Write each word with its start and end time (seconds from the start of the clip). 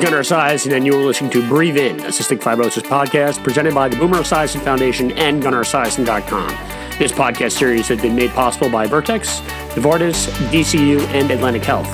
Gunnar 0.00 0.20
Esiason, 0.20 0.76
and 0.76 0.86
you 0.86 0.94
are 0.94 1.04
listening 1.04 1.30
to 1.32 1.46
Breathe 1.48 1.76
In, 1.76 1.98
a 2.00 2.08
cystic 2.08 2.38
fibrosis 2.38 2.82
podcast 2.82 3.42
presented 3.42 3.74
by 3.74 3.88
the 3.88 3.96
Boomer 3.96 4.18
Esiason 4.18 4.60
Foundation 4.60 5.10
and 5.12 5.42
GunnarEsiason.com. 5.42 6.48
This 6.98 7.10
podcast 7.10 7.52
series 7.52 7.88
has 7.88 8.00
been 8.00 8.14
made 8.14 8.30
possible 8.30 8.70
by 8.70 8.86
Vertex, 8.86 9.40
Novartis, 9.74 10.28
DCU, 10.50 11.00
and 11.08 11.32
Atlantic 11.32 11.64
Health. 11.64 11.90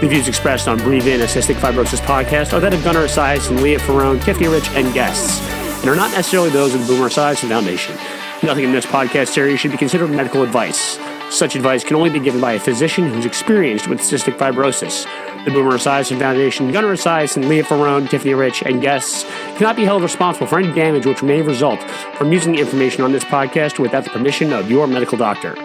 The 0.00 0.06
views 0.06 0.28
expressed 0.28 0.68
on 0.68 0.78
Breathe 0.78 1.08
In, 1.08 1.20
a 1.20 1.24
cystic 1.24 1.56
fibrosis 1.56 1.98
podcast 2.00 2.52
are 2.52 2.60
that 2.60 2.74
of 2.74 2.84
Gunnar 2.84 3.06
Esiason, 3.06 3.60
Lea 3.60 3.74
Ferrone, 3.74 4.22
Tiffany 4.22 4.46
Rich, 4.46 4.68
and 4.70 4.94
guests, 4.94 5.40
and 5.80 5.90
are 5.90 5.96
not 5.96 6.12
necessarily 6.12 6.50
those 6.50 6.74
of 6.74 6.86
the 6.86 6.86
Boomer 6.86 7.08
Esiason 7.08 7.48
Foundation. 7.48 7.96
Nothing 8.44 8.64
in 8.64 8.72
this 8.72 8.86
podcast 8.86 9.28
series 9.28 9.58
should 9.58 9.72
be 9.72 9.78
considered 9.78 10.10
medical 10.10 10.44
advice. 10.44 10.96
Such 11.28 11.56
advice 11.56 11.82
can 11.82 11.96
only 11.96 12.10
be 12.10 12.20
given 12.20 12.40
by 12.40 12.52
a 12.52 12.60
physician 12.60 13.08
who's 13.12 13.26
experienced 13.26 13.88
with 13.88 14.00
cystic 14.00 14.36
fibrosis. 14.36 15.06
The 15.44 15.50
Boomer 15.50 15.72
Esiason 15.72 16.18
Foundation, 16.20 16.70
Gunnar 16.70 16.94
Esiason, 16.94 17.48
Lea 17.48 17.62
Ferrone, 17.62 18.08
Tiffany 18.08 18.34
Rich, 18.34 18.62
and 18.62 18.80
guests 18.80 19.24
cannot 19.56 19.74
be 19.74 19.84
held 19.84 20.02
responsible 20.02 20.46
for 20.46 20.58
any 20.58 20.72
damage 20.72 21.04
which 21.04 21.22
may 21.22 21.42
result 21.42 21.82
from 22.16 22.32
using 22.32 22.52
the 22.52 22.60
information 22.60 23.02
on 23.02 23.10
this 23.10 23.24
podcast 23.24 23.80
without 23.80 24.04
the 24.04 24.10
permission 24.10 24.52
of 24.52 24.70
your 24.70 24.86
medical 24.86 25.18
doctor. 25.18 25.56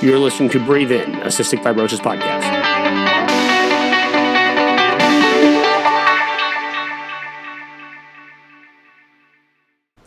You're 0.00 0.18
listening 0.18 0.48
to 0.50 0.64
Breathe 0.64 0.92
In, 0.92 1.14
a 1.16 1.26
cystic 1.26 1.62
fibrosis 1.62 1.98
podcast. 1.98 2.68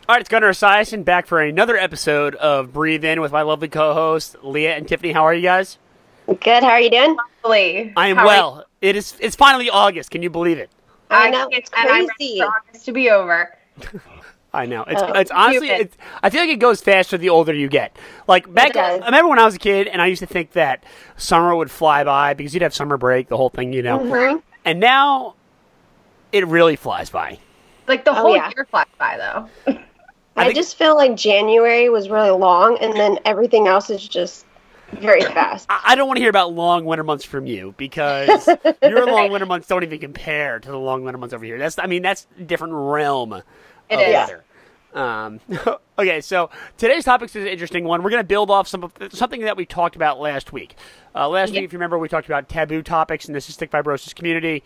All 0.08 0.16
right, 0.16 0.20
it's 0.20 0.28
Gunnar 0.28 0.50
Esiason 0.50 1.04
back 1.04 1.26
for 1.26 1.40
another 1.40 1.76
episode 1.76 2.34
of 2.34 2.72
Breathe 2.72 3.04
In 3.04 3.20
with 3.20 3.30
my 3.30 3.42
lovely 3.42 3.68
co-host 3.68 4.36
Lea 4.42 4.66
and 4.66 4.86
Tiffany. 4.86 5.12
How 5.12 5.22
are 5.22 5.32
you 5.32 5.42
guys? 5.42 5.78
Good. 6.26 6.64
How 6.64 6.70
are 6.70 6.80
you 6.80 6.90
doing? 6.90 7.16
Lovely. 7.44 7.92
I 7.96 8.08
am 8.08 8.16
How 8.16 8.22
are 8.22 8.26
well. 8.26 8.66
It 8.82 8.96
is. 8.96 9.14
It's 9.20 9.36
finally 9.36 9.70
August. 9.70 10.10
Can 10.10 10.22
you 10.22 10.28
believe 10.30 10.58
it? 10.58 10.68
I 11.10 11.30
know, 11.30 11.48
it's 11.50 11.70
and 11.76 11.88
I'm 11.88 12.06
ready 12.06 12.08
crazy. 12.18 12.38
for 12.40 12.46
August 12.46 12.84
to 12.86 12.92
be 12.92 13.10
over. 13.10 13.56
I 14.54 14.66
know. 14.66 14.82
It's 14.86 15.00
Oh, 15.00 15.12
it's 15.12 15.30
honestly. 15.30 15.70
It's, 15.70 15.96
I 16.22 16.28
feel 16.28 16.40
like 16.42 16.50
it 16.50 16.56
goes 16.58 16.82
faster 16.82 17.16
the 17.16 17.30
older 17.30 17.54
you 17.54 17.68
get. 17.68 17.96
Like 18.28 18.52
back, 18.52 18.76
I 18.76 18.96
remember 18.98 19.28
when 19.28 19.38
I 19.38 19.46
was 19.46 19.54
a 19.54 19.58
kid, 19.58 19.88
and 19.88 20.02
I 20.02 20.06
used 20.08 20.20
to 20.20 20.26
think 20.26 20.52
that 20.52 20.84
summer 21.16 21.56
would 21.56 21.70
fly 21.70 22.04
by 22.04 22.34
because 22.34 22.52
you'd 22.52 22.62
have 22.62 22.74
summer 22.74 22.98
break, 22.98 23.28
the 23.28 23.36
whole 23.38 23.48
thing, 23.48 23.72
you 23.72 23.82
know. 23.82 23.98
Mhm. 24.00 24.42
And 24.66 24.78
now, 24.78 25.34
it 26.32 26.46
really 26.46 26.76
flies 26.76 27.08
by. 27.08 27.38
Like 27.88 28.04
the 28.04 28.10
Oh, 28.10 28.14
whole 28.14 28.36
yeah. 28.36 28.50
year 28.54 28.66
flies 28.70 28.86
by 28.98 29.16
though. 29.16 29.72
I 29.72 29.78
I, 30.36 30.44
think- 30.44 30.56
just 30.56 30.76
feel 30.76 30.96
like 30.96 31.14
January 31.16 31.88
was 31.88 32.08
really 32.10 32.30
long, 32.30 32.76
and 32.78 32.92
then 32.94 33.18
everything 33.24 33.68
else 33.68 33.88
is 33.90 34.06
just 34.06 34.44
very 35.00 35.22
fast. 35.22 35.66
I, 35.70 35.80
I 35.88 35.94
don't 35.94 36.06
want 36.06 36.16
to 36.18 36.20
hear 36.20 36.30
about 36.30 36.52
long 36.52 36.84
winter 36.84 37.04
months 37.04 37.24
from 37.24 37.46
you 37.46 37.74
because 37.76 38.48
your 38.82 39.06
long 39.06 39.30
winter 39.30 39.46
months 39.46 39.66
don't 39.68 39.82
even 39.82 39.98
compare 39.98 40.58
to 40.60 40.70
the 40.70 40.78
long 40.78 41.04
winter 41.04 41.18
months 41.18 41.34
over 41.34 41.44
here. 41.44 41.58
That's, 41.58 41.78
I 41.78 41.86
mean, 41.86 42.02
that's 42.02 42.26
a 42.38 42.42
different 42.42 42.74
realm. 42.74 43.32
It 43.32 43.42
of 43.94 44.00
is. 44.00 44.14
weather. 44.14 44.44
Um, 44.94 45.40
okay, 45.98 46.20
so 46.20 46.50
today's 46.76 47.04
topic 47.04 47.30
is 47.30 47.36
an 47.36 47.46
interesting 47.48 47.84
one. 47.84 48.02
We're 48.02 48.10
going 48.10 48.22
to 48.22 48.26
build 48.26 48.50
off 48.50 48.68
some 48.68 48.92
something 49.10 49.40
that 49.42 49.56
we 49.56 49.64
talked 49.64 49.96
about 49.96 50.20
last 50.20 50.52
week. 50.52 50.76
Uh, 51.14 51.28
last 51.28 51.52
Yeah. 51.52 51.60
week, 51.60 51.64
if 51.66 51.72
you 51.72 51.78
remember, 51.78 51.98
we 51.98 52.08
talked 52.08 52.26
about 52.26 52.48
taboo 52.48 52.82
topics 52.82 53.26
in 53.26 53.32
the 53.32 53.38
cystic 53.40 53.70
fibrosis 53.70 54.14
community, 54.14 54.62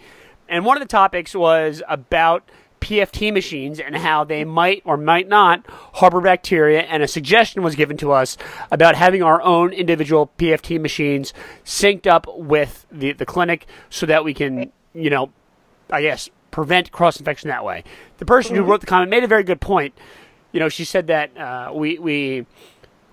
and 0.49 0.65
one 0.65 0.77
of 0.77 0.81
the 0.81 0.89
topics 0.89 1.35
was 1.35 1.81
about 1.89 2.49
PFT 2.87 3.33
machines 3.33 3.81
and 3.81 3.97
how 3.97 4.23
they 4.23 4.45
might 4.45 4.81
or 4.85 4.97
might 4.97 5.27
not 5.27 5.65
harbor 5.95 6.21
bacteria. 6.21 6.83
And 6.83 7.03
a 7.03 7.09
suggestion 7.09 7.65
was 7.65 7.75
given 7.75 7.97
to 7.97 8.13
us 8.13 8.37
about 8.71 8.95
having 8.95 9.25
our 9.25 9.43
own 9.43 9.73
individual 9.73 10.31
PFT 10.39 10.81
machines 10.81 11.35
synced 11.65 12.07
up 12.07 12.27
with 12.39 12.87
the 12.93 13.13
the 13.13 13.27
clinic 13.27 13.67
so 13.91 14.07
that 14.07 14.23
we 14.23 14.33
can, 14.33 14.71
you 14.95 15.11
know, 15.11 15.33
I 15.91 16.01
guess, 16.01 16.31
prevent 16.53 16.93
cross 16.93 17.19
infection 17.19 17.49
that 17.49 17.65
way. 17.65 17.83
The 18.19 18.25
person 18.25 18.55
who 18.55 18.63
wrote 18.63 18.83
the 18.83 18.87
comment 18.87 19.11
made 19.11 19.25
a 19.25 19.29
very 19.29 19.43
good 19.43 19.61
point. 19.61 19.93
You 20.53 20.61
know, 20.61 20.69
she 20.69 20.85
said 20.85 21.09
that 21.09 21.37
uh, 21.37 21.73
we 21.75 21.99
we 21.99 22.47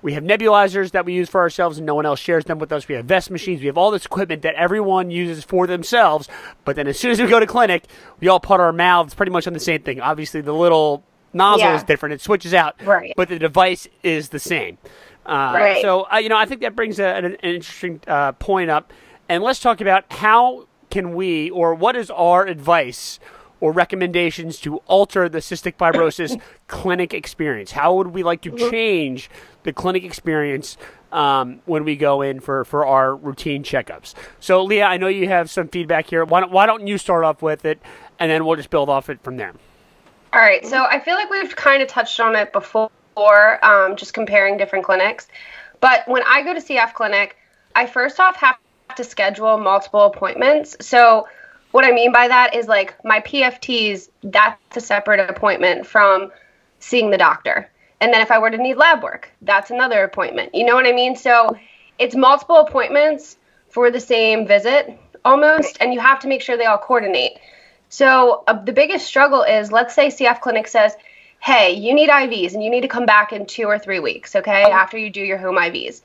we 0.03 0.13
have 0.13 0.23
nebulizers 0.23 0.91
that 0.91 1.05
we 1.05 1.13
use 1.13 1.29
for 1.29 1.41
ourselves, 1.41 1.77
and 1.77 1.87
no 1.87 1.95
one 1.95 2.05
else 2.05 2.19
shares 2.19 2.43
them 2.45 2.59
with 2.59 2.71
us. 2.71 2.87
We 2.87 2.95
have 2.95 3.05
vest 3.05 3.31
machines. 3.31 3.61
We 3.61 3.67
have 3.67 3.77
all 3.77 3.89
this 3.89 4.05
equipment 4.05 4.41
that 4.43 4.53
everyone 4.55 5.09
uses 5.09 5.43
for 5.43 5.65
themselves. 5.65 6.27
But 6.65 6.75
then, 6.75 6.87
as 6.87 6.99
soon 6.99 7.11
as 7.11 7.19
we 7.21 7.27
go 7.27 7.39
to 7.39 7.47
clinic, 7.47 7.85
we 8.19 8.27
all 8.27 8.39
put 8.39 8.59
our 8.59 8.73
mouths 8.73 9.15
pretty 9.15 9.31
much 9.31 9.47
on 9.47 9.53
the 9.53 9.59
same 9.59 9.81
thing. 9.81 9.99
Obviously, 10.01 10.41
the 10.41 10.53
little 10.53 11.03
nozzle 11.33 11.67
Yeah. 11.69 11.75
is 11.75 11.83
different; 11.83 12.13
it 12.13 12.21
switches 12.21 12.53
out, 12.53 12.75
Right. 12.83 13.13
but 13.15 13.29
the 13.29 13.39
device 13.39 13.87
is 14.03 14.29
the 14.29 14.39
same. 14.39 14.77
Uh, 15.25 15.51
Right. 15.55 15.81
So, 15.81 16.05
uh, 16.11 16.17
you 16.17 16.27
know, 16.27 16.37
I 16.37 16.45
think 16.45 16.61
that 16.61 16.75
brings 16.75 16.99
a, 16.99 17.05
an, 17.05 17.25
an 17.25 17.35
interesting 17.35 18.01
uh, 18.07 18.33
point 18.33 18.69
up. 18.69 18.91
And 19.29 19.41
let's 19.41 19.59
talk 19.61 19.79
about 19.79 20.03
how 20.11 20.67
can 20.91 21.15
we, 21.15 21.49
or 21.49 21.73
what 21.73 21.95
is 21.95 22.11
our 22.11 22.45
advice 22.45 23.19
or 23.61 23.71
recommendations 23.71 24.59
to 24.59 24.77
alter 24.85 25.29
the 25.29 25.37
cystic 25.39 25.77
fibrosis 25.77 26.39
clinic 26.67 27.13
experience? 27.13 27.71
How 27.71 27.95
would 27.95 28.07
we 28.07 28.21
like 28.21 28.41
to 28.41 28.51
change 28.69 29.29
the 29.63 29.73
clinic 29.73 30.03
experience 30.03 30.77
um, 31.11 31.61
when 31.65 31.83
we 31.83 31.95
go 31.95 32.21
in 32.21 32.39
for, 32.39 32.65
for 32.65 32.85
our 32.85 33.15
routine 33.15 33.63
checkups? 33.63 34.13
So, 34.39 34.63
Lea, 34.63 34.83
I 34.83 34.97
know 34.97 35.07
you 35.07 35.27
have 35.27 35.49
some 35.49 35.67
feedback 35.67 36.07
here. 36.07 36.25
Why 36.25 36.41
don't, 36.41 36.51
why 36.51 36.65
don't 36.65 36.87
you 36.87 36.97
start 36.97 37.23
off 37.23 37.41
with 37.41 37.65
it, 37.65 37.81
and 38.19 38.31
then 38.31 38.45
we'll 38.45 38.55
just 38.55 38.69
build 38.69 38.89
off 38.89 39.09
it 39.09 39.21
from 39.23 39.37
there. 39.37 39.53
All 40.33 40.41
right, 40.41 40.65
so 40.65 40.83
I 40.83 40.99
feel 40.99 41.15
like 41.15 41.29
we've 41.29 41.55
kind 41.55 41.83
of 41.83 41.87
touched 41.87 42.19
on 42.19 42.35
it 42.35 42.51
before, 42.51 42.89
um, 43.63 43.95
just 43.95 44.13
comparing 44.13 44.57
different 44.57 44.83
clinics. 44.83 45.27
But 45.79 46.07
when 46.07 46.23
I 46.25 46.41
go 46.43 46.53
to 46.53 46.59
CF 46.59 46.93
clinic, 46.93 47.37
I 47.75 47.85
first 47.85 48.19
off 48.19 48.35
have 48.37 48.57
to 48.95 49.03
schedule 49.03 49.57
multiple 49.57 50.01
appointments. 50.01 50.75
So 50.81 51.27
what 51.71 51.85
I 51.85 51.91
mean 51.91 52.11
by 52.11 52.27
that 52.27 52.55
is 52.55 52.67
like 52.67 52.95
my 53.03 53.19
PFTs, 53.21 54.09
that's 54.23 54.77
a 54.77 54.81
separate 54.81 55.29
appointment 55.29 55.85
from 55.85 56.31
seeing 56.79 57.09
the 57.09 57.17
doctor. 57.17 57.69
And 58.03 58.13
then 58.13 58.19
if 58.19 58.31
I 58.31 58.39
were 58.39 58.51
to 58.51 58.57
need 58.57 58.75
lab 58.75 59.01
work, 59.01 59.31
that's 59.41 59.71
another 59.71 60.03
appointment. 60.03 60.53
You 60.53 60.65
know 60.65 60.75
what 60.75 60.85
I 60.85 60.91
mean? 60.91 61.15
So 61.15 61.57
it's 61.97 62.17
multiple 62.17 62.57
appointments 62.57 63.37
for 63.69 63.91
the 63.91 63.99
same 64.01 64.45
visit 64.45 64.99
almost, 65.23 65.77
and 65.79 65.93
you 65.93 66.01
have 66.01 66.19
to 66.19 66.27
make 66.27 66.41
sure 66.41 66.57
they 66.57 66.65
all 66.65 66.77
coordinate. 66.77 67.39
So 67.87 68.43
uh, 68.45 68.61
the 68.61 68.73
biggest 68.73 69.07
struggle 69.07 69.43
is 69.43 69.71
let's 69.71 69.95
say 69.95 70.07
CF 70.07 70.41
Clinic 70.41 70.67
says, 70.67 70.97
hey, 71.39 71.75
you 71.75 71.93
need 71.93 72.09
IVs 72.09 72.53
and 72.53 72.61
you 72.61 72.69
need 72.69 72.81
to 72.81 72.89
come 72.89 73.05
back 73.05 73.31
in 73.31 73.45
two 73.45 73.67
or 73.67 73.79
three 73.79 74.01
weeks, 74.01 74.35
okay, 74.35 74.63
after 74.63 74.97
you 74.97 75.09
do 75.09 75.21
your 75.21 75.37
home 75.37 75.55
IVs. 75.55 76.01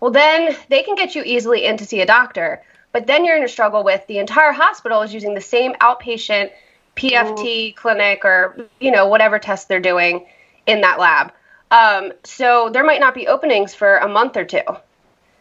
Well, 0.00 0.10
then 0.10 0.56
they 0.70 0.84
can 0.84 0.94
get 0.94 1.14
you 1.14 1.22
easily 1.22 1.66
in 1.66 1.76
to 1.76 1.84
see 1.84 2.00
a 2.00 2.06
doctor, 2.06 2.62
but 2.92 3.06
then 3.06 3.26
you're 3.26 3.36
in 3.36 3.44
a 3.44 3.48
struggle 3.48 3.84
with 3.84 4.06
the 4.06 4.20
entire 4.20 4.52
hospital 4.52 5.02
is 5.02 5.12
using 5.12 5.34
the 5.34 5.42
same 5.42 5.74
outpatient 5.74 6.50
PFT 6.96 7.76
clinic 7.76 8.24
or, 8.24 8.70
you 8.80 8.90
know, 8.90 9.08
whatever 9.08 9.38
test 9.38 9.68
they're 9.68 9.80
doing 9.80 10.24
in 10.68 10.82
that 10.82 10.98
lab. 11.00 11.32
Um, 11.70 12.12
so 12.24 12.70
there 12.72 12.84
might 12.84 13.00
not 13.00 13.14
be 13.14 13.26
openings 13.26 13.74
for 13.74 13.96
a 13.98 14.08
month 14.08 14.36
or 14.36 14.44
two. 14.44 14.60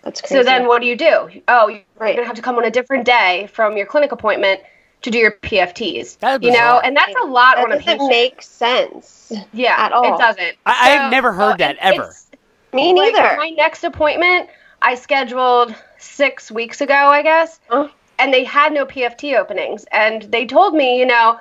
That's 0.03 0.21
crazy. 0.21 0.35
So 0.35 0.43
then 0.43 0.67
what 0.67 0.81
do 0.81 0.87
you 0.87 0.95
do? 0.95 1.29
Oh, 1.47 1.67
you're 1.67 1.81
Right. 1.99 2.15
going 2.15 2.23
to 2.23 2.25
have 2.25 2.35
to 2.37 2.41
come 2.41 2.55
on 2.57 2.63
a 2.65 2.71
different 2.71 3.05
day 3.05 3.47
from 3.53 3.77
your 3.77 3.85
clinic 3.85 4.11
appointment 4.11 4.61
to 5.03 5.11
do 5.11 5.17
your 5.19 5.31
PFTs. 5.31 6.17
That 6.19 6.41
is 6.41 6.47
you 6.47 6.51
know, 6.51 6.57
bizarre. 6.57 6.81
and 6.83 6.97
that's 6.97 7.13
a 7.21 7.25
lot 7.25 7.57
that 7.57 7.65
on 7.65 7.71
a 7.71 7.79
doesn't 7.81 8.07
make 8.07 8.41
sense. 8.41 9.31
yeah, 9.53 9.75
at 9.77 9.91
all. 9.91 10.15
it 10.15 10.17
doesn't. 10.17 10.57
I- 10.65 10.71
I 10.71 10.89
have 10.91 11.07
So- 11.07 11.09
never 11.11 11.31
heard 11.33 11.53
so 11.53 11.57
that, 11.57 11.77
ever. 11.79 11.95
it's- 12.03 12.27
Me 12.73 12.93
like, 12.93 13.13
neither. 13.13 13.37
my 13.37 13.49
next 13.49 13.83
appointment 13.83 14.49
I 14.81 14.95
scheduled 14.95 15.73
six 15.97 16.51
weeks 16.51 16.81
ago, 16.81 16.93
I 16.93 17.21
guess, 17.23 17.59
and 18.19 18.33
they 18.33 18.43
had 18.43 18.73
no 18.73 18.85
PFT 18.85 19.35
openings, 19.35 19.85
and 19.91 20.21
they 20.23 20.45
told 20.45 20.73
me, 20.75 20.99
you 20.99 21.05
know, 21.05 21.39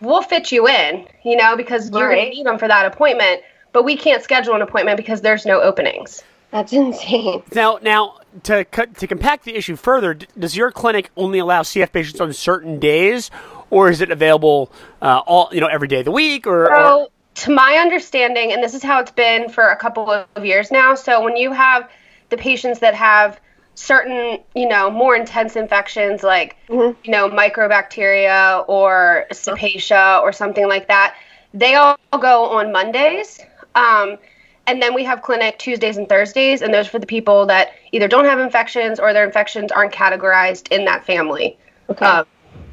we'll 0.00 0.22
fit 0.22 0.52
you 0.52 0.68
in, 0.68 1.06
you 1.24 1.36
know, 1.36 1.56
because 1.56 1.90
you're 1.90 2.10
going 2.10 2.30
to 2.30 2.36
need 2.36 2.46
them 2.46 2.58
for 2.58 2.68
that 2.68 2.86
appointment, 2.86 3.42
but 3.72 3.84
we 3.84 3.96
can't 3.96 4.22
schedule 4.22 4.54
an 4.54 4.62
appointment 4.62 4.96
because 4.96 5.20
there's 5.20 5.46
no 5.46 5.60
openings. 5.60 6.22
That's 6.50 6.72
insane. 6.72 7.42
Now, 7.54 7.78
now 7.82 8.20
to 8.44 8.64
cut, 8.64 8.96
to 8.98 9.06
compact 9.06 9.44
the 9.44 9.56
issue 9.56 9.76
further, 9.76 10.14
d- 10.14 10.26
does 10.38 10.56
your 10.56 10.70
clinic 10.70 11.10
only 11.16 11.38
allow 11.38 11.62
CF 11.62 11.92
patients 11.92 12.20
on 12.20 12.32
certain 12.32 12.78
days, 12.78 13.30
or 13.70 13.90
is 13.90 14.00
it 14.00 14.10
available 14.10 14.70
uh, 15.02 15.22
all 15.26 15.48
you 15.52 15.60
know 15.60 15.66
every 15.66 15.88
day 15.88 15.98
of 15.98 16.04
the 16.04 16.12
week? 16.12 16.46
Or, 16.46 16.70
or 16.70 16.76
So, 16.76 17.10
to 17.44 17.50
my 17.50 17.74
understanding, 17.74 18.52
and 18.52 18.62
this 18.62 18.74
is 18.74 18.82
how 18.82 19.00
it's 19.00 19.10
been 19.10 19.48
for 19.48 19.68
a 19.68 19.76
couple 19.76 20.10
of 20.10 20.46
years 20.46 20.70
now, 20.70 20.94
so 20.94 21.22
when 21.22 21.36
you 21.36 21.52
have 21.52 21.90
the 22.30 22.36
patients 22.36 22.78
that 22.78 22.94
have 22.94 23.40
certain, 23.76 24.38
you 24.54 24.68
know, 24.68 24.90
more 24.90 25.14
intense 25.14 25.54
infections 25.54 26.22
like, 26.22 26.56
mm-hmm. 26.68 26.98
you 27.04 27.10
know, 27.12 27.28
mycobacteria 27.28 28.64
or 28.68 29.26
cepacia 29.30 30.20
or 30.22 30.32
something 30.32 30.66
like 30.66 30.88
that, 30.88 31.14
they 31.54 31.74
all 31.74 31.96
go 32.18 32.46
on 32.46 32.72
Mondays. 32.72 33.38
Um, 33.74 34.16
and 34.66 34.82
then 34.82 34.94
we 34.94 35.04
have 35.04 35.22
clinic 35.22 35.58
Tuesdays 35.58 35.96
and 35.96 36.08
Thursdays, 36.08 36.60
and 36.60 36.74
those 36.74 36.88
for 36.88 36.98
the 36.98 37.06
people 37.06 37.46
that 37.46 37.72
either 37.92 38.08
don't 38.08 38.24
have 38.24 38.40
infections 38.40 38.98
or 38.98 39.12
their 39.12 39.24
infections 39.24 39.70
aren't 39.70 39.92
categorized 39.92 40.72
in 40.72 40.86
that 40.86 41.06
family 41.06 41.56
Okay. 41.88 42.04
of, 42.04 42.26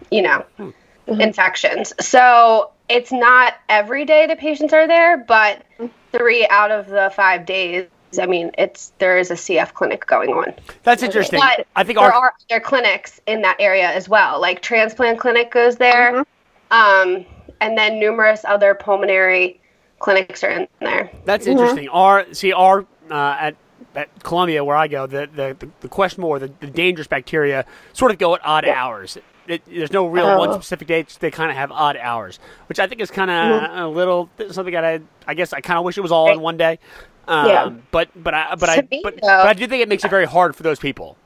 you 0.09 0.23
know, 0.23 0.43
mm-hmm. 0.57 1.21
infections. 1.21 1.93
So 1.99 2.71
it's 2.89 3.11
not 3.11 3.55
every 3.69 4.05
day 4.05 4.25
the 4.25 4.35
patients 4.35 4.73
are 4.73 4.87
there, 4.87 5.17
but 5.17 5.63
mm-hmm. 5.77 5.87
three 6.11 6.47
out 6.49 6.71
of 6.71 6.87
the 6.87 7.11
five 7.15 7.45
days 7.45 7.87
I 8.19 8.25
mean, 8.25 8.51
it's 8.57 8.93
there 8.99 9.17
is 9.17 9.31
a 9.31 9.35
CF 9.35 9.73
clinic 9.73 10.05
going 10.05 10.31
on. 10.31 10.53
That's 10.83 11.03
interesting. 11.03 11.39
But 11.39 11.67
I 11.75 11.83
think 11.83 11.99
there 11.99 12.07
our 12.13 12.25
are 12.25 12.33
other 12.51 12.59
clinics 12.59 13.19
in 13.27 13.41
that 13.41 13.57
area 13.59 13.89
as 13.91 14.07
well. 14.09 14.39
Like 14.41 14.61
transplant 14.61 15.19
clinic 15.19 15.51
goes 15.51 15.77
there, 15.77 16.13
Mhm. 16.13 16.25
um, 16.71 17.25
and 17.61 17.77
then 17.77 17.99
numerous 17.99 18.43
other 18.45 18.73
pulmonary 18.75 19.59
clinics 19.99 20.43
are 20.43 20.49
in 20.51 20.67
there. 20.81 21.09
That's 21.25 21.47
interesting. 21.47 21.89
Our 21.89 22.25
see 22.33 22.53
our 22.53 22.85
uh, 23.11 23.37
at 23.39 23.55
at 23.95 24.09
Columbia 24.23 24.63
where 24.63 24.75
I 24.75 24.87
go, 24.87 25.05
the 25.07 25.29
the, 25.33 25.55
the, 25.59 25.69
the 25.81 25.87
question 25.87 26.21
more 26.21 26.39
the, 26.39 26.51
the 26.59 26.67
dangerous 26.67 27.07
bacteria 27.07 27.65
sort 27.93 28.11
of 28.11 28.17
go 28.17 28.35
at 28.35 28.41
odd 28.43 28.65
hours. 28.65 29.17
It, 29.45 29.61
there's 29.67 29.91
no 29.91 30.07
real 30.07 30.25
Oh. 30.25 30.39
one 30.39 30.53
specific 30.53 30.87
date. 30.87 31.17
They 31.19 31.29
kind 31.29 31.51
of 31.51 31.57
have 31.57 31.69
odd 31.69 31.97
hours, 31.97 32.39
which 32.69 32.79
I 32.79 32.87
think 32.87 33.01
is 33.01 33.11
kind 33.11 33.29
of 33.29 33.77
a 33.77 33.87
little 33.89 34.29
something 34.51 34.73
that 34.73 34.85
I 34.85 35.01
I 35.27 35.33
guess 35.33 35.51
I 35.51 35.59
kind 35.59 35.77
of 35.77 35.83
wish 35.83 35.97
it 35.97 36.01
was 36.01 36.13
all 36.13 36.31
in 36.31 36.39
one 36.39 36.55
day. 36.55 36.79
Um, 37.27 37.47
Yeah. 37.47 37.69
But 37.91 38.09
but 38.15 38.33
I 38.33 38.55
but 38.55 38.69
I 38.69 38.75
To 38.77 38.87
me, 38.91 39.01
but, 39.03 39.15
though- 39.15 39.27
but 39.27 39.47
I 39.47 39.53
do 39.53 39.67
think 39.67 39.81
it 39.81 39.89
makes 39.89 40.03
it 40.03 40.09
very 40.09 40.25
hard 40.25 40.55
for 40.55 40.63
those 40.63 40.79
people. 40.79 41.17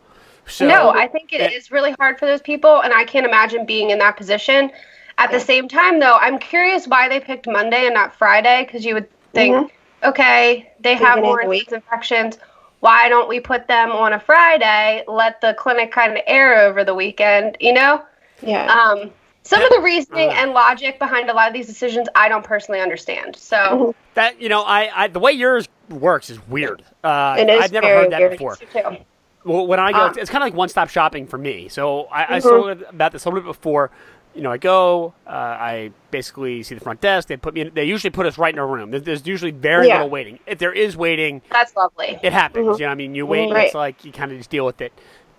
So, 0.46 0.66
no, 0.66 0.92
I 0.92 1.08
think 1.08 1.34
it 1.34 1.52
is 1.52 1.66
it- 1.66 1.72
really 1.72 1.94
hard 2.00 2.18
for 2.20 2.26
those 2.26 2.42
people, 2.42 2.82
and 2.82 2.94
I 2.94 3.04
can't 3.04 3.26
imagine 3.26 3.66
being 3.66 3.90
in 3.90 4.00
that 4.00 4.16
position. 4.16 4.72
At 5.18 5.32
the 5.32 5.40
same 5.40 5.68
time, 5.68 6.00
though, 6.00 6.14
I'm 6.14 6.38
curious 6.38 6.88
why 6.88 7.10
they 7.10 7.20
picked 7.20 7.48
Monday 7.48 7.86
and 7.86 7.94
not 7.94 8.16
Friday, 8.16 8.64
because 8.66 8.86
you 8.86 8.94
would 8.94 9.08
think, 9.34 9.56
Mhm. 9.56 9.70
okay, 10.10 10.72
they 10.80 10.94
have 10.94 11.20
more 11.20 11.44
the 11.44 11.68
infections. 11.72 12.38
Why 12.82 13.10
don't 13.10 13.28
we 13.28 13.40
put 13.40 13.68
them 13.68 13.92
on 13.92 14.14
a 14.14 14.20
Friday? 14.20 15.04
Let 15.08 15.42
the 15.42 15.56
clinic 15.56 15.92
kind 15.92 16.16
of 16.16 16.22
air 16.28 16.60
over 16.60 16.84
the 16.84 16.94
weekend, 16.94 17.58
you 17.60 17.74
know? 17.74 18.04
Yeah. 18.42 18.72
Um, 18.72 19.12
some 19.48 19.62
of 19.64 19.70
the 19.70 19.80
reasoning 19.82 20.30
Uh. 20.30 20.34
and 20.38 20.52
logic 20.52 21.00
behind 21.00 21.30
a 21.30 21.34
lot 21.34 21.48
of 21.48 21.54
these 21.54 21.68
decisions, 21.68 22.08
I 22.16 22.30
don't 22.30 22.44
personally 22.44 22.82
understand. 22.82 23.36
So, 23.36 23.56
Mhm. 23.58 23.94
that 24.16 24.42
you 24.42 24.50
know 24.50 24.62
I, 24.64 24.90
I 25.04 25.08
the 25.08 25.20
way 25.20 25.32
yours 25.32 25.68
works 25.90 26.30
is 26.30 26.40
weird. 26.48 26.84
Uh, 27.04 27.36
It 27.40 27.50
is 27.50 27.64
I've 27.64 27.72
never 27.72 27.88
very 27.88 28.04
heard 28.04 28.12
that 28.12 28.20
weird. 28.20 28.32
before. 28.32 28.56
too. 28.58 28.98
Well, 29.46 29.66
when 29.66 29.80
I 29.80 29.94
go, 29.94 30.00
Ah. 30.00 30.08
it's, 30.10 30.18
it's 30.18 30.30
kind 30.30 30.44
of 30.44 30.48
like 30.48 30.56
one 30.58 30.68
stop 30.68 30.90
shopping 30.90 31.26
for 31.26 31.38
me. 31.38 31.70
So 31.70 32.04
I, 32.12 32.36
I 32.36 32.40
Mhm. 32.40 32.44
told 32.44 32.82
about 32.90 33.12
this 33.14 33.24
a 33.26 33.30
little 33.30 33.42
bit 33.42 33.48
before. 33.48 33.90
You 34.36 34.44
know, 34.44 34.52
I 34.52 34.58
go, 34.58 35.14
uh, 35.26 35.30
I 35.32 35.92
basically 36.12 36.62
see 36.62 36.76
the 36.76 36.82
front 36.82 37.02
desk. 37.02 37.28
They 37.30 37.38
put 37.38 37.54
me. 37.56 37.62
In, 37.62 37.72
they 37.74 37.86
usually 37.86 38.12
put 38.12 38.26
us 38.28 38.38
right 38.38 38.54
in 38.54 38.60
a 38.60 38.66
room. 38.66 38.92
There's, 38.92 39.04
there's 39.04 39.26
usually 39.26 39.52
very 39.52 39.88
Yeah. 39.88 39.96
little 39.96 40.10
waiting. 40.10 40.38
If 40.46 40.60
there 40.60 40.74
is 40.74 40.96
waiting, 40.98 41.42
That's 41.50 41.76
lovely. 41.76 42.20
it 42.22 42.34
happens. 42.34 42.68
Mhm. 42.68 42.80
You 42.80 42.86
know, 42.88 42.92
I 42.92 42.96
mean, 42.96 43.16
you 43.16 43.26
wait. 43.26 43.50
Right. 43.52 43.66
It's 43.68 43.74
like 43.76 44.04
you 44.06 44.12
kind 44.12 44.32
of 44.32 44.38
just 44.38 44.50
deal 44.52 44.66
with 44.66 44.82
it. 44.82 44.92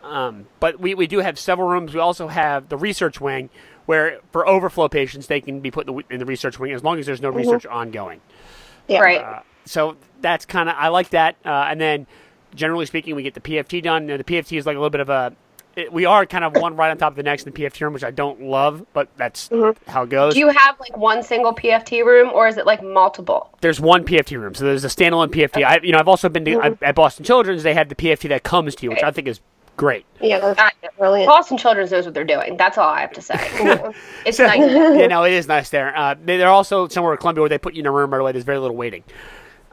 Um, 0.03 0.47
but 0.59 0.81
we, 0.81 0.95
we 0.95 1.07
do 1.07 1.19
have 1.19 1.39
several 1.39 1.69
rooms. 1.69 1.93
We 1.95 2.01
also 2.01 2.29
have 2.29 2.71
the 2.71 2.77
research 2.79 3.21
wing, 3.21 3.51
where 3.89 4.21
for 4.33 4.47
overflow 4.47 4.87
patients 4.87 5.29
they 5.29 5.41
can 5.41 5.61
be 5.61 5.71
put 5.71 5.89
in 5.89 5.97
the, 5.97 6.03
in 6.11 6.19
the 6.19 6.27
research 6.27 6.59
wing 6.59 6.73
as 6.73 6.85
long 6.85 6.99
as 6.99 7.07
there's 7.07 7.23
no 7.23 7.31
research 7.31 7.65
ongoing. 7.65 8.21
yeah. 8.87 9.01
Right. 9.01 9.23
Uh, 9.23 9.41
so 9.65 9.97
that's 10.21 10.45
kind 10.45 10.69
of 10.69 10.75
I 10.77 10.89
like 10.89 11.09
that. 11.11 11.37
Uh, 11.43 11.69
and 11.71 11.81
then 11.81 12.07
generally 12.55 12.85
speaking, 12.85 13.17
we 13.17 13.23
get 13.23 13.33
the 13.33 13.41
PFT 13.41 13.83
done. 13.83 14.03
You 14.03 14.09
know, 14.09 14.17
the 14.19 14.25
PFT 14.25 14.59
is 14.59 14.67
like 14.67 14.77
a 14.77 14.79
little 14.79 14.91
bit 14.91 15.01
of 15.01 15.09
a. 15.09 15.33
It, 15.75 15.91
we 15.91 16.05
are 16.05 16.27
kind 16.27 16.45
of 16.45 16.55
one 16.57 16.77
right 16.77 16.91
on 16.91 16.99
top 16.99 17.13
of 17.13 17.17
the 17.17 17.23
next 17.23 17.47
in 17.47 17.53
the 17.55 17.63
PFT 17.63 17.81
room, 17.81 17.95
which 17.95 18.05
I 18.05 18.11
don't 18.11 18.43
love, 18.43 18.85
but 18.93 19.09
that's 19.17 19.49
how 19.87 20.03
it 20.03 20.11
goes. 20.11 20.35
Do 20.35 20.41
you 20.41 20.49
have 20.49 20.79
like 20.79 20.95
one 20.95 21.23
single 21.23 21.55
PFT 21.55 22.05
room, 22.05 22.31
or 22.35 22.47
is 22.47 22.59
it 22.59 22.67
like 22.67 22.83
multiple? 22.83 23.57
there's 23.63 23.81
one 23.81 24.05
PFT 24.05 24.39
room, 24.39 24.55
so 24.55 24.65
there's 24.65 24.85
a 24.85 24.89
standalone 24.89 25.29
PFT. 25.29 25.65
I, 25.65 25.81
you 25.83 25.93
know, 25.93 25.99
I've 25.99 26.09
also 26.09 26.29
been 26.29 26.45
to, 26.45 26.61
I, 26.61 26.79
at 26.83 26.95
Boston 26.95 27.25
Children's. 27.25 27.63
They 27.63 27.73
have 27.73 27.89
the 27.89 27.95
PFT 27.95 28.29
that 28.29 28.43
comes 28.43 28.75
to 28.77 28.85
you, 28.85 28.91
which 28.91 29.03
I 29.03 29.11
think 29.13 29.29
is 29.29 29.41
great. 29.79 30.05
Yeah, 30.21 30.53
that's 30.53 30.77
brilliant. 30.99 31.27
Boston 31.29 31.57
Children's 31.57 31.91
knows 31.91 32.05
what 32.05 32.13
they're 32.13 32.25
doing. 32.25 32.59
That's 32.59 32.77
all 32.77 32.89
I 32.91 33.01
have 33.01 33.13
to 33.13 33.23
say. 33.23 33.37
it's 34.27 34.37
So, 34.37 34.45
nice. 34.47 34.59
you 35.01 35.09
know, 35.09 35.25
it 35.25 35.33
is 35.33 35.49
nice 35.49 35.71
there. 35.71 35.97
Uh, 35.97 36.15
they- 36.23 36.37
they're 36.37 36.49
also 36.49 36.87
somewhere 36.89 37.13
in 37.15 37.19
Columbia 37.19 37.41
where 37.43 37.49
they 37.49 37.57
put 37.59 37.73
you 37.75 37.81
in 37.81 37.87
a 37.87 37.91
room 37.93 38.11
right 38.13 38.21
away. 38.21 38.33
There's 38.33 38.45
very 38.45 38.59
little 38.59 38.77
waiting. 38.77 39.05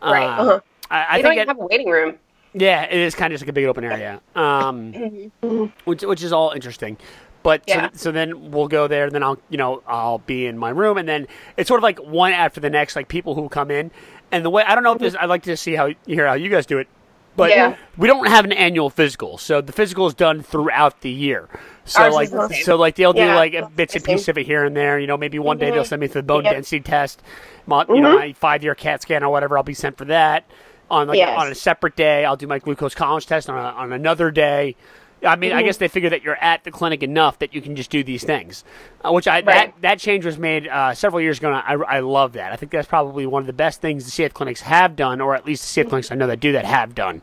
Right. 0.02 0.24
Uh, 0.25 0.42
Uh-huh. 0.42 0.60
I, 0.90 1.06
I 1.16 1.18
They 1.18 1.22
don't 1.24 1.31
think 1.31 1.36
even 1.42 1.42
it- 1.44 1.48
have 1.50 1.60
a 1.60 1.66
waiting 1.66 1.90
room. 1.90 2.16
Yeah, 2.57 2.84
it 2.84 2.98
is 2.98 3.16
kind 3.16 3.34
of 3.34 3.36
just 3.36 3.44
like 3.44 3.50
a 3.50 3.54
big 3.54 3.66
open 3.66 3.84
area, 3.84 4.22
um, 4.34 4.94
which 5.84 6.04
which 6.04 6.24
is 6.24 6.31
all 6.31 6.51
interesting. 6.51 6.96
But 7.44 7.63
Yeah. 7.68 7.90
so, 7.92 7.98
so 7.98 8.12
then 8.13 8.51
we'll 8.51 8.69
go 8.69 8.88
there, 8.88 9.04
and 9.06 9.12
then 9.13 9.24
I'll 9.24 9.38
you 9.50 9.58
know 9.58 9.84
I'll 9.86 10.19
be 10.19 10.46
in 10.46 10.58
my 10.58 10.69
room, 10.69 10.98
and 10.98 11.06
then 11.10 11.28
it's 11.58 11.68
sort 11.68 11.80
of 11.80 11.84
like 11.84 12.00
one 12.00 12.31
after 12.31 12.62
the 12.62 12.69
next, 12.69 12.96
like 12.96 13.10
people 13.10 13.36
who 13.36 13.50
come 13.50 13.72
in, 13.72 13.92
and 14.31 14.46
the 14.46 14.50
way 14.50 14.63
I 14.66 14.74
don't 14.74 14.86
know 14.86 14.94
if 14.94 15.00
this 15.00 15.16
I'd 15.19 15.28
like 15.28 15.44
to 15.44 15.58
see 15.58 15.75
how 15.75 15.90
hear 16.06 16.28
how 16.28 16.36
you 16.36 16.50
guys 16.50 16.66
do 16.66 16.78
it, 16.78 16.88
but 17.36 17.50
Yeah. 17.50 17.76
we 17.98 18.08
don't 18.08 18.28
have 18.28 18.46
an 18.46 18.52
annual 18.52 18.90
physical, 18.90 19.38
so 19.38 19.62
the 19.62 19.72
physical 19.72 20.08
is 20.08 20.14
done 20.14 20.42
throughout 20.42 21.02
the 21.02 21.10
year. 21.10 21.48
So 21.86 22.02
Ours 22.02 22.14
like 22.14 22.30
so 22.64 22.76
like 22.78 22.96
they'll 22.96 23.14
do 23.14 23.26
like 23.26 23.76
bits 23.76 23.96
and 23.96 24.04
pieces 24.04 24.28
of 24.30 24.38
it 24.38 24.46
here 24.46 24.64
and 24.66 24.76
there. 24.76 24.98
You 25.00 25.06
know, 25.08 25.18
maybe 25.18 25.38
one 25.38 25.58
day 25.58 25.70
they'll 25.72 25.84
Mhm. 25.84 25.88
send 25.88 26.00
me 26.02 26.08
to 26.08 26.14
the 26.16 26.24
bone 26.24 26.44
Yep. 26.46 26.54
density 26.54 26.80
test, 26.80 27.22
my, 27.68 27.86
you 27.90 28.02
know, 28.02 28.18
my 28.18 28.34
five 28.34 28.64
year 28.64 28.74
CAT 28.76 29.02
scan 29.04 29.24
or 29.24 29.30
whatever. 29.30 29.56
I'll 29.58 29.64
be 29.64 29.74
sent 29.76 29.98
for 29.98 30.06
that 30.06 30.46
on 30.90 31.08
like 31.08 31.18
Yes. 31.18 31.38
on 31.40 31.52
a 31.52 31.56
separate 31.56 31.96
day. 31.96 32.26
I'll 32.26 32.36
do 32.38 32.48
my 32.48 32.58
glucose 32.60 32.96
tolerance 32.96 33.26
test 33.26 33.50
on, 33.50 33.58
a, 33.58 33.70
on 33.78 33.94
another 33.94 34.32
day. 34.32 34.76
I 35.25 35.36
mean, 35.36 35.51
I 35.51 35.56
Mm-hmm. 35.57 35.66
guess 35.66 35.77
they 35.77 35.88
figure 35.88 36.10
that 36.12 36.24
you're 36.24 36.38
at 36.42 36.63
the 36.63 36.72
clinic 36.72 37.04
enough 37.04 37.39
that 37.39 37.54
you 37.56 37.62
can 37.62 37.75
just 37.75 37.89
do 37.89 38.04
these 38.04 38.24
things, 38.24 38.63
uh, 39.04 39.12
which 39.12 39.27
I 39.27 39.42
that, 39.42 39.48
Right. 39.48 39.81
that 39.81 40.00
change 40.00 40.25
was 40.25 40.38
made 40.38 40.68
uh, 40.68 40.94
several 40.94 41.22
years 41.22 41.39
ago. 41.39 41.51
And 41.51 41.57
I, 41.57 41.98
I 41.98 42.00
love 42.00 42.33
that. 42.33 42.51
I 42.51 42.56
think 42.56 42.72
that's 42.72 42.88
probably 42.88 43.25
one 43.25 43.42
of 43.42 43.48
the 43.48 43.54
best 43.54 43.81
things 43.81 44.06
the 44.06 44.12
CF 44.24 44.33
clinics 44.33 44.62
have 44.62 44.95
done, 44.95 45.22
or 45.22 45.36
at 45.36 45.45
least 45.45 45.75
the 45.75 45.83
CF 45.83 45.89
clinics 45.89 46.12
I 46.12 46.16
know 46.16 46.27
that 46.27 46.39
do 46.39 46.51
that 46.54 46.66
have 46.66 46.95
done. 46.95 47.22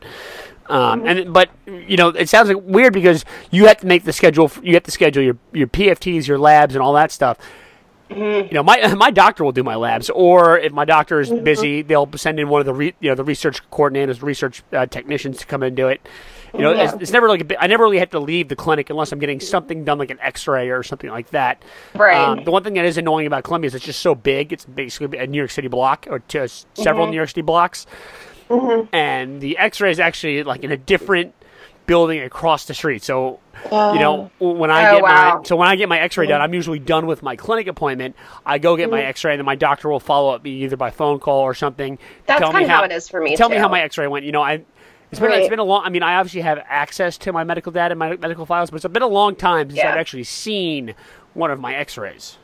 Um, 0.69 1.05
and 1.07 1.33
but 1.33 1.51
you 1.67 1.97
know 1.97 2.09
it 2.09 2.29
sounds 2.29 2.49
like 2.49 2.59
weird 2.63 2.93
because 2.93 3.25
you 3.51 3.67
have 3.67 3.79
to 3.79 3.87
make 3.87 4.05
the 4.05 4.13
schedule. 4.13 4.51
You 4.63 4.75
have 4.75 4.85
to 4.85 4.91
schedule 4.93 5.23
your 5.23 5.37
your 5.53 5.67
PFTs, 5.67 6.27
your 6.27 6.39
labs, 6.39 6.75
and 6.75 6.83
all 6.83 6.93
that 6.95 7.11
stuff. 7.13 7.39
You 8.11 8.49
know, 8.53 8.63
my 8.63 8.95
my 8.97 9.11
doctor 9.11 9.43
will 9.45 9.53
do 9.53 9.63
my 9.65 9.75
labs, 9.75 10.09
or 10.11 10.59
if 10.59 10.73
my 10.73 10.85
doctor 10.85 11.21
is 11.21 11.31
busy, 11.31 11.83
they'll 11.83 12.09
send 12.17 12.39
in 12.39 12.49
one 12.49 12.61
of 12.61 12.67
the 12.67 12.75
re, 12.75 12.95
you 13.01 13.11
know 13.11 13.15
the 13.15 13.25
research 13.25 13.61
coordinators, 13.71 14.23
research 14.23 14.63
uh, 14.73 14.87
technicians 14.87 15.39
to 15.39 15.47
come 15.47 15.63
and 15.63 15.77
do 15.77 15.89
it. 15.89 16.01
You 16.55 16.61
know, 16.61 16.71
it's, 16.73 16.93
Yeah. 16.93 16.99
it's 17.01 17.11
never 17.13 17.29
like 17.29 17.51
a 17.51 17.63
I 17.63 17.67
never 17.67 17.85
really 17.85 17.99
have 17.99 18.11
to 18.11 18.19
leave 18.21 18.49
the 18.49 18.57
clinic 18.57 18.91
unless 18.91 19.11
I'm 19.13 19.19
getting 19.19 19.41
something 19.41 19.85
done, 19.85 19.99
like 19.99 20.11
an 20.11 20.19
X-ray 20.21 20.71
or 20.71 20.83
something 20.83 21.11
like 21.11 21.31
that. 21.31 21.63
Right. 21.95 22.17
Um, 22.17 22.45
the 22.45 22.51
one 22.51 22.63
thing 22.63 22.75
that 22.75 22.85
is 22.85 22.99
annoying 22.99 23.27
about 23.27 23.45
Columbia 23.45 23.69
is 23.69 23.75
it's 23.75 23.85
just 23.85 24.01
so 24.03 24.15
big. 24.15 24.53
It's 24.53 24.65
basically 24.65 25.19
a 25.19 25.27
New 25.27 25.39
York 25.39 25.51
City 25.51 25.69
block 25.69 26.07
or 26.11 26.19
to 26.19 26.45
uh, 26.45 26.49
several 26.75 27.07
mm-hmm. 27.07 27.11
New 27.13 27.17
York 27.17 27.29
City 27.31 27.43
blocks, 27.43 27.87
mm-hmm. 28.51 28.95
and 28.95 29.41
the 29.41 29.57
X-ray 29.59 29.91
is 29.91 30.01
actually 30.01 30.43
like 30.43 30.63
in 30.63 30.71
a 30.73 30.77
different 30.77 31.35
building 31.87 32.21
across 32.21 32.67
the 32.67 32.75
street. 32.75 33.03
So 33.03 33.41
you 33.65 33.71
know 33.71 34.31
oh. 34.41 34.53
when 34.53 34.71
I 34.71 34.91
Oh, 34.91 34.95
get 34.95 35.03
wow. 35.03 35.39
my 35.39 35.43
so 35.45 35.57
when 35.57 35.69
I 35.69 35.77
get 35.77 35.89
my 35.89 35.99
X-ray 36.01 36.27
done, 36.27 36.37
mm-hmm. 36.37 36.45
I'm 36.45 36.55
usually 36.55 36.79
done 36.79 37.07
with 37.07 37.23
my 37.23 37.35
clinic 37.37 37.67
appointment. 37.67 38.15
I 38.45 38.59
go 38.59 38.77
get 38.77 38.91
my 38.91 39.03
X-ray, 39.03 39.33
and 39.33 39.41
then 39.41 39.47
my 39.47 39.57
doctor 39.57 39.89
will 39.89 40.01
follow 40.01 40.35
up 40.35 40.45
me 40.45 40.65
either 40.65 40.77
by 40.77 40.91
phone 40.91 41.19
call 41.19 41.41
or 41.41 41.55
something. 41.55 41.99
That's 42.27 42.41
tell 42.41 42.53
me 42.53 42.61
kinda 42.61 42.75
how 42.75 42.85
it 42.85 42.93
is 42.93 43.09
for 43.09 43.21
me, 43.21 43.37
Tell 43.37 43.49
me 43.49 43.57
how 43.57 43.69
my 43.69 43.81
X-ray 43.81 44.07
went. 44.07 44.25
You 44.27 44.33
know, 44.33 44.43
I. 44.43 44.65
It's 45.13 45.21
been, 45.21 45.31
it's 45.31 45.41
Right. 45.43 45.51
been 45.51 45.59
a 45.59 45.65
long. 45.65 45.85
I 45.85 45.91
mean, 45.91 46.03
I 46.03 46.17
obviously 46.17 46.41
have 46.41 46.59
access 46.67 47.17
to 47.19 47.33
my 47.33 47.45
medical 47.45 47.71
data, 47.71 47.93
and 47.93 47.99
my 47.99 48.17
medical 48.17 48.47
files, 48.47 48.71
but 48.71 48.83
it's 48.83 48.93
been 48.93 49.03
a 49.03 49.07
long 49.07 49.37
time 49.37 49.69
since 49.69 49.79
Yeah. 49.79 49.93
I've 49.93 49.99
actually 49.99 50.25
seen 50.25 50.95
one 51.35 51.51
of 51.51 51.61
my 51.61 51.75
X-rays. 51.75 52.39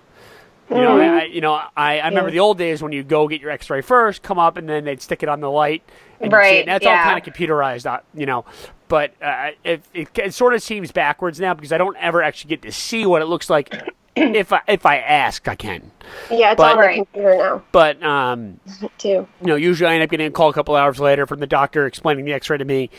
You 0.71 0.77
know, 0.77 1.01
I, 1.01 1.25
you 1.25 1.41
know, 1.41 1.55
I, 1.55 1.99
I 1.99 2.09
remember 2.09 2.31
the 2.31 2.41
old 2.41 2.59
days 2.59 2.83
when 2.83 2.93
you 2.93 3.03
go 3.03 3.27
get 3.27 3.41
your 3.41 3.51
X-ray 3.51 3.81
first, 3.81 4.23
come 4.23 4.39
up, 4.39 4.59
and 4.59 4.69
then 4.69 4.85
they'd 4.85 5.01
stick 5.01 5.23
it 5.23 5.29
on 5.31 5.41
the 5.41 5.51
light, 5.51 5.83
and 6.21 6.31
it. 6.31 6.37
Right, 6.37 6.59
And 6.61 6.69
that's 6.69 6.85
all 6.85 6.95
kind 6.95 7.27
of 7.27 7.35
computerized, 7.35 7.87
uh, 7.87 8.01
you 8.13 8.27
know. 8.27 8.45
But 8.89 9.15
uh, 9.23 9.51
it, 9.65 9.83
it, 9.95 10.09
it 10.19 10.35
sort 10.35 10.53
of 10.53 10.63
seems 10.63 10.93
backwards 10.93 11.41
now 11.41 11.55
because 11.55 11.73
I 11.73 11.79
don't 11.79 11.97
ever 11.97 12.23
actually 12.23 12.51
get 12.51 12.61
to 12.63 12.73
see 12.73 13.07
what 13.07 13.23
it 13.23 13.27
looks 13.27 13.49
like. 13.49 13.75
if 14.37 14.53
I 14.53 14.61
if 14.69 14.85
I 14.87 14.99
ask, 14.99 15.47
I 15.49 15.55
can. 15.55 15.91
Yeah, 16.31 16.53
it's 16.53 16.59
But- 16.59 16.77
on 16.79 16.83
the 16.87 16.95
computer 16.97 17.37
now 17.37 17.63
But 17.73 18.03
um, 18.03 18.61
too. 18.99 19.09
you 19.09 19.27
know, 19.47 19.57
usually 19.57 19.91
I 19.91 19.95
end 19.95 20.03
up 20.03 20.11
getting 20.11 20.27
a 20.27 20.31
call 20.31 20.49
a 20.49 20.53
couple 20.53 20.75
hours 20.77 20.99
later 21.01 21.27
from 21.27 21.41
the 21.41 21.47
doctor 21.47 21.87
explaining 21.87 22.25
the 22.25 22.33
X-ray 22.33 22.59
to 22.59 22.65
me. 22.65 22.91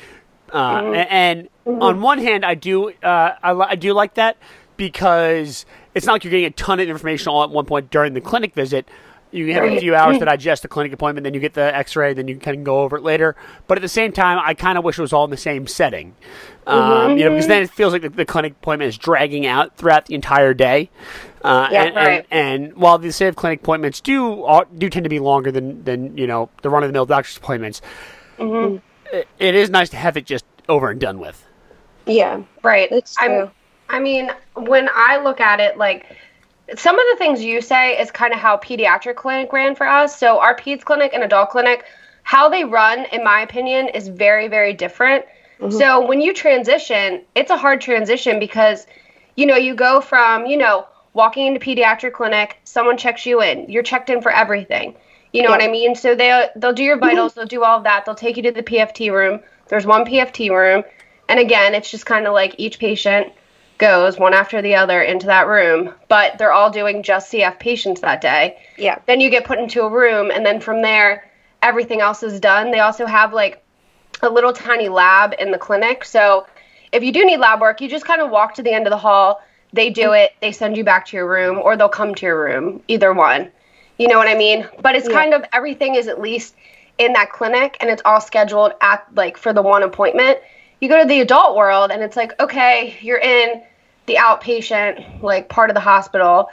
Uh, 0.52 0.82
Mm-hmm. 0.82 0.96
And 1.10 1.50
on 1.82 2.02
one 2.02 2.18
hand, 2.18 2.44
I 2.44 2.56
do 2.56 2.90
uh, 3.04 3.36
I, 3.44 3.52
I 3.52 3.76
do 3.76 3.94
like 3.94 4.16
that 4.16 4.38
because 4.78 5.66
it's 5.94 6.06
not 6.06 6.14
like 6.14 6.24
you're 6.24 6.32
getting 6.32 6.46
a 6.46 6.52
ton 6.52 6.80
of 6.80 6.88
information 6.90 7.28
all 7.30 7.44
at 7.44 7.50
one 7.52 7.66
point 7.66 7.92
during 7.92 8.14
the 8.14 8.22
clinic 8.22 8.54
visit. 8.56 8.88
You 9.32 9.54
have 9.54 9.64
a 9.66 9.80
few 9.80 9.94
hours 9.96 10.18
to 10.18 10.26
digest 10.26 10.64
the 10.64 10.68
clinic 10.68 10.92
appointment, 10.92 11.24
then 11.24 11.36
you 11.36 11.40
get 11.40 11.54
the 11.54 11.76
X-ray, 11.76 12.14
then 12.16 12.28
you 12.28 12.38
can 12.38 12.64
go 12.64 12.82
over 12.82 12.98
it 12.98 13.04
later. 13.04 13.36
But 13.68 13.78
at 13.78 13.82
the 13.82 13.88
same 13.88 14.12
time, 14.12 14.40
I 14.44 14.56
kind 14.56 14.78
of 14.78 14.84
wish 14.84 14.98
it 14.98 15.02
was 15.04 15.14
all 15.14 15.24
in 15.26 15.30
the 15.30 15.38
same 15.38 15.68
setting, 15.68 16.16
um, 16.66 17.16
you 17.18 17.26
know, 17.26 17.30
because 17.32 17.46
then 17.48 17.62
it 17.62 17.70
feels 17.70 17.94
like 17.94 18.02
the, 18.02 18.10
the 18.10 18.26
clinic 18.26 18.54
appointment 18.54 18.90
is 18.90 18.98
dragging 18.98 19.46
out 19.46 19.78
throughout 19.78 20.08
the 20.08 20.16
entire 20.16 20.56
day. 20.56 20.90
Uh, 21.44 21.70
Yeah, 21.72 21.84
and, 21.84 21.96
right. 21.96 22.26
and, 22.32 22.64
and 22.72 22.74
while 22.78 22.98
the 22.98 23.12
save 23.12 23.36
clinic 23.36 23.60
appointments 23.62 24.02
do 24.02 24.44
are, 24.46 24.66
do 24.78 24.90
tend 24.90 25.04
to 25.04 25.10
be 25.10 25.20
longer 25.20 25.52
than 25.52 25.84
than 25.84 26.18
you 26.18 26.26
know 26.28 26.50
the 26.64 26.70
run 26.72 26.84
of 26.84 26.90
the 26.90 26.94
mill 26.94 27.06
doctor's 27.06 27.38
appointments, 27.38 27.82
it, 28.40 29.28
it 29.38 29.56
is 29.56 29.70
nice 29.70 29.90
to 29.90 29.98
have 29.98 30.18
it 30.18 30.26
just 30.26 30.46
over 30.68 30.90
and 30.90 31.00
done 31.00 31.20
with. 31.20 31.46
Yeah, 32.06 32.42
Right. 32.64 32.90
That's 32.90 33.16
I'm- 33.20 33.30
true. 33.30 33.52
I 33.92 34.00
mean, 34.00 34.32
when 34.56 34.88
I 34.94 35.18
look 35.18 35.40
at 35.42 35.60
it, 35.60 35.78
like 35.78 36.16
some 36.78 37.00
of 37.00 37.06
the 37.12 37.18
things 37.18 37.44
you 37.44 37.62
say 37.62 38.00
is 38.00 38.12
kind 38.12 38.34
of 38.34 38.40
how 38.40 38.58
pediatric 38.58 39.16
clinic 39.16 39.52
ran 39.52 39.76
for 39.76 39.88
us. 39.88 40.18
So 40.18 40.40
our 40.40 40.56
peds 40.56 40.84
clinic 40.84 41.12
and 41.14 41.24
adult 41.24 41.50
clinic, 41.50 41.86
how 42.24 42.50
they 42.50 42.64
run, 42.64 43.06
in 43.12 43.24
my 43.24 43.42
opinion, 43.42 43.90
is 43.90 44.08
very, 44.08 44.48
very 44.48 44.74
different. 44.74 45.26
Mm-hmm. 45.60 45.78
So 45.78 46.06
when 46.06 46.22
you 46.22 46.34
transition, 46.34 47.24
it's 47.36 47.52
a 47.52 47.58
hard 47.58 47.82
transition 47.82 48.40
because, 48.40 48.88
you 49.36 49.46
know, 49.46 49.56
you 49.56 49.76
go 49.76 50.02
from, 50.02 50.46
you 50.46 50.58
know, 50.58 50.88
walking 51.14 51.48
into 51.48 51.60
pediatric 51.60 52.14
clinic, 52.14 52.60
someone 52.64 52.98
checks 52.98 53.26
you 53.26 53.42
in, 53.42 53.70
you're 53.70 53.84
checked 53.84 54.10
in 54.10 54.22
for 54.22 54.32
everything. 54.32 54.96
You 55.34 55.44
know 55.44 55.50
what 55.50 55.62
I 55.62 55.68
mean? 55.68 55.94
So 55.94 56.16
they 56.16 56.48
they'll 56.56 56.74
do 56.74 56.84
your 56.84 56.98
mm-hmm. 56.98 57.06
vitals, 57.06 57.34
they'll 57.36 57.46
do 57.46 57.64
all 57.64 57.78
of 57.78 57.84
that. 57.84 58.06
They'll 58.06 58.16
take 58.16 58.38
you 58.38 58.44
to 58.44 58.52
the 58.52 58.64
PFT 58.64 59.12
room. 59.12 59.42
There's 59.68 59.86
one 59.86 60.04
PFT 60.04 60.50
room, 60.50 60.84
and 61.28 61.40
again, 61.40 61.76
it's 61.76 61.92
just 61.92 62.06
kind 62.08 62.26
of 62.26 62.34
like 62.34 62.56
each 62.58 62.80
patient 62.80 63.32
goes 63.80 64.20
one 64.20 64.34
after 64.34 64.62
the 64.62 64.76
other 64.76 65.02
into 65.02 65.26
that 65.26 65.48
room, 65.48 65.94
but 66.08 66.38
they're 66.38 66.52
all 66.52 66.70
doing 66.70 67.02
just 67.02 67.32
CF 67.32 67.58
patients 67.60 68.02
that 68.02 68.22
day. 68.22 68.60
Yeah. 68.78 69.00
Then 69.08 69.22
you 69.22 69.30
get 69.30 69.46
put 69.46 69.58
into 69.58 69.82
a 69.82 69.90
room, 69.90 70.30
and 70.30 70.46
then 70.46 70.60
from 70.60 70.82
there, 70.84 71.30
everything 71.64 72.02
else 72.02 72.22
is 72.22 72.40
done. 72.40 72.72
They 72.72 72.80
also 72.80 73.06
have 73.06 73.34
like 73.34 73.64
a 74.22 74.30
little 74.30 74.54
tiny 74.54 74.90
lab 74.90 75.34
in 75.40 75.52
the 75.52 75.58
clinic. 75.58 76.04
So 76.04 76.46
if 76.92 77.04
you 77.04 77.12
do 77.12 77.26
need 77.26 77.38
lab 77.38 77.62
work, 77.62 77.82
you 77.82 77.90
just 77.90 78.06
kind 78.06 78.22
of 78.22 78.30
walk 78.30 78.54
to 78.56 78.64
the 78.64 78.72
end 78.72 78.86
of 78.86 78.92
the 78.92 78.98
hall. 78.98 79.42
They 79.74 79.90
do 79.90 80.04
mm-hmm. 80.04 80.14
it, 80.14 80.36
they 80.42 80.52
send 80.52 80.78
you 80.78 80.84
back 80.84 81.06
to 81.08 81.18
your 81.18 81.30
room, 81.30 81.58
or 81.58 81.78
they'll 81.78 81.90
come 81.90 82.14
to 82.16 82.26
your 82.26 82.44
room, 82.44 82.84
either 82.88 83.14
one. 83.14 83.50
You 83.98 84.08
know 84.08 84.18
what 84.18 84.28
I 84.28 84.36
mean? 84.36 84.68
But 84.82 84.96
it's 84.96 85.08
Yeah. 85.08 85.16
kind 85.16 85.34
of 85.34 85.46
everything 85.54 85.96
is 85.96 86.08
at 86.08 86.22
least 86.22 86.56
in 86.98 87.14
that 87.14 87.32
clinic 87.32 87.78
and 87.80 87.90
it's 87.90 88.02
all 88.04 88.20
scheduled 88.20 88.74
at 88.82 89.06
like 89.16 89.38
for 89.38 89.54
the 89.54 89.62
one 89.62 89.84
appointment. 89.84 90.40
You 90.82 90.90
go 90.90 91.02
to 91.02 91.08
the 91.08 91.22
adult 91.22 91.56
world 91.56 91.92
and 91.92 92.02
it's 92.02 92.16
like, 92.16 92.38
okay, 92.42 92.98
you're 93.02 93.20
in 93.20 93.62
the 94.10 94.16
outpatient 94.16 95.22
like 95.22 95.48
part 95.48 95.70
of 95.70 95.74
the 95.74 95.80
hospital 95.80 96.50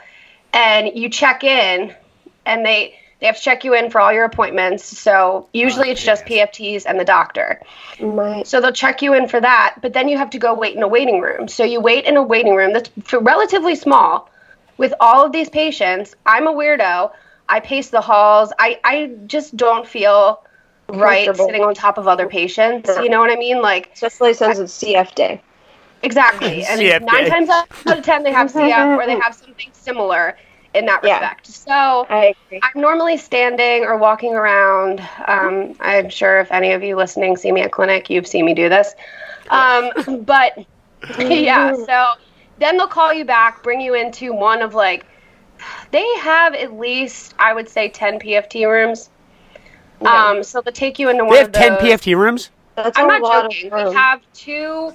and 0.53 0.97
you 0.97 1.09
check 1.09 1.43
in 1.43 1.93
and 2.45 2.65
they 2.65 2.95
they 3.19 3.25
have 3.25 3.37
to 3.37 3.41
check 3.41 3.63
you 3.63 3.73
in 3.73 3.89
for 3.89 3.99
all 3.99 4.13
your 4.13 4.25
appointments. 4.25 4.83
So 4.85 5.49
usually 5.51 5.89
Oh, 5.89 5.91
it's 5.93 6.03
just. 6.03 6.23
PFTs 6.25 6.83
and 6.85 6.99
the 6.99 7.03
doctor. 7.05 7.59
My 7.99 8.43
So 8.43 8.61
they'll 8.61 8.71
check 8.71 9.01
you 9.01 9.13
in 9.15 9.27
for 9.27 9.41
that, 9.41 9.77
but 9.81 9.93
then 9.93 10.07
you 10.07 10.17
have 10.19 10.29
to 10.31 10.37
go 10.37 10.53
wait 10.53 10.75
in 10.75 10.83
a 10.83 10.87
waiting 10.87 11.19
room. 11.19 11.47
So 11.47 11.63
you 11.63 11.81
wait 11.81 12.05
in 12.05 12.15
a 12.15 12.21
waiting 12.21 12.53
room 12.53 12.73
that's 12.73 12.91
relatively 13.11 13.73
small 13.75 14.29
with 14.77 14.93
all 14.99 15.25
of 15.25 15.31
these 15.31 15.49
patients. 15.49 16.15
I'm 16.27 16.45
a 16.47 16.53
weirdo. 16.53 17.11
I 17.49 17.59
pace 17.59 17.89
the 17.89 18.01
halls. 18.01 18.53
I, 18.59 18.79
I 18.83 19.11
just 19.25 19.57
don't 19.57 19.87
feel 19.87 20.43
right 20.87 21.35
sitting 21.35 21.63
on 21.63 21.73
top 21.73 21.97
of 21.97 22.07
other 22.07 22.27
patients. 22.27 22.87
Yeah. 22.87 23.01
You 23.01 23.09
know 23.09 23.19
what 23.19 23.31
I 23.31 23.35
mean? 23.35 23.63
Like, 23.63 23.89
especially 23.95 24.35
since 24.35 24.59
it's 24.59 24.83
CF 24.83 25.15
day. 25.15 25.41
Exactly. 26.03 26.63
And 26.69 26.81
CF 26.81 27.01
nine 27.01 27.29
times 27.29 27.49
out 27.49 27.67
of 27.85 28.03
ten, 28.03 28.23
they 28.23 28.31
have 28.31 28.51
CF 28.51 28.97
or 28.97 29.05
they 29.05 29.19
have 29.19 29.35
something 29.35 29.69
similar 29.73 30.37
in 30.73 30.85
that 30.85 31.03
Yeah. 31.03 31.19
respect. 31.19 31.47
So 31.47 32.05
I 32.09 32.35
agree. 32.47 32.59
I'm 32.63 32.81
normally 32.81 33.17
standing 33.17 33.83
or 33.83 33.97
walking 33.97 34.33
around. 34.33 35.01
Um, 35.25 35.75
I'm 35.79 36.09
sure 36.09 36.39
if 36.39 36.51
any 36.51 36.71
of 36.73 36.83
you 36.83 36.95
listening 36.95 37.37
see 37.37 37.51
me 37.51 37.61
at 37.61 37.71
clinic, 37.71 38.09
you've 38.09 38.27
seen 38.27 38.45
me 38.45 38.53
do 38.53 38.69
this. 38.69 38.93
Um, 39.49 39.91
but 40.25 40.65
yeah, 41.19 41.73
so 41.73 42.13
then 42.59 42.77
they'll 42.77 42.87
call 42.87 43.13
you 43.13 43.25
back, 43.25 43.63
bring 43.63 43.81
you 43.81 43.93
into 43.93 44.33
one 44.33 44.61
of 44.61 44.73
like, 44.73 45.05
they 45.91 46.05
have 46.19 46.53
at 46.53 46.73
least, 46.73 47.33
I 47.39 47.53
would 47.53 47.69
say, 47.69 47.89
10 47.89 48.19
PFT 48.19 48.69
rooms. 48.69 49.09
Yeah. 50.01 50.25
Um, 50.29 50.43
so 50.43 50.61
they'll 50.61 50.73
take 50.73 50.99
you 50.99 51.09
into 51.09 51.25
one 51.25 51.33
They 51.33 51.39
have 51.39 51.51
ten. 51.51 51.73
PFT 51.77 52.15
rooms. 52.15 52.51
That's 52.75 52.97
I'm 52.97 53.05
a 53.05 53.07
not 53.07 53.21
lot 53.21 53.51
joking. 53.51 53.71
of 53.73 53.89
We 53.89 53.95
have 53.95 54.21
two 54.33 54.93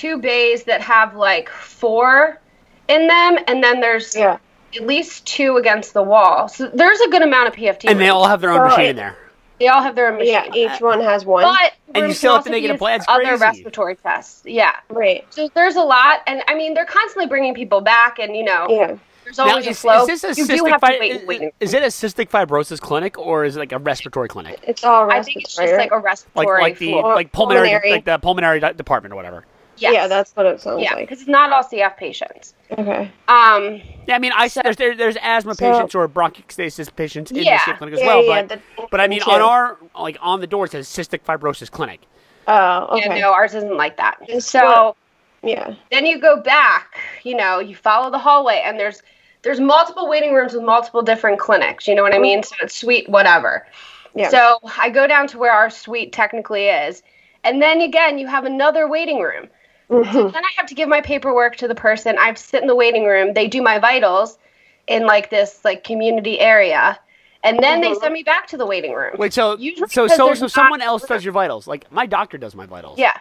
two 0.00 0.18
bays 0.18 0.64
that 0.64 0.80
have 0.80 1.14
like 1.14 1.48
four 1.48 2.40
in 2.88 3.06
them, 3.06 3.38
and 3.46 3.62
then 3.62 3.80
there's 3.80 4.16
yeah. 4.16 4.38
at 4.74 4.86
least 4.86 5.26
two 5.26 5.56
against 5.58 5.92
the 5.92 6.02
wall. 6.02 6.48
So 6.48 6.68
there's 6.68 7.00
a 7.00 7.08
good 7.10 7.22
amount 7.22 7.48
of 7.48 7.54
PFT. 7.54 7.84
And 7.90 8.00
they 8.00 8.08
all 8.08 8.26
have 8.26 8.40
their 8.40 8.50
own 8.52 8.68
machine 8.68 8.86
it- 8.86 8.90
in 8.90 8.96
there. 8.96 9.16
They 9.58 9.68
all 9.68 9.82
have 9.82 9.94
their 9.94 10.10
own 10.10 10.16
machine. 10.16 10.32
Yeah, 10.32 10.54
each 10.74 10.80
one 10.80 11.02
has 11.02 11.26
one. 11.26 11.42
But 11.44 11.74
And 11.94 12.08
you 12.08 12.14
still 12.14 12.32
have 12.32 12.44
to 12.44 12.48
also 12.48 12.50
make 12.50 12.64
it 12.64 12.70
a 12.70 12.78
plan. 12.78 13.00
Other 13.08 13.24
crazy. 13.24 13.42
respiratory 13.42 13.94
tests. 13.96 14.40
Yeah. 14.46 14.72
right. 14.88 15.26
So 15.28 15.50
there's 15.54 15.76
a 15.76 15.82
lot, 15.82 16.20
and 16.26 16.42
I 16.48 16.54
mean 16.54 16.72
they're 16.72 16.86
constantly 16.86 17.26
bringing 17.26 17.52
people 17.54 17.82
back, 17.82 18.18
and 18.18 18.34
you 18.34 18.42
know 18.42 18.66
Yeah. 18.70 18.96
there's 19.24 19.36
Now, 19.36 19.50
always 19.50 19.66
a 19.66 19.70
is, 19.70 19.80
flow. 19.82 20.06
is 20.06 20.22
this 20.22 20.38
a 20.38 20.40
you 20.40 20.46
do 20.46 20.64
have 20.64 20.80
fi- 20.80 20.94
to 20.94 20.98
wait. 20.98 21.12
is, 21.12 21.26
wait. 21.26 21.54
is 21.60 21.74
it 21.74 21.82
a 21.82 21.88
cystic 21.88 22.30
fibrosis 22.30 22.80
clinic 22.80 23.18
or 23.18 23.44
is 23.44 23.56
it 23.56 23.58
like 23.58 23.72
a 23.72 23.78
respiratory 23.78 24.28
clinic? 24.28 24.58
It's 24.66 24.82
all 24.82 25.10
I 25.12 25.22
think 25.22 25.42
it's 25.42 25.54
just 25.54 25.74
like 25.74 25.92
a 25.92 25.98
respiratory 25.98 26.62
like 26.62 26.78
the 26.78 26.92
floor. 26.92 27.14
like 27.14 27.30
pulmonary, 27.30 27.68
Pulmonary. 27.68 27.90
like 27.90 28.04
the 28.06 28.18
pulmonary 28.18 28.60
department 28.60 29.12
or 29.12 29.16
whatever. 29.16 29.44
Yes. 29.80 29.94
Yeah, 29.94 30.06
that's 30.08 30.32
what 30.36 30.46
it 30.46 30.60
sounds 30.60 30.82
yeah, 30.82 30.94
like. 30.94 31.08
because 31.08 31.20
it's 31.20 31.28
not 31.28 31.52
all 31.52 31.62
CF 31.64 31.96
patients. 31.96 32.54
Okay. 32.70 33.10
Um, 33.28 33.80
Yeah, 34.06 34.14
I 34.16 34.18
mean, 34.18 34.32
I 34.34 34.48
So- 34.48 34.60
there's 34.62 34.76
there, 34.76 34.94
there's 34.94 35.16
asthma 35.22 35.54
So- 35.54 35.70
patients 35.72 35.94
or 35.94 36.06
bronchiectasis 36.08 36.94
patients 36.94 37.30
in 37.30 37.38
Yeah. 37.38 37.58
the 37.64 37.72
CF 37.72 37.78
clinic 37.78 37.94
as 37.94 38.00
Yeah, 38.00 38.06
well. 38.06 38.22
yeah, 38.24 38.42
but 38.42 38.48
the- 38.48 38.86
but 38.90 39.00
I 39.00 39.06
mean, 39.08 39.20
too. 39.20 39.30
on 39.30 39.40
our 39.40 39.78
like 39.98 40.18
on 40.20 40.40
the 40.40 40.46
door 40.46 40.66
it 40.66 40.72
says 40.72 40.86
cystic 40.88 41.20
fibrosis 41.22 41.70
clinic. 41.70 42.00
Oh, 42.46 42.96
okay. 42.98 43.08
yeah, 43.16 43.20
no, 43.20 43.32
ours 43.32 43.54
isn't 43.54 43.76
like 43.76 43.96
that. 43.96 44.18
It's 44.22 44.46
so 44.46 44.86
what- 44.88 44.96
Yeah. 45.42 45.74
then 45.90 46.04
you 46.06 46.18
go 46.18 46.36
back. 46.40 46.98
You 47.22 47.36
know, 47.36 47.58
you 47.58 47.74
follow 47.74 48.10
the 48.10 48.18
hallway, 48.18 48.62
and 48.64 48.78
there's 48.78 49.02
there's 49.42 49.58
multiple 49.60 50.06
waiting 50.06 50.34
rooms 50.34 50.52
with 50.52 50.62
multiple 50.62 51.00
different 51.00 51.38
clinics. 51.38 51.88
You 51.88 51.94
know 51.94 52.02
what 52.02 52.14
I 52.14 52.18
mean? 52.18 52.42
So 52.42 52.54
it's 52.60 52.74
suite 52.74 53.08
whatever. 53.08 53.66
Yeah. 54.14 54.28
So 54.28 54.58
I 54.76 54.90
go 54.90 55.06
down 55.06 55.28
to 55.28 55.38
where 55.38 55.52
our 55.52 55.70
suite 55.70 56.12
technically 56.12 56.66
is. 56.68 57.02
And 57.42 57.62
then 57.62 57.80
again, 57.80 58.18
you 58.18 58.26
have 58.26 58.44
another 58.44 58.86
waiting 58.86 59.20
room. 59.20 59.48
Mhm. 59.90 60.32
Then 60.32 60.44
I 60.44 60.50
have 60.56 60.66
to 60.66 60.74
give 60.74 60.88
my 60.88 61.00
paperwork 61.00 61.56
to 61.56 61.68
the 61.68 61.74
person. 61.74 62.16
I've 62.18 62.38
sit 62.38 62.62
in 62.62 62.68
the 62.68 62.76
waiting 62.76 63.04
room. 63.06 63.34
They 63.34 63.48
do 63.48 63.60
my 63.60 63.78
vitals 63.78 64.38
in 64.86 65.04
like 65.06 65.30
this 65.30 65.60
like 65.64 65.82
community 65.84 66.38
area. 66.38 66.98
And 67.42 67.58
then 67.62 67.80
they 67.80 67.92
Mhm. 67.92 68.00
send 68.00 68.12
me 68.14 68.22
back 68.22 68.46
to 68.48 68.56
the 68.56 68.66
waiting 68.66 68.92
room. 68.92 69.16
Wait, 69.18 69.32
so 69.32 69.56
Usually 69.56 69.88
so 69.88 70.06
so 70.06 70.34
so 70.34 70.46
someone 70.46 70.80
else 70.82 71.04
does 71.04 71.24
your 71.24 71.32
vitals? 71.32 71.66
Like 71.66 71.90
my 71.90 72.06
doctor 72.06 72.38
does 72.38 72.54
my 72.54 72.66
vitals. 72.66 72.98
Yeah. 72.98 73.14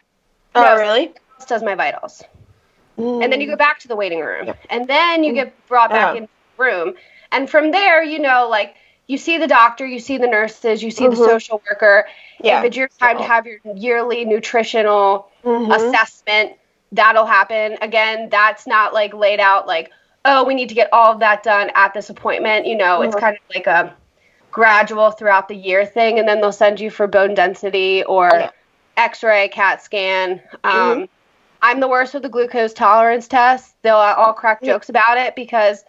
Oh, 0.56 0.62
No, 0.62 0.76
really? 0.76 1.06
someone 1.06 1.16
else 1.40 1.46
does 1.46 1.64
my 1.64 1.76
vitals. 1.76 2.24
And 2.98 3.32
then 3.32 3.40
you 3.40 3.48
Mm. 3.48 3.52
go 3.52 3.56
back 3.56 3.80
to 3.80 3.88
the 3.88 3.96
waiting 3.96 4.20
room. 4.20 4.48
Yeah. 4.48 4.54
And 4.70 4.88
then 4.88 5.24
you 5.24 5.34
get 5.34 5.54
brought 5.68 5.90
back 5.90 6.14
Oh. 6.14 6.18
into 6.18 6.30
the 6.58 6.64
room. 6.64 6.96
And 7.32 7.50
from 7.50 7.72
there, 7.72 8.04
you 8.04 8.20
know, 8.20 8.48
like 8.50 8.76
you 9.10 9.18
see 9.18 9.40
the 9.40 9.48
doctor, 9.48 9.88
you 9.88 9.98
see 9.98 10.20
the 10.20 10.28
nurses, 10.28 10.84
you 10.84 10.92
see 10.92 11.08
the 11.08 11.16
Mhm. 11.16 11.26
social 11.26 11.64
worker. 11.68 12.08
Yeah. 12.42 12.60
If 12.60 12.66
it's 12.66 12.78
your 12.78 12.90
time 13.00 13.18
to 13.18 13.24
have 13.24 13.48
your 13.48 13.58
yearly 13.74 14.24
nutritional 14.24 15.32
Mhm. 15.44 15.76
assessment, 15.76 16.54
that'll 16.92 17.26
happen. 17.26 17.76
Again, 17.82 18.30
that's 18.30 18.68
not 18.68 18.94
like 18.94 19.16
laid 19.16 19.40
out 19.40 19.66
like, 19.66 19.90
oh, 20.26 20.44
we 20.44 20.54
need 20.54 20.70
to 20.70 20.76
get 20.76 20.90
all 20.94 21.12
of 21.12 21.20
that 21.22 21.42
done 21.42 21.72
at 21.74 21.96
this 21.96 22.12
appointment. 22.12 22.68
You 22.68 22.76
know, 22.78 23.02
it's 23.02 23.16
Mhm. 23.16 23.20
kind 23.20 23.36
of 23.36 23.56
like 23.56 23.66
a 23.66 23.96
gradual 24.52 25.10
throughout 25.10 25.48
the 25.48 25.56
year 25.56 25.88
thing. 25.88 26.20
And 26.20 26.28
then 26.28 26.40
they'll 26.40 26.52
send 26.52 26.80
you 26.80 26.92
for 26.92 27.08
bone 27.08 27.34
density 27.34 28.04
or 28.04 28.30
Yeah. 28.32 28.50
x 28.96 29.24
ray, 29.24 29.48
CAT 29.48 29.82
scan. 29.82 30.40
Um, 30.64 30.72
Mhm. 30.72 31.10
I'm 31.64 31.80
the 31.80 31.88
worst 31.88 32.14
with 32.14 32.22
the 32.22 32.30
glucose 32.30 32.74
tolerance 32.74 33.28
test. 33.28 33.74
They'll 33.82 33.96
all 33.96 34.34
crack 34.34 34.62
jokes 34.62 34.90
about 34.90 35.18
it 35.18 35.36
because 35.36 35.84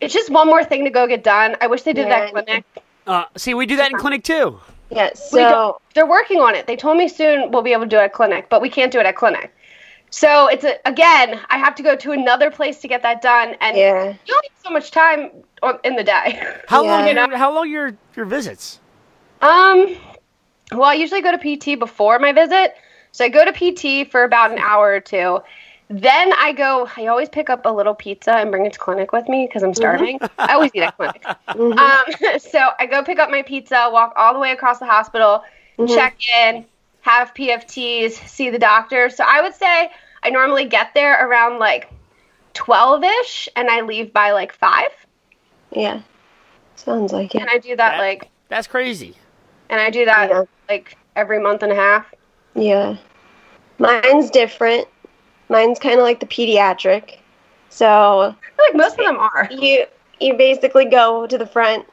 it's 0.00 0.14
just 0.14 0.30
one 0.30 0.46
more 0.46 0.64
thing 0.64 0.84
to 0.84 0.90
go 0.90 1.06
get 1.06 1.24
done. 1.24 1.56
I 1.60 1.66
wish 1.66 1.82
they 1.82 1.92
did 1.92 2.08
Yeah. 2.08 2.30
that 2.30 2.32
clinic. 2.32 2.64
Uh, 3.06 3.24
see, 3.36 3.54
we 3.54 3.66
do 3.66 3.76
that 3.76 3.90
in 3.90 3.98
clinic 3.98 4.24
too. 4.24 4.60
Yeah. 4.90 5.12
So 5.14 5.80
they're 5.94 6.06
working 6.06 6.40
on 6.40 6.54
it. 6.54 6.66
They 6.66 6.76
told 6.76 6.96
me 6.96 7.08
soon 7.08 7.50
we'll 7.50 7.62
be 7.62 7.72
able 7.72 7.84
to 7.84 7.88
do 7.88 7.96
it 7.96 8.02
at 8.02 8.12
clinic, 8.12 8.48
but 8.48 8.60
we 8.62 8.70
can't 8.70 8.92
do 8.92 9.00
it 9.00 9.06
at 9.06 9.16
clinic. 9.16 9.54
So 10.10 10.46
it's 10.48 10.64
a, 10.64 10.76
again, 10.86 11.38
I 11.50 11.58
have 11.58 11.74
to 11.74 11.82
go 11.82 11.94
to 11.96 12.12
another 12.12 12.50
place 12.50 12.80
to 12.80 12.88
get 12.88 13.02
that 13.02 13.20
done, 13.20 13.56
and 13.60 13.76
yeah. 13.76 14.04
you 14.26 14.34
only 14.34 14.48
have 14.48 14.64
so 14.64 14.70
much 14.70 14.90
time 14.90 15.30
on, 15.62 15.78
in 15.84 15.96
the 15.96 16.04
day. 16.04 16.42
How 16.68 16.82
Yeah. 16.82 16.90
long? 16.98 17.08
You 17.08 17.14
know? 17.14 17.36
how 17.36 17.52
long 17.52 17.70
your 17.70 17.94
your 18.16 18.24
visits? 18.24 18.80
Um, 19.42 19.96
well, 20.72 20.84
I 20.84 20.94
usually 20.94 21.20
go 21.20 21.36
to 21.36 21.38
PT 21.38 21.78
before 21.78 22.18
my 22.18 22.32
visit, 22.32 22.74
so 23.12 23.24
I 23.24 23.28
go 23.28 23.44
to 23.44 23.52
PT 23.52 24.10
for 24.10 24.24
about 24.24 24.50
an 24.50 24.58
hour 24.58 24.92
or 24.92 25.00
two. 25.00 25.40
Then 25.90 26.32
I 26.34 26.52
go. 26.52 26.88
I 26.96 27.06
always 27.06 27.28
pick 27.30 27.48
up 27.48 27.64
a 27.64 27.70
little 27.70 27.94
pizza 27.94 28.32
and 28.32 28.50
bring 28.50 28.66
it 28.66 28.74
to 28.74 28.78
clinic 28.78 29.12
with 29.12 29.26
me 29.28 29.46
because 29.46 29.62
I'm 29.62 29.72
starving. 29.72 30.18
I 30.38 30.52
always 30.54 30.70
eat 30.74 30.82
at 30.82 30.96
clinic. 30.96 31.22
Mhm. 31.48 31.78
Um, 31.78 32.38
so 32.40 32.70
I 32.78 32.84
go 32.86 33.02
pick 33.02 33.18
up 33.18 33.30
my 33.30 33.42
pizza, 33.42 33.88
walk 33.90 34.12
all 34.16 34.34
the 34.34 34.38
way 34.40 34.50
across 34.52 34.78
the 34.80 34.86
hospital, 34.86 35.42
Mhm. 35.78 35.88
check 35.94 36.16
in, 36.44 36.66
have 37.00 37.32
PFTs, 37.32 38.12
see 38.28 38.50
the 38.50 38.58
doctor. 38.58 39.08
So 39.08 39.24
I 39.26 39.40
would 39.40 39.54
say 39.54 39.90
I 40.22 40.28
normally 40.30 40.66
get 40.66 40.92
there 40.94 41.26
around 41.26 41.58
like 41.58 41.90
12 42.52 43.02
ish 43.22 43.48
and 43.56 43.70
I 43.70 43.80
leave 43.80 44.12
by 44.12 44.32
like 44.32 44.52
5. 44.52 44.88
yeah. 45.70 46.00
Sounds 46.76 47.12
like 47.12 47.34
it. 47.34 47.40
And 47.40 47.50
I 47.50 47.58
do 47.58 47.74
that 47.76 47.92
That- 47.92 47.98
like, 47.98 48.28
That's 48.48 48.66
crazy. 48.66 49.16
and 49.70 49.80
I 49.80 49.90
do 49.90 50.04
that 50.04 50.28
Yeah. 50.30 50.42
like 50.68 50.96
every 51.16 51.38
month 51.40 51.62
and 51.62 51.72
a 51.72 51.74
half. 51.74 52.06
Yeah. 52.54 52.96
Mine's 53.78 54.30
different. 54.30 54.86
Mine's 55.48 55.78
kind 55.78 55.98
of 55.98 56.02
like 56.02 56.20
the 56.20 56.26
pediatric. 56.26 57.18
So 57.70 58.20
I 58.20 58.32
feel 58.32 58.66
like 58.66 58.76
most 58.76 58.98
of 58.98 59.04
them 59.04 59.18
are. 59.18 59.48
you 59.50 59.86
you 60.20 60.34
basically 60.34 60.84
go 60.84 61.26
to 61.26 61.38
the 61.38 61.46
front, 61.46 61.86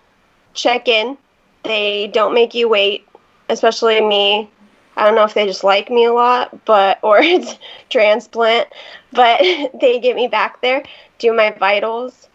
check 0.53 0.87
in. 0.87 1.17
They 1.63 2.07
don't 2.07 2.33
make 2.33 2.53
you 2.53 2.67
wait, 2.67 3.07
especially 3.49 4.01
me. 4.01 4.49
I 4.97 5.05
don't 5.05 5.15
know 5.15 5.25
if 5.25 5.33
they 5.33 5.45
just 5.45 5.63
like 5.63 5.89
me 5.89 6.05
a 6.05 6.13
lot, 6.13 6.65
but 6.65 6.99
or 7.03 7.19
it's 7.19 7.57
transplant, 7.89 8.69
but 9.11 9.39
they 9.81 9.99
get 9.99 10.15
me 10.15 10.27
back 10.27 10.61
there, 10.61 10.83
do 11.19 11.33
my 11.33 11.51
vitals. 11.51 12.29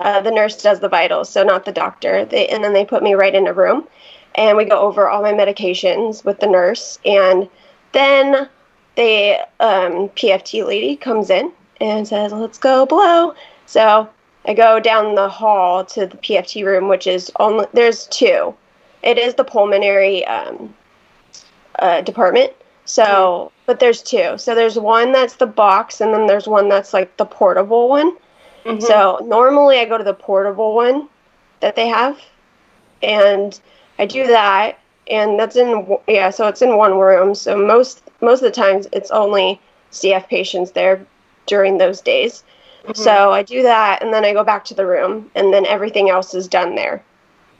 Uh, 0.00 0.20
the 0.22 0.30
nurse 0.30 0.62
does 0.62 0.80
the 0.80 0.88
vitals, 0.88 1.28
so 1.28 1.42
not 1.42 1.66
the 1.66 1.72
doctor. 1.72 2.24
They 2.24 2.48
and 2.48 2.64
then 2.64 2.72
they 2.72 2.86
put 2.86 3.02
me 3.02 3.14
right 3.14 3.34
in 3.34 3.46
a 3.46 3.52
room, 3.52 3.86
and 4.34 4.56
we 4.56 4.64
go 4.64 4.80
over 4.80 5.08
all 5.08 5.22
my 5.22 5.32
medications 5.32 6.24
with 6.24 6.40
the 6.40 6.46
nurse, 6.46 6.98
and 7.04 7.48
then 7.92 8.48
the 9.00 9.40
um, 9.60 10.08
PFT 10.10 10.66
lady 10.66 10.96
comes 10.96 11.30
in 11.30 11.52
and 11.80 12.06
says, 12.06 12.32
"Let's 12.32 12.58
go 12.58 12.86
below." 12.86 13.34
So 13.66 14.08
I 14.46 14.54
go 14.54 14.80
down 14.80 15.14
the 15.14 15.28
hall 15.28 15.84
to 15.86 16.06
the 16.06 16.16
PFT 16.18 16.64
room, 16.64 16.88
which 16.88 17.06
is 17.06 17.32
only 17.40 17.66
there's 17.72 18.06
two. 18.08 18.54
it 19.02 19.18
is 19.18 19.34
the 19.34 19.44
pulmonary 19.44 20.26
um, 20.26 20.74
uh, 21.78 22.00
department. 22.02 22.52
So, 22.84 23.52
but 23.66 23.80
there's 23.80 24.02
two. 24.02 24.36
So 24.38 24.54
there's 24.54 24.78
one 24.78 25.12
that's 25.12 25.36
the 25.36 25.46
box, 25.46 26.00
and 26.00 26.12
then 26.12 26.26
there's 26.26 26.48
one 26.48 26.68
that's 26.68 26.92
like 26.92 27.16
the 27.16 27.24
portable 27.26 27.88
one. 27.88 28.16
Mhm. 28.64 28.82
So 28.82 29.20
normally 29.24 29.78
I 29.78 29.84
go 29.86 29.96
to 29.98 30.04
the 30.04 30.14
portable 30.14 30.74
one 30.74 31.08
that 31.60 31.76
they 31.76 31.88
have, 31.88 32.18
and 33.02 33.58
I 33.98 34.06
do 34.06 34.26
that, 34.26 34.78
and 35.08 35.38
that's 35.38 35.56
in 35.56 35.96
yeah. 36.08 36.30
So 36.30 36.48
it's 36.48 36.62
in 36.62 36.76
one 36.76 36.98
room. 36.98 37.34
So 37.34 37.56
most 37.56 38.02
most 38.20 38.38
of 38.42 38.44
the 38.44 38.50
times 38.60 38.86
it's 38.92 39.10
only 39.10 39.60
CF 39.92 40.28
patients 40.28 40.72
there 40.72 41.04
during 41.46 41.78
those 41.78 42.00
days. 42.00 42.44
Mm-hmm. 42.84 42.92
So 42.94 43.32
I 43.32 43.42
do 43.42 43.62
that, 43.62 44.02
and 44.02 44.12
then 44.12 44.24
I 44.24 44.32
go 44.32 44.44
back 44.44 44.64
to 44.66 44.74
the 44.74 44.86
room, 44.86 45.30
and 45.34 45.52
then 45.52 45.66
everything 45.66 46.08
else 46.10 46.34
is 46.34 46.48
done 46.48 46.74
there. 46.76 47.02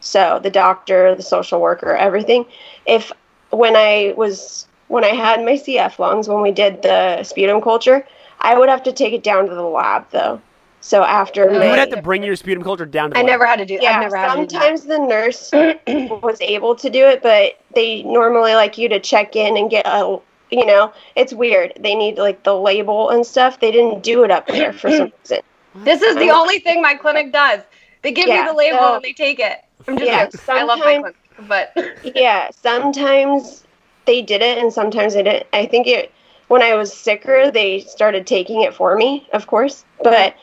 So 0.01 0.41
the 0.43 0.51
doctor, 0.51 1.15
the 1.15 1.23
social 1.23 1.61
worker, 1.61 1.95
everything. 1.95 2.47
If 2.87 3.13
when 3.51 3.77
I 3.77 4.15
was 4.17 4.67
when 4.89 5.05
I 5.05 5.09
had 5.09 5.45
my 5.45 5.53
CF 5.53 5.99
lungs, 5.99 6.29
when 6.29 6.41
we 6.41 6.51
did 6.53 6.83
the 6.83 7.23
sputum 7.23 7.61
culture, 7.61 8.07
I 8.41 8.59
would 8.59 8.69
have 8.69 8.83
to 8.85 8.93
take 8.93 9.13
it 9.13 9.23
down 9.23 9.47
to 9.49 9.55
the 9.55 9.63
lab 9.63 10.07
though. 10.11 10.41
So 10.81 11.03
after 11.03 11.45
You 11.45 11.53
You 11.53 11.59
my, 11.59 11.71
would 11.71 11.79
have 11.79 11.91
to 11.91 12.01
bring 12.03 12.23
your 12.23 12.35
sputum 12.37 12.65
culture 12.65 12.87
down 12.87 13.11
to 13.11 13.15
the 13.15 13.19
I 13.19 13.23
lab. 13.23 13.31
never 13.31 13.45
had 13.47 13.59
to 13.59 13.67
do. 13.67 13.79
yeah, 13.81 13.97
I've 13.97 14.01
never 14.01 14.17
had 14.17 14.35
to 14.37 14.47
do 14.47 14.59
that. 14.59 14.79
sometimes 14.79 14.85
the 14.85 14.99
nurse 14.99 15.51
was 16.23 16.41
able 16.41 16.75
to 16.77 16.89
do 16.89 17.05
it, 17.07 17.23
but 17.23 17.61
they 17.75 18.03
normally 18.05 18.55
like 18.55 18.79
you 18.79 18.89
to 18.89 18.99
check 18.99 19.37
in 19.37 19.59
and 19.59 19.69
get 19.71 19.87
a, 19.87 20.19
you 20.51 20.67
know, 20.67 20.93
it's 21.17 21.33
weird. 21.33 21.73
They 21.81 21.95
need 21.95 22.19
like 22.19 22.43
the 22.45 22.55
label 22.59 23.11
and 23.11 23.25
stuff. 23.27 23.61
They 23.61 23.71
didn't 23.71 24.03
do 24.03 24.25
it 24.25 24.31
up 24.31 24.47
there 24.49 24.73
for 24.73 24.91
some 24.91 25.13
reason. 25.23 25.41
This 25.75 26.03
is 26.03 26.17
the 26.17 26.31
only 26.31 26.59
thing 26.61 26.83
my 26.83 26.95
clinic 26.95 27.33
does. 27.33 27.63
They 28.03 28.13
give 28.13 28.29
Yeah, 28.29 28.45
you 28.45 28.53
the 28.53 28.57
label 28.57 28.79
so- 28.79 28.95
and 28.97 29.05
they 29.05 29.13
take 29.13 29.39
it. 29.39 29.59
I'm 29.89 29.97
just 29.99 30.11
Yeah, 30.11 30.25
joking. 30.25 30.41
I 30.49 30.63
love 30.65 30.79
my 30.79 30.99
clinic, 30.99 31.17
but 31.49 31.73
yeah, 32.15 32.51
sometimes 32.63 33.65
they 34.07 34.23
did 34.23 34.43
it 34.43 34.59
and 34.59 34.73
sometimes 34.73 35.15
they 35.15 35.23
didn't. 35.23 35.47
I 35.53 35.67
think 35.67 35.87
it 35.87 36.13
when 36.49 36.63
I 36.63 36.75
was 36.75 36.93
sicker, 36.93 37.51
they 37.51 37.81
started 37.81 38.27
taking 38.27 38.63
it 38.63 38.75
for 38.75 38.97
me, 38.97 39.27
of 39.33 39.47
course. 39.47 39.85
But 40.03 40.35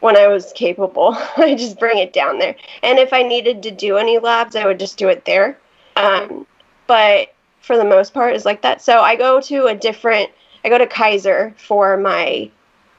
when 0.00 0.16
I 0.16 0.28
was 0.28 0.52
capable, 0.54 1.16
I 1.36 1.54
just 1.54 1.78
bring 1.78 1.98
it 1.98 2.12
down 2.12 2.38
there. 2.38 2.54
And 2.82 2.98
if 2.98 3.12
I 3.12 3.22
needed 3.22 3.62
to 3.64 3.70
do 3.70 3.96
any 3.96 4.18
labs, 4.18 4.56
I 4.56 4.66
would 4.66 4.78
just 4.78 4.98
do 4.98 5.08
it 5.08 5.24
there. 5.24 5.58
Um, 5.96 6.46
but 6.86 7.33
for 7.64 7.76
the 7.76 7.84
most 7.84 8.14
part, 8.14 8.34
is 8.34 8.44
like 8.44 8.62
that. 8.62 8.82
So 8.82 9.00
I 9.00 9.16
go 9.16 9.40
to 9.42 9.66
a 9.66 9.74
different. 9.74 10.30
I 10.64 10.68
go 10.68 10.78
to 10.78 10.86
Kaiser 10.86 11.54
for 11.58 11.96
my 11.96 12.50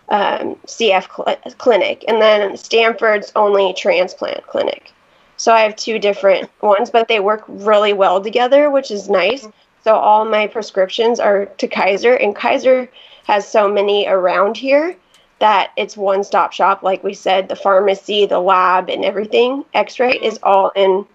um, 0.10 0.56
CF 0.68 1.08
cl- 1.16 1.56
clinic, 1.58 2.06
and 2.08 2.22
then 2.22 2.58
Stanford's 2.58 3.32
only 3.36 3.74
transplant 3.74 4.46
clinic. 4.48 4.92
So 5.38 5.54
I 5.54 5.62
have 5.62 5.76
two 5.76 6.00
different 6.00 6.50
ones, 6.62 6.90
but 6.90 7.08
they 7.08 7.20
work 7.20 7.44
really 7.48 7.94
well 7.94 8.22
together, 8.22 8.70
which 8.70 8.92
is 8.92 9.10
nice. 9.10 9.48
So 9.84 9.96
all 9.96 10.26
my 10.26 10.48
prescriptions 10.48 11.20
are 11.20 11.46
to 11.46 11.68
Kaiser, 11.68 12.14
and 12.16 12.36
Kaiser 12.36 12.90
has 13.26 13.48
so 13.48 13.72
many 13.72 14.08
around 14.08 14.58
here 14.58 14.96
that 15.40 15.72
it's 15.76 15.98
one 15.98 16.24
stop 16.24 16.54
shop. 16.54 16.84
Like 16.84 17.04
we 17.04 17.14
said, 17.14 17.50
the 17.50 17.56
pharmacy, 17.56 18.26
the 18.26 18.40
lab, 18.40 18.90
and 18.90 19.04
everything, 19.04 19.66
x 19.74 20.00
ray 20.00 20.14
is 20.14 20.40
all 20.44 20.72
in 20.76 21.06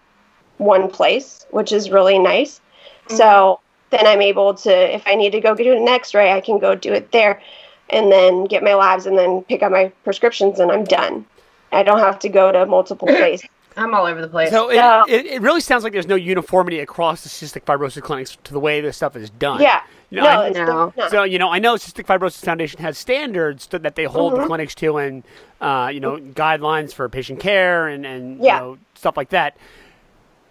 one 0.59 0.91
place, 0.91 1.47
which 1.51 1.73
is 1.73 1.91
really 1.91 2.19
nice. 2.19 2.61
So 3.17 3.61
then 3.91 4.07
I'm 4.07 4.23
able 4.23 4.55
to, 4.55 4.95
if 4.95 5.03
I 5.07 5.15
need 5.15 5.31
to 5.33 5.41
go 5.41 5.55
do 5.55 5.73
an 5.77 5.87
x 5.89 6.15
ray, 6.15 6.33
I 6.33 6.41
can 6.41 6.59
go 6.59 6.75
do 6.75 6.93
it 6.93 7.13
there 7.13 7.41
and 7.89 8.11
then 8.11 8.45
get 8.45 8.63
my 8.63 8.75
labs 8.75 9.07
and 9.07 9.19
then 9.19 9.43
pick 9.43 9.63
up 9.63 9.73
my 9.73 9.91
prescriptions 10.05 10.61
and 10.61 10.71
I'm 10.71 10.85
done. 10.85 11.27
I 11.73 11.83
don't 11.83 11.99
have 11.99 12.19
to 12.21 12.29
go 12.29 12.53
to 12.53 12.67
multiple 12.67 13.07
places. 13.09 13.49
I'm 13.77 13.95
all 13.95 14.05
over 14.07 14.21
the 14.21 14.29
place. 14.29 14.51
So 14.51 14.69
it, 14.71 14.77
So- 14.77 15.05
it, 15.09 15.27
it 15.27 15.43
really 15.43 15.61
sounds 15.61 15.85
like 15.85 15.93
there's 15.93 16.07
no 16.09 16.17
uniformity 16.17 16.81
across 16.81 17.23
the 17.23 17.29
cystic 17.29 17.65
fibrosis 17.65 18.03
clinics 18.03 18.37
to 18.45 18.53
the 18.53 18.61
way 18.61 18.81
this 18.81 18.97
stuff 18.97 19.17
is 19.17 19.31
done. 19.31 19.61
Yeah. 19.61 19.83
You 20.11 20.17
know, 20.19 20.25
no, 20.25 20.29
I- 20.43 20.47
it's 20.49 20.59
No. 20.59 20.93
So 21.09 21.23
you 21.23 21.39
know, 21.39 21.51
I 21.51 21.61
know 21.61 21.75
Cystic 21.77 22.05
Fibrosis 22.05 22.45
Foundation 22.45 22.81
has 22.81 22.99
standards 22.99 23.69
to, 23.69 23.79
that 23.79 23.95
they 23.95 24.05
hold 24.05 24.33
Mm-hmm. 24.33 24.43
the 24.43 24.47
clinics 24.49 24.75
to, 24.77 24.97
and 24.99 25.23
uh, 25.61 25.89
you 25.95 26.01
know, 26.01 26.17
guidelines 26.17 26.93
for 26.93 27.09
patient 27.09 27.39
care 27.39 27.87
and 27.87 28.05
and 28.05 28.43
Yeah. 28.43 28.57
you 28.57 28.61
know, 28.61 28.79
stuff 28.97 29.17
like 29.17 29.29
that. 29.29 29.57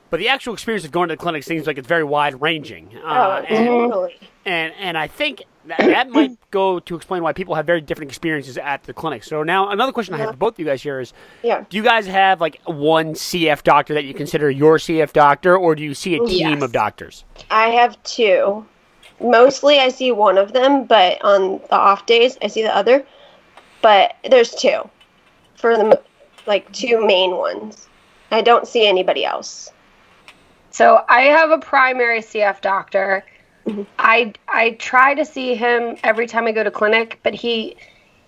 But 0.10 0.20
the 0.20 0.30
actual 0.30 0.54
experience 0.54 0.86
of 0.86 0.92
going 0.92 1.10
to 1.10 1.14
the 1.14 1.22
clinic 1.22 1.44
seems 1.44 1.68
like 1.68 1.78
it's 1.78 1.88
very 1.88 2.04
wide 2.04 2.42
ranging, 2.42 2.90
oh, 3.04 3.08
uh, 3.08 3.46
and, 3.48 3.68
totally. 3.68 4.20
and 4.46 4.74
and 4.80 4.98
I 4.98 5.08
think 5.08 5.44
that, 5.66 5.78
that 5.80 6.10
might 6.12 6.32
go 6.50 6.80
to 6.80 6.96
explain 6.96 7.22
why 7.22 7.34
people 7.34 7.54
have 7.56 7.66
very 7.66 7.82
different 7.82 8.10
experiences 8.10 8.58
at 8.58 8.84
the 8.84 8.94
clinic. 8.94 9.24
So 9.24 9.44
now 9.44 9.70
another 9.70 9.92
question 9.92 10.16
I 10.16 10.18
have 10.18 10.32
for 10.32 10.38
both 10.38 10.54
of 10.56 10.60
you 10.60 10.66
guys 10.66 10.82
here 10.82 11.00
is: 11.00 11.14
Yeah. 11.44 11.64
Do 11.70 11.78
you 11.78 11.84
guys 11.84 12.08
have 12.08 12.42
like 12.42 12.60
one 12.66 13.14
CF 13.14 13.64
doctor 13.64 13.94
that 13.94 14.06
you 14.06 14.14
consider 14.14 14.50
your 14.50 14.78
CF 14.78 15.14
doctor, 15.14 15.56
or 15.56 15.76
do 15.76 15.84
you 15.84 15.94
see 15.94 16.16
a 16.16 16.20
team 16.20 16.50
Yes. 16.50 16.64
of 16.64 16.72
doctors? 16.72 17.24
I 17.52 17.68
have 17.68 18.02
two. 18.04 18.66
Mostly 19.22 19.80
I 19.80 19.90
see 19.90 20.12
one 20.12 20.38
of 20.38 20.54
them, 20.54 20.86
but 20.86 21.24
on 21.24 21.60
the 21.70 21.76
off 21.76 22.06
days 22.06 22.38
I 22.42 22.48
see 22.48 22.64
the 22.64 22.76
other. 22.76 23.06
But 23.82 24.16
there's 24.30 24.52
two 24.52 24.90
for 25.56 25.76
the 25.78 26.02
like 26.48 26.72
two 26.72 27.06
main 27.06 27.36
ones. 27.36 27.88
I 28.32 28.42
don't 28.42 28.68
see 28.68 28.88
anybody 28.88 29.26
else. 29.26 29.72
So 30.72 31.04
I 31.08 31.22
have 31.24 31.52
a 31.52 31.58
primary 31.58 32.22
CF 32.22 32.62
doctor. 32.62 33.26
I 33.98 34.34
I 34.48 34.72
try 34.72 35.14
to 35.16 35.26
see 35.26 35.56
him 35.56 35.98
every 36.04 36.26
time 36.28 36.48
I 36.48 36.52
go 36.52 36.64
to 36.64 36.72
clinic, 36.72 37.20
but 37.24 37.34
he 37.34 37.78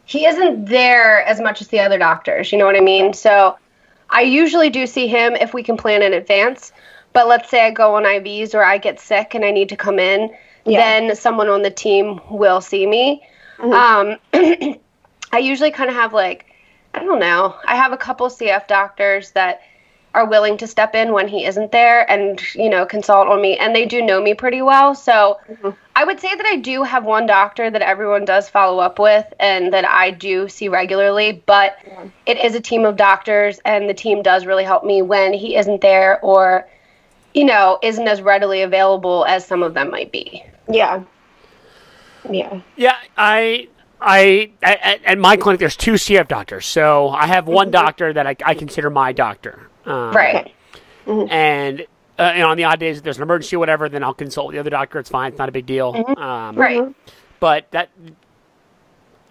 he 0.05 0.25
isn't 0.25 0.65
there 0.65 1.23
as 1.23 1.39
much 1.39 1.61
as 1.61 1.69
the 1.69 1.79
other 1.79 1.97
doctors. 1.97 2.51
You 2.51 2.57
know 2.57 2.65
what 2.65 2.75
I 2.75 2.81
mean? 2.81 3.13
So 3.13 3.57
I 4.09 4.21
usually 4.21 4.69
do 4.69 4.85
see 4.85 5.07
him 5.07 5.35
if 5.35 5.53
we 5.53 5.63
can 5.63 5.77
plan 5.77 6.01
in 6.03 6.13
advance. 6.13 6.71
But 7.13 7.27
let's 7.27 7.49
say 7.49 7.65
I 7.65 7.71
go 7.71 7.95
on 7.95 8.03
IVs 8.03 8.53
or 8.53 8.63
I 8.63 8.77
get 8.77 8.99
sick 8.99 9.33
and 9.35 9.43
I 9.43 9.51
need 9.51 9.69
to 9.69 9.75
come 9.75 9.99
in, 9.99 10.33
Yeah. 10.65 10.79
then 10.79 11.15
someone 11.15 11.49
on 11.49 11.61
the 11.61 11.71
team 11.71 12.21
will 12.29 12.61
see 12.61 12.85
me. 12.87 13.21
Um, 13.59 14.17
I 14.33 15.37
usually 15.39 15.71
kind 15.71 15.89
of 15.89 15.95
have 15.95 16.13
like 16.13 16.45
I 16.93 16.99
don't 17.03 17.19
know. 17.19 17.55
I 17.65 17.75
have 17.75 17.93
a 17.93 17.97
couple 17.97 18.27
CF 18.27 18.67
doctors 18.67 19.31
that 19.31 19.61
are 20.13 20.25
willing 20.25 20.57
to 20.57 20.67
step 20.67 20.93
in 20.93 21.13
when 21.13 21.27
he 21.27 21.45
isn't 21.45 21.71
there 21.71 22.09
and 22.11 22.41
you 22.53 22.69
know 22.69 22.85
consult 22.85 23.27
on 23.27 23.41
me 23.41 23.57
and 23.57 23.75
they 23.75 23.85
do 23.85 24.01
know 24.01 24.21
me 24.21 24.33
pretty 24.33 24.61
well 24.61 24.93
so 24.93 25.39
mm-hmm. 25.49 25.69
i 25.95 26.03
would 26.03 26.19
say 26.19 26.35
that 26.35 26.45
i 26.45 26.55
do 26.55 26.83
have 26.83 27.05
one 27.05 27.25
doctor 27.25 27.69
that 27.69 27.81
everyone 27.81 28.25
does 28.25 28.49
follow 28.49 28.79
up 28.79 28.99
with 28.99 29.25
and 29.39 29.71
that 29.73 29.85
i 29.85 30.11
do 30.11 30.49
see 30.49 30.67
regularly 30.67 31.41
but 31.45 31.77
it 32.25 32.37
is 32.37 32.55
a 32.55 32.59
team 32.59 32.85
of 32.85 32.97
doctors 32.97 33.59
and 33.65 33.89
the 33.89 33.93
team 33.93 34.21
does 34.21 34.45
really 34.45 34.63
help 34.63 34.83
me 34.83 35.01
when 35.01 35.33
he 35.33 35.55
isn't 35.55 35.81
there 35.81 36.19
or 36.21 36.67
you 37.33 37.45
know 37.45 37.79
isn't 37.81 38.07
as 38.07 38.21
readily 38.21 38.61
available 38.61 39.25
as 39.25 39.45
some 39.45 39.63
of 39.63 39.73
them 39.73 39.89
might 39.89 40.11
be 40.11 40.43
Yeah. 40.69 41.03
Yeah. 42.29 42.61
Yeah, 42.75 42.97
I, 43.17 43.67
I, 43.99 44.51
at, 44.61 45.03
at 45.03 45.17
my 45.17 45.37
clinic, 45.37 45.59
there's 45.59 45.75
two 45.75 45.93
CF 45.93 46.27
doctors. 46.27 46.65
So 46.65 47.09
I 47.09 47.27
have 47.27 47.47
one 47.47 47.67
mm-hmm. 47.67 47.71
doctor 47.71 48.13
that 48.13 48.27
I, 48.27 48.35
I 48.45 48.53
consider 48.53 48.89
my 48.89 49.11
doctor. 49.11 49.70
Um, 49.85 50.11
right 50.13 50.53
And, 51.07 51.81
uh, 52.19 52.21
and 52.21 52.43
on 52.43 52.57
the 52.57 52.65
odd 52.65 52.79
days, 52.79 52.97
if 52.97 53.03
there's 53.03 53.17
an 53.17 53.23
emergency 53.23 53.55
or 53.55 53.59
whatever, 53.59 53.89
then 53.89 54.03
I'll 54.03 54.13
consult 54.13 54.51
the 54.51 54.59
other 54.59 54.69
doctor. 54.69 54.99
It's 54.99 55.09
fine. 55.09 55.31
It's 55.31 55.39
not 55.39 55.49
a 55.49 55.51
big 55.51 55.65
deal. 55.65 55.95
Um, 56.17 56.55
right 56.55 56.93
But 57.39 57.71
that, 57.71 57.89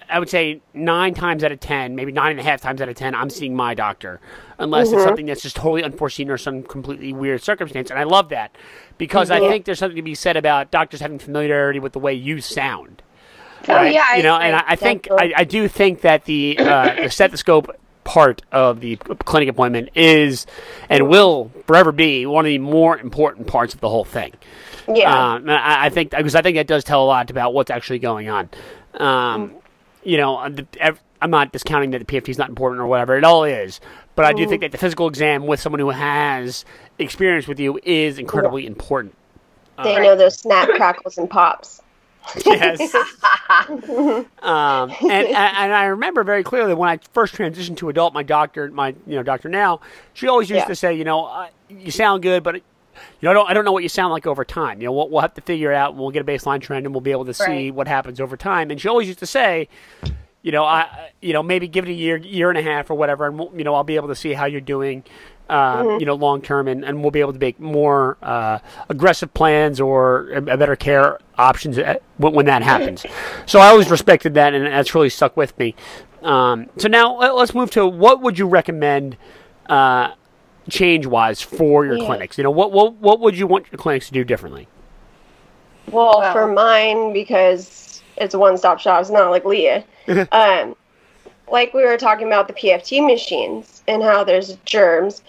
I 0.09 0.19
would 0.19 0.29
say 0.29 0.61
nine 0.75 1.15
times 1.15 1.45
out 1.45 1.53
of 1.53 1.61
ten, 1.61 1.95
maybe 1.95 2.11
nine 2.11 2.33
and 2.33 2.41
a 2.41 2.43
half 2.43 2.61
times 2.61 2.83
out 2.83 2.89
of 2.89 2.97
ten, 2.97 3.15
I'm 3.15 3.31
seeing 3.31 3.55
my 3.55 3.75
doctor, 3.75 4.21
unless 4.59 4.91
it's 4.91 5.05
something 5.05 5.27
that's 5.27 5.43
just 5.43 5.55
totally 5.55 5.85
unforeseen 5.85 6.29
or 6.31 6.37
some 6.37 6.65
completely 6.65 7.13
weird 7.13 7.43
circumstance. 7.43 7.91
And 7.91 7.99
I 7.99 8.03
love 8.03 8.31
that 8.31 8.57
because 8.99 9.31
I 9.31 9.39
think 9.39 9.67
there's 9.67 9.79
something 9.79 9.97
to 9.97 10.03
be 10.03 10.17
said 10.17 10.37
about 10.37 10.73
doctors 10.73 11.01
having 11.01 11.21
familiarity 11.21 11.79
with 11.79 11.93
the 11.93 12.01
way 12.01 12.13
you 12.15 12.41
sound. 12.41 13.03
oh 13.69 13.75
Right? 13.75 13.95
yeah 13.95 14.17
you 14.17 14.25
know, 14.25 14.35
I, 14.35 14.47
and 14.47 14.57
I, 14.57 14.65
I 14.69 14.77
think 14.77 15.07
I, 15.13 15.33
I 15.37 15.45
do 15.45 15.69
think 15.69 16.01
that 16.01 16.25
the 16.25 16.59
uh, 16.59 17.03
the 17.03 17.11
stethoscope 17.11 17.71
part 18.11 18.43
of 18.51 18.81
the 18.81 18.97
clinic 18.97 19.49
appointment 19.49 19.89
is 19.95 20.45
and 20.89 21.09
will 21.09 21.49
forever 21.69 21.93
be 21.93 22.27
one 22.27 22.45
of 22.45 22.49
the 22.49 22.59
more 22.59 22.99
important 22.99 23.47
parts 23.47 23.73
of 23.73 23.79
the 23.79 23.89
whole 23.89 24.05
thing. 24.05 24.33
Yeah. 24.93 25.35
Um, 25.35 25.49
I, 25.49 25.87
I 25.87 25.89
think 25.91 26.11
because 26.11 26.35
I 26.35 26.43
think 26.43 26.57
that 26.57 26.67
does 26.67 26.83
tell 26.83 27.05
a 27.05 27.07
lot 27.07 27.31
about 27.31 27.55
what's 27.55 27.71
actually 27.71 28.01
going 28.01 28.29
on. 28.29 28.51
Um, 28.95 29.55
you 30.03 30.17
know, 30.17 30.39
uh, 30.39 30.49
the, 30.49 30.97
I'm 31.23 31.31
not 31.31 31.53
discounting 31.53 31.93
that 31.93 32.05
the 32.05 32.05
PFT 32.05 32.31
is 32.31 32.39
not 32.39 32.49
important 32.49 32.81
or 32.81 32.89
whatever. 32.89 33.17
It 33.17 33.23
all 33.23 33.45
is, 33.45 33.81
but 34.17 34.25
I 34.25 34.33
do 34.33 34.45
think 34.45 34.63
that 34.63 34.73
the 34.73 34.79
physical 34.79 35.07
exam 35.07 35.47
with 35.47 35.61
someone 35.61 35.79
who 35.79 35.91
has 35.91 36.65
experience 36.99 37.47
with 37.47 37.61
you 37.61 37.79
is 37.85 38.19
incredibly 38.19 38.67
important. 38.67 39.15
they 39.85 40.01
know 40.01 40.17
those 40.17 40.37
snap 40.37 40.69
crackles 40.71 41.17
and 41.17 41.31
pops. 41.31 41.81
Yes. 42.47 42.95
um, 42.95 44.27
and, 44.43 44.93
and 45.03 45.27
and 45.37 45.73
I 45.73 45.85
remember 45.87 46.23
very 46.25 46.43
clearly 46.43 46.75
when 46.75 46.89
I 46.89 46.99
first 47.13 47.35
transitioned 47.35 47.77
to 47.79 47.89
adult, 47.89 48.15
my 48.15 48.23
doctor, 48.23 48.71
my 48.71 48.89
you 49.07 49.17
know 49.17 49.23
doctor 49.23 49.49
now, 49.49 49.81
she 50.15 50.29
always 50.29 50.51
used 50.51 50.61
Yeah. 50.63 50.67
to 50.67 50.77
say, 50.77 50.95
you 50.95 51.05
know, 51.05 51.25
uh, 51.27 51.49
you 51.69 51.91
sound 51.91 52.23
good, 52.23 52.43
but. 52.43 52.57
You 53.23 53.27
know, 53.27 53.31
I 53.31 53.35
don't, 53.35 53.51
I 53.51 53.55
don't 53.55 53.65
know 53.65 53.73
what 53.73 53.83
you 53.83 53.89
sound 53.89 54.13
like 54.13 54.27
over 54.27 54.45
time. 54.45 54.81
You 54.83 54.87
know, 54.89 54.93
we'll, 54.93 55.09
we'll 55.09 55.21
have 55.23 55.33
to 55.35 55.41
figure 55.41 55.73
it 55.73 55.75
out. 55.75 55.91
and 55.93 55.99
We'll 56.01 56.11
get 56.11 56.21
a 56.21 56.25
baseline 56.25 56.61
trend, 56.61 56.85
and 56.85 56.95
we'll 56.95 57.01
be 57.01 57.13
able 57.13 57.25
to 57.27 57.33
see 57.33 57.45
Right. 57.45 57.75
what 57.75 57.89
happens 57.89 58.21
over 58.21 58.37
time. 58.37 58.71
And 58.71 58.79
she 58.79 58.89
always 58.89 59.07
used 59.07 59.21
to 59.21 59.27
say, 59.27 59.69
you 60.43 60.53
know, 60.53 60.65
I, 60.65 61.11
you 61.23 61.33
know, 61.33 61.43
maybe 61.43 61.67
give 61.67 61.87
it 61.87 61.91
a 61.93 61.95
year, 61.95 62.19
year 62.19 62.51
and 62.51 62.59
a 62.59 62.63
half, 62.63 62.91
or 62.91 62.95
whatever, 62.97 63.27
and 63.27 63.39
we'll, 63.39 63.53
you 63.57 63.65
know, 63.65 63.75
I'll 63.75 63.85
be 63.85 63.97
able 63.97 64.09
to 64.09 64.15
see 64.15 64.35
how 64.35 64.45
you're 64.45 64.61
doing. 64.61 65.03
Uh, 65.51 65.97
you 65.99 66.07
know, 66.07 66.15
long 66.15 66.41
term, 66.41 66.69
and, 66.69 66.85
and 66.85 67.03
we'll 67.03 67.11
be 67.11 67.19
able 67.19 67.33
to 67.33 67.39
make 67.41 67.59
more 67.59 68.17
uh, 68.23 68.61
aggressive 68.89 69.35
plans 69.35 69.81
or 69.81 70.29
a, 70.31 70.37
a 70.37 70.57
better 70.57 70.77
care 70.77 71.19
options 71.39 71.77
at, 71.77 72.05
when, 72.19 72.33
when 72.35 72.47
that 72.47 72.63
happens. 72.63 73.05
So 73.47 73.59
I 73.59 73.67
always 73.67 73.91
respected 73.91 74.35
that, 74.35 74.55
and 74.55 74.65
that's 74.65 74.95
really 74.95 75.09
stuck 75.11 75.37
with 75.37 75.59
me. 75.59 75.75
Um, 76.23 76.71
so 76.77 76.87
now 76.87 77.17
let, 77.19 77.33
us 77.33 77.53
move 77.53 77.73
to 77.73 77.85
what 77.85 78.23
would 78.23 78.39
you 78.39 78.47
recommend 78.47 79.17
uh, 79.67 80.13
change 80.69 81.05
wise 81.05 81.43
for 81.43 81.85
your 81.85 81.99
Yeah. 81.99 82.07
clinics? 82.07 82.39
You 82.39 82.45
know, 82.45 82.53
what, 82.53 82.71
what 82.71 82.95
what 82.95 83.19
would 83.19 83.37
you 83.37 83.49
want 83.49 83.67
your 83.73 83.79
clinics 83.79 84.07
to 84.07 84.13
do 84.13 84.23
differently? 84.23 84.69
Well, 85.91 86.21
Wow. 86.21 86.33
for 86.33 86.47
mine, 86.47 87.13
because 87.13 88.03
it's 88.17 88.35
a 88.35 88.39
one-stop 88.39 88.79
shop, 88.79 89.01
it's 89.01 89.11
not 89.11 89.31
like 89.31 89.45
Lea. 89.45 89.83
um, 90.31 90.77
like 91.51 91.75
we 91.75 91.85
were 91.85 91.97
talking 91.97 92.27
about 92.27 92.49
the 92.49 92.55
PFT 92.55 93.05
machines 93.07 93.83
and 93.89 94.03
how 94.03 94.25
there's 94.25 94.57
germs. 94.65 95.23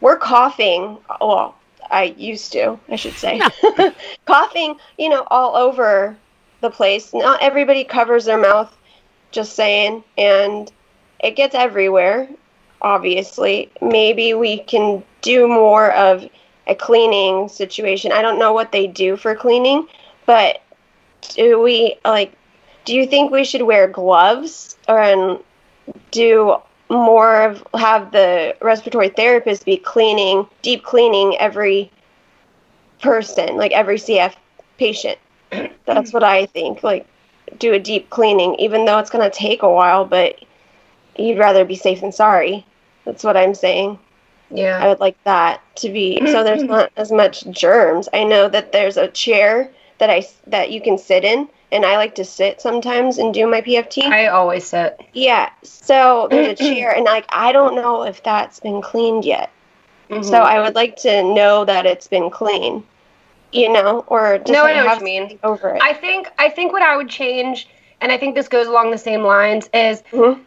We're 0.00 0.18
coughing. 0.18 0.98
Well, 1.20 1.54
I 1.90 2.14
used 2.16 2.52
to, 2.52 2.78
I 2.88 2.96
should 2.96 3.14
say, 3.14 3.40
coughing. 4.26 4.76
You 4.98 5.08
know, 5.08 5.26
all 5.30 5.56
over 5.56 6.16
the 6.60 6.70
place. 6.70 7.12
Not 7.14 7.42
everybody 7.42 7.84
covers 7.84 8.24
their 8.24 8.38
mouth. 8.38 8.74
Just 9.32 9.54
saying, 9.54 10.04
and 10.16 10.70
it 11.20 11.32
gets 11.36 11.54
everywhere. 11.54 12.28
Obviously, 12.80 13.70
maybe 13.80 14.34
we 14.34 14.58
can 14.60 15.02
do 15.22 15.48
more 15.48 15.92
of 15.92 16.28
a 16.66 16.74
cleaning 16.74 17.48
situation. 17.48 18.12
I 18.12 18.22
don't 18.22 18.38
know 18.38 18.52
what 18.52 18.72
they 18.72 18.86
do 18.86 19.16
for 19.16 19.34
cleaning, 19.34 19.88
but 20.26 20.62
do 21.34 21.60
we 21.60 21.96
like 22.04 22.32
do 22.86 22.94
you 22.94 23.06
think 23.06 23.30
we 23.30 23.44
should 23.44 23.62
wear 23.62 23.86
gloves 23.86 24.76
or 24.88 24.98
and 24.98 25.38
do 26.12 26.56
more 26.88 27.42
of 27.42 27.66
have 27.74 28.12
the 28.12 28.56
respiratory 28.62 29.10
therapist 29.10 29.64
be 29.66 29.76
cleaning 29.76 30.46
deep 30.62 30.82
cleaning 30.84 31.36
every 31.38 31.90
person 33.02 33.56
like 33.56 33.72
every 33.72 33.98
cf 33.98 34.34
patient 34.78 35.18
that's 35.84 36.12
what 36.12 36.24
i 36.24 36.46
think 36.46 36.82
like 36.82 37.06
do 37.58 37.72
a 37.74 37.78
deep 37.78 38.08
cleaning 38.10 38.54
even 38.56 38.84
though 38.86 38.98
it's 38.98 39.10
going 39.10 39.28
to 39.30 39.36
take 39.36 39.62
a 39.62 39.70
while 39.70 40.04
but 40.04 40.38
you'd 41.18 41.38
rather 41.38 41.64
be 41.64 41.76
safe 41.76 42.00
than 42.00 42.12
sorry 42.12 42.64
that's 43.04 43.24
what 43.24 43.36
i'm 43.36 43.54
saying 43.54 43.98
Yeah. 44.50 44.78
I 44.80 44.88
would 44.88 45.00
like 45.00 45.16
that 45.24 45.60
to 45.76 45.90
be 45.90 46.18
so 46.26 46.44
there's 46.44 46.62
not 46.74 46.92
as 46.96 47.10
much 47.10 47.44
germs. 47.50 48.08
I 48.12 48.22
know 48.24 48.48
that 48.48 48.70
there's 48.72 48.96
a 48.96 49.08
chair 49.08 49.70
that 49.98 50.10
I 50.10 50.24
that 50.46 50.70
you 50.70 50.80
can 50.80 50.98
sit 50.98 51.24
in, 51.24 51.48
and 51.72 51.84
I 51.84 51.96
like 51.96 52.14
to 52.16 52.24
sit 52.24 52.60
sometimes 52.60 53.18
and 53.18 53.34
do 53.34 53.46
my 53.46 53.60
PFT. 53.60 54.02
I 54.04 54.26
always 54.28 54.66
sit. 54.66 55.00
yeah, 55.12 55.50
so 55.62 56.28
there's 56.30 56.48
a 56.48 56.54
chair, 56.54 56.94
and 56.94 57.04
like 57.04 57.26
I 57.30 57.52
don't 57.52 57.74
know 57.74 58.02
if 58.04 58.22
that's 58.22 58.60
been 58.60 58.80
cleaned 58.82 59.24
yet. 59.24 59.50
Mm-hmm. 60.10 60.22
So 60.22 60.38
I 60.40 60.60
would 60.60 60.74
like 60.76 60.96
to 60.98 61.22
know 61.34 61.64
that 61.64 61.84
it's 61.86 62.06
been 62.06 62.30
clean, 62.30 62.84
you 63.52 63.72
know, 63.72 64.04
or 64.06 64.38
just 64.38 64.52
No, 64.52 64.64
I 64.64 64.74
know 64.74 64.84
what 64.84 64.88
have 64.90 64.98
you 65.00 65.04
mean. 65.04 65.38
over 65.42 65.70
it. 65.70 65.82
I 65.82 65.92
think 65.94 66.28
I 66.38 66.48
think 66.48 66.72
what 66.72 66.82
I 66.82 66.96
would 66.96 67.08
change, 67.08 67.68
and 68.00 68.12
I 68.12 68.18
think 68.18 68.34
this 68.36 68.46
goes 68.48 68.68
along 68.68 68.92
the 68.92 68.98
same 68.98 69.22
lines, 69.22 69.68
is 69.74 70.02
Mhm. 70.12 70.40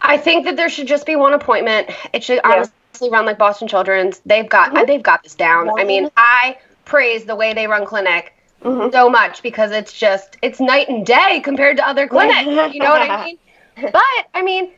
I 0.00 0.16
think 0.16 0.46
that 0.46 0.56
there 0.56 0.68
should 0.70 0.86
just 0.88 1.04
be 1.06 1.14
one 1.16 1.34
appointment. 1.34 1.90
It 2.12 2.24
should 2.24 2.40
honestly 2.42 3.10
run 3.10 3.26
like 3.26 3.36
Boston 3.38 3.68
Children's. 3.68 4.20
They've 4.24 4.48
got 4.48 4.72
Mhm. 4.72 4.86
they've 4.86 5.02
got 5.02 5.22
this 5.22 5.34
down. 5.34 5.70
I 5.78 5.84
mean, 5.84 6.06
Mhm. 6.06 6.10
I 6.16 6.56
praise 6.86 7.24
the 7.24 7.36
way 7.36 7.52
they 7.52 7.66
run 7.66 7.84
clinic 7.84 8.32
Mhm. 8.64 8.92
so 8.92 9.08
much 9.10 9.42
because 9.42 9.70
it's 9.72 9.92
just 9.92 10.36
it's 10.42 10.60
night 10.60 10.88
and 10.88 11.04
day 11.04 11.40
compared 11.42 11.76
to 11.78 11.86
other 11.88 12.06
clinics. 12.08 12.38
you 12.74 12.80
know 12.80 12.90
what 12.90 13.02
I 13.02 13.24
mean? 13.24 13.38
But 13.92 14.02
I 14.34 14.42
mean, 14.42 14.70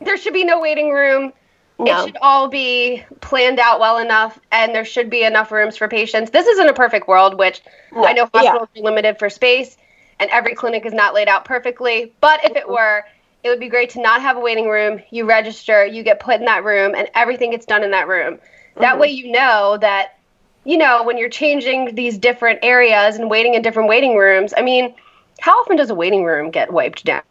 there 0.00 0.16
should 0.16 0.34
be 0.34 0.44
no 0.44 0.60
waiting 0.60 0.90
room. 0.90 1.32
It 1.78 2.00
should 2.04 2.16
all 2.22 2.48
be 2.48 3.04
planned 3.20 3.58
out 3.60 3.80
well 3.80 3.98
enough, 3.98 4.38
and 4.50 4.74
there 4.74 4.84
should 4.84 5.10
be 5.10 5.22
enough 5.24 5.52
rooms 5.52 5.76
for 5.76 5.88
patients. 5.88 6.30
This 6.30 6.46
isn't 6.46 6.68
a 6.68 6.72
perfect 6.74 7.06
world, 7.08 7.38
which 7.38 7.60
I 7.94 8.12
know 8.12 8.28
Yeah. 8.32 8.40
hospitals 8.42 8.68
are 8.76 8.82
limited 8.82 9.18
for 9.18 9.28
space, 9.30 9.76
and 10.18 10.30
every 10.30 10.54
clinic 10.54 10.86
is 10.86 10.92
not 10.94 11.14
laid 11.14 11.28
out 11.28 11.44
perfectly. 11.44 12.14
But 12.20 12.44
if 12.44 12.56
it 12.56 12.68
were, 12.68 13.04
it 13.42 13.48
would 13.50 13.60
be 13.60 13.68
great 13.68 13.90
to 13.90 14.00
not 14.00 14.22
have 14.22 14.36
a 14.36 14.40
waiting 14.40 14.68
room. 14.68 15.02
You 15.10 15.26
register, 15.26 15.84
you 15.84 16.02
get 16.02 16.18
put 16.20 16.36
in 16.36 16.46
that 16.46 16.64
room, 16.64 16.94
and 16.94 17.08
everything 17.14 17.50
gets 17.52 17.66
done 17.66 17.82
in 17.84 17.90
that 17.92 18.08
room. 18.08 18.38
That 18.76 18.96
Mhm. 18.96 19.00
way, 19.00 19.08
you 19.08 19.30
know 19.32 19.76
that, 19.78 20.15
you 20.66 20.76
know, 20.76 21.04
when 21.04 21.16
you're 21.16 21.30
changing 21.30 21.94
these 21.94 22.18
different 22.18 22.58
areas 22.62 23.16
and 23.16 23.30
waiting 23.30 23.54
in 23.54 23.62
different 23.62 23.88
waiting 23.88 24.16
rooms. 24.16 24.52
I 24.56 24.62
mean, 24.62 24.94
how 25.40 25.52
often 25.60 25.76
does 25.76 25.90
a 25.90 25.94
waiting 25.94 26.24
room 26.24 26.50
get 26.50 26.72
wiped 26.72 27.04
down? 27.04 27.22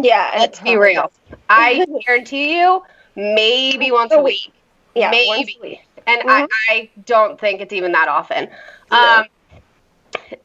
Yeah, 0.00 0.34
Let's 0.38 0.58
be 0.60 0.76
real. 0.76 1.12
I 1.50 1.84
guarantee 2.06 2.58
you, 2.58 2.82
maybe 3.14 3.92
once 3.92 4.12
a 4.14 4.22
week. 4.22 4.52
Yeah, 4.94 5.10
maybe. 5.10 5.28
once 5.28 5.56
a 5.58 5.60
week. 5.60 5.80
And 6.06 6.22
Mhm. 6.22 6.48
I, 6.68 6.72
I 6.72 6.90
don't 7.04 7.38
think 7.38 7.60
it's 7.60 7.74
even 7.74 7.92
that 7.92 8.08
often. 8.08 8.48
No. 8.90 8.96
Um, 9.18 9.24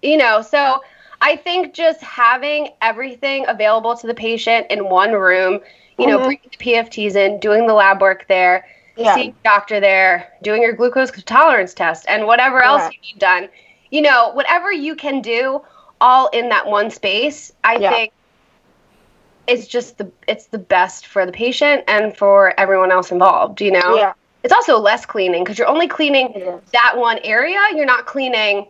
you 0.01 0.17
know, 0.17 0.41
so 0.41 0.81
I 1.21 1.37
think 1.37 1.73
just 1.73 2.01
having 2.01 2.69
everything 2.81 3.45
available 3.47 3.95
to 3.95 4.07
the 4.07 4.13
patient 4.13 4.67
in 4.69 4.89
one 4.89 5.13
room, 5.13 5.61
you 5.97 6.07
know, 6.07 6.19
Mhm. 6.19 6.23
bringing 6.25 6.49
the 6.51 6.57
PFTs 6.57 7.15
in, 7.15 7.39
doing 7.39 7.65
the 7.65 7.73
lab 7.73 8.01
work 8.01 8.27
there, 8.27 8.65
Yeah. 8.95 9.15
seeing 9.15 9.35
doctor 9.43 9.79
there, 9.79 10.31
doing 10.43 10.61
your 10.61 10.73
glucose 10.73 11.11
tolerance 11.23 11.73
test, 11.73 12.05
and 12.07 12.27
whatever 12.27 12.61
else 12.61 12.83
Correct. 12.83 12.95
you 12.95 13.13
need 13.13 13.19
done. 13.19 13.49
You 13.89 14.01
know, 14.01 14.29
whatever 14.33 14.71
you 14.71 14.95
can 14.95 15.21
do, 15.21 15.61
all 16.01 16.27
in 16.27 16.49
that 16.49 16.67
one 16.67 16.89
space. 16.91 17.51
I 17.63 17.75
Yeah. 17.77 17.89
think 17.91 18.13
it's 19.47 19.67
just 19.67 19.97
the 19.97 20.11
it's 20.27 20.47
the 20.47 20.57
best 20.57 21.07
for 21.07 21.25
the 21.25 21.31
patient 21.31 21.83
and 21.87 22.15
for 22.15 22.53
everyone 22.59 22.91
else 22.91 23.11
involved. 23.11 23.61
You 23.61 23.71
know, 23.71 23.95
Yeah. 23.95 24.13
it's 24.43 24.53
also 24.53 24.77
less 24.79 25.05
cleaning 25.05 25.43
because 25.43 25.57
you're 25.57 25.67
only 25.67 25.87
cleaning 25.87 26.61
that 26.71 26.97
one 26.97 27.19
area. 27.23 27.59
You're 27.73 27.85
not 27.85 28.05
cleaning 28.05 28.67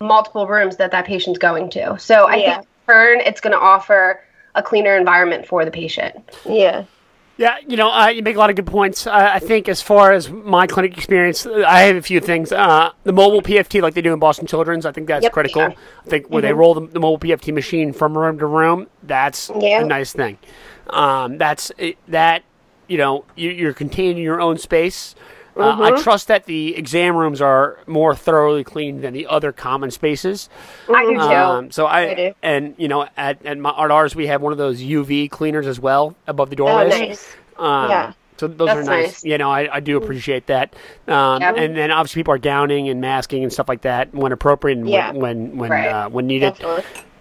multiple 0.00 0.46
rooms 0.46 0.76
that 0.76 0.90
that 0.90 1.04
patient's 1.06 1.38
going 1.38 1.70
to. 1.70 1.98
So 1.98 2.26
I 2.26 2.36
Yeah. 2.36 2.54
think 2.56 2.66
in 2.88 2.92
turn 2.92 3.20
it's 3.20 3.40
going 3.40 3.52
to 3.52 3.58
offer 3.58 4.22
a 4.54 4.62
cleaner 4.62 4.96
environment 4.96 5.46
for 5.46 5.64
the 5.64 5.70
patient. 5.70 6.16
Yeah. 6.44 6.84
Yeah, 7.38 7.56
you 7.68 7.76
know, 7.76 7.90
uh, 7.92 8.06
you 8.08 8.22
make 8.22 8.36
a 8.36 8.38
lot 8.38 8.48
of 8.48 8.56
good 8.56 8.66
points. 8.66 9.06
Uh, 9.06 9.10
I 9.12 9.40
think 9.40 9.68
as 9.68 9.82
far 9.82 10.12
as 10.12 10.30
my 10.30 10.66
clinic 10.66 10.96
experience, 10.96 11.44
I 11.46 11.80
have 11.80 11.96
a 11.96 12.00
few 12.02 12.18
things. 12.18 12.50
Uh, 12.50 12.92
the 13.04 13.12
mobile 13.12 13.42
PFT, 13.42 13.82
like 13.82 13.92
they 13.92 14.00
do 14.00 14.14
in 14.14 14.18
Boston 14.18 14.46
Children's, 14.46 14.86
I 14.86 14.92
think 14.92 15.06
that's 15.06 15.24
Yep. 15.24 15.32
critical. 15.32 15.60
Yeah. 15.62 15.74
I 16.06 16.08
think 16.08 16.30
where 16.30 16.40
they 16.40 16.54
roll 16.54 16.72
the, 16.72 16.86
the 16.86 16.98
mobile 17.00 17.18
PFT 17.18 17.52
machine 17.52 17.92
from 17.92 18.16
room 18.16 18.38
to 18.38 18.46
room, 18.46 18.86
that's 19.02 19.50
Yeah. 19.60 19.82
a 19.82 19.84
nice 19.84 20.12
thing. 20.14 20.38
Um, 20.88 21.36
that's 21.36 21.70
it, 21.78 21.98
that. 22.08 22.42
You 22.88 22.98
know, 22.98 23.24
you, 23.34 23.50
you're 23.50 23.74
contained 23.74 24.16
in 24.16 24.22
your 24.22 24.40
own 24.40 24.58
space. 24.58 25.16
Uh, 25.56 25.80
I 25.80 26.02
trust 26.02 26.28
that 26.28 26.44
the 26.44 26.76
exam 26.76 27.16
rooms 27.16 27.40
are 27.40 27.78
more 27.86 28.14
thoroughly 28.14 28.62
cleaned 28.62 29.02
than 29.02 29.14
the 29.14 29.26
other 29.26 29.52
common 29.52 29.90
spaces. 29.90 30.48
I 30.88 31.04
do 31.06 31.14
too. 31.14 31.20
Um, 31.20 31.70
so 31.70 31.86
I, 31.86 32.00
I 32.10 32.14
do. 32.14 32.34
and 32.42 32.74
you 32.76 32.88
know 32.88 33.06
at 33.16 33.44
at, 33.46 33.56
my, 33.58 33.70
at 33.70 33.90
ours 33.90 34.14
we 34.14 34.26
have 34.26 34.42
one 34.42 34.52
of 34.52 34.58
those 34.58 34.82
UV 34.82 35.30
cleaners 35.30 35.66
as 35.66 35.80
well 35.80 36.14
above 36.26 36.50
the 36.50 36.56
doorways. 36.56 36.92
Oh, 36.92 36.98
nice. 36.98 37.36
Um, 37.56 37.90
Yeah. 37.90 38.12
So 38.38 38.48
those 38.48 38.66
That's 38.66 38.80
are 38.86 38.90
nice. 38.90 39.04
nice. 39.06 39.24
You 39.24 39.38
know, 39.38 39.50
I, 39.50 39.76
I 39.76 39.80
do 39.80 39.96
appreciate 39.96 40.46
that. 40.48 40.76
Um. 41.08 41.40
And 41.42 41.74
then 41.74 41.90
obviously 41.90 42.20
people 42.20 42.34
are 42.34 42.38
gowning 42.38 42.90
and 42.90 43.00
masking 43.00 43.42
and 43.42 43.50
stuff 43.50 43.66
like 43.66 43.80
that 43.80 44.14
when 44.14 44.32
appropriate 44.32 44.76
and 44.76 44.86
Yeah. 44.88 45.12
when 45.12 45.20
when 45.20 45.56
when, 45.56 45.70
Right. 45.70 45.88
uh, 45.88 46.08
when 46.10 46.26
needed. 46.26 46.54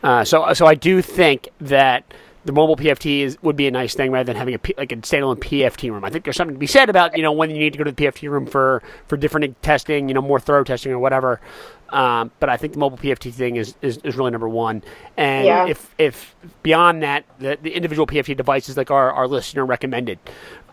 Uh, 0.04 0.26
so 0.26 0.52
so 0.54 0.66
I 0.66 0.76
do 0.76 1.02
think 1.02 1.48
that 1.62 2.04
the 2.46 2.52
mobile 2.52 2.76
PFT 2.76 3.22
is 3.22 3.42
would 3.42 3.56
be 3.56 3.68
a 3.68 3.72
nice 3.72 3.96
thing 3.96 4.12
rather 4.12 4.26
than 4.26 4.36
having 4.36 4.54
a 4.54 4.60
P, 4.60 4.74
like 4.78 4.92
a 4.92 4.98
standalone 4.98 5.38
PFT 5.38 5.92
room. 5.92 6.06
I 6.06 6.10
think 6.10 6.24
there's 6.24 6.38
something 6.38 6.56
to 6.56 6.60
be 6.60 6.68
said 6.68 6.90
about 6.90 7.18
you 7.18 7.24
know 7.24 7.32
when 7.32 7.50
you 7.50 7.58
need 7.58 7.74
to 7.74 7.78
go 7.78 7.84
to 7.84 7.92
the 7.92 8.06
PFT 8.06 8.30
room 8.30 8.46
for 8.46 8.82
for 9.08 9.18
different 9.18 9.62
testing, 9.62 10.08
you 10.08 10.14
know, 10.14 10.22
more 10.22 10.40
thorough 10.40 10.64
testing 10.64 10.92
or 10.92 11.00
whatever. 11.00 11.42
Um, 11.90 12.32
but 12.40 12.50
I 12.50 12.58
think 12.58 12.74
the 12.74 12.80
mobile 12.80 12.98
PFT 12.98 13.32
thing 13.32 13.58
is, 13.58 13.76
is, 13.82 13.98
is 13.98 14.16
really 14.18 14.32
number 14.32 14.50
one. 14.50 14.84
And 15.18 15.46
Yeah. 15.46 15.68
if 15.68 15.94
if 15.98 16.36
beyond 16.64 17.04
that, 17.04 17.26
the, 17.40 17.58
the 17.62 17.72
individual 17.72 18.08
PFT 18.08 18.36
devices 18.36 18.76
like 18.76 18.90
our, 18.92 19.12
our 19.12 19.28
listener 19.28 19.66
recommended, 19.66 20.18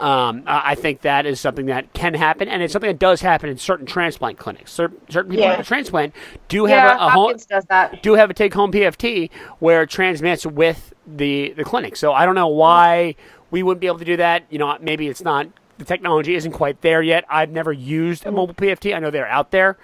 um, 0.01 0.43
I 0.47 0.75
think 0.75 1.03
that 1.03 1.27
is 1.27 1.39
something 1.39 1.67
that 1.67 1.93
can 1.93 2.15
happen, 2.15 2.49
and 2.49 2.63
it's 2.63 2.73
something 2.73 2.89
that 2.89 2.99
does 2.99 3.21
happen 3.21 3.51
in 3.51 3.59
certain 3.59 3.87
transplant 3.87 4.39
clinics. 4.39 4.73
Cer- 4.73 4.93
certain 5.11 5.31
people 5.31 5.45
Yeah. 5.45 5.51
have 5.53 5.61
a 5.61 5.65
transplant 5.65 6.15
do 6.49 6.67
yeah, 6.69 6.81
have 6.93 7.01
a, 7.01 7.05
a 7.05 7.11
home 7.11 7.37
does 7.49 7.65
that. 7.67 8.03
do 8.03 8.15
have 8.15 8.31
a 8.31 8.35
take 8.35 8.55
home 8.55 8.73
PFT 8.73 9.31
where 9.59 9.83
it 9.83 9.91
transmits 9.91 10.47
with 10.47 10.93
the 11.07 11.53
the 11.57 11.65
clinic. 11.65 11.97
So 11.97 12.13
I 12.13 12.25
don't 12.25 12.35
know 12.35 12.49
why 12.49 13.15
we 13.51 13.63
wouldn't 13.63 13.81
be 13.83 13.87
able 13.87 13.99
to 13.99 14.05
do 14.05 14.17
that. 14.17 14.45
You 14.51 14.59
know, 14.59 14.77
maybe 14.81 15.09
it's 15.09 15.23
not 15.23 15.47
the 15.79 15.85
technology 15.85 16.35
isn't 16.37 16.53
quite 16.53 16.81
there 16.81 17.03
yet. 17.03 17.25
I've 17.29 17.51
never 17.51 17.73
used 17.73 18.25
a 18.25 18.33
mobile 18.33 18.55
PFT. 18.55 18.95
I 18.95 18.99
know 18.99 19.11
they're 19.11 19.29
out 19.29 19.51
there. 19.51 19.77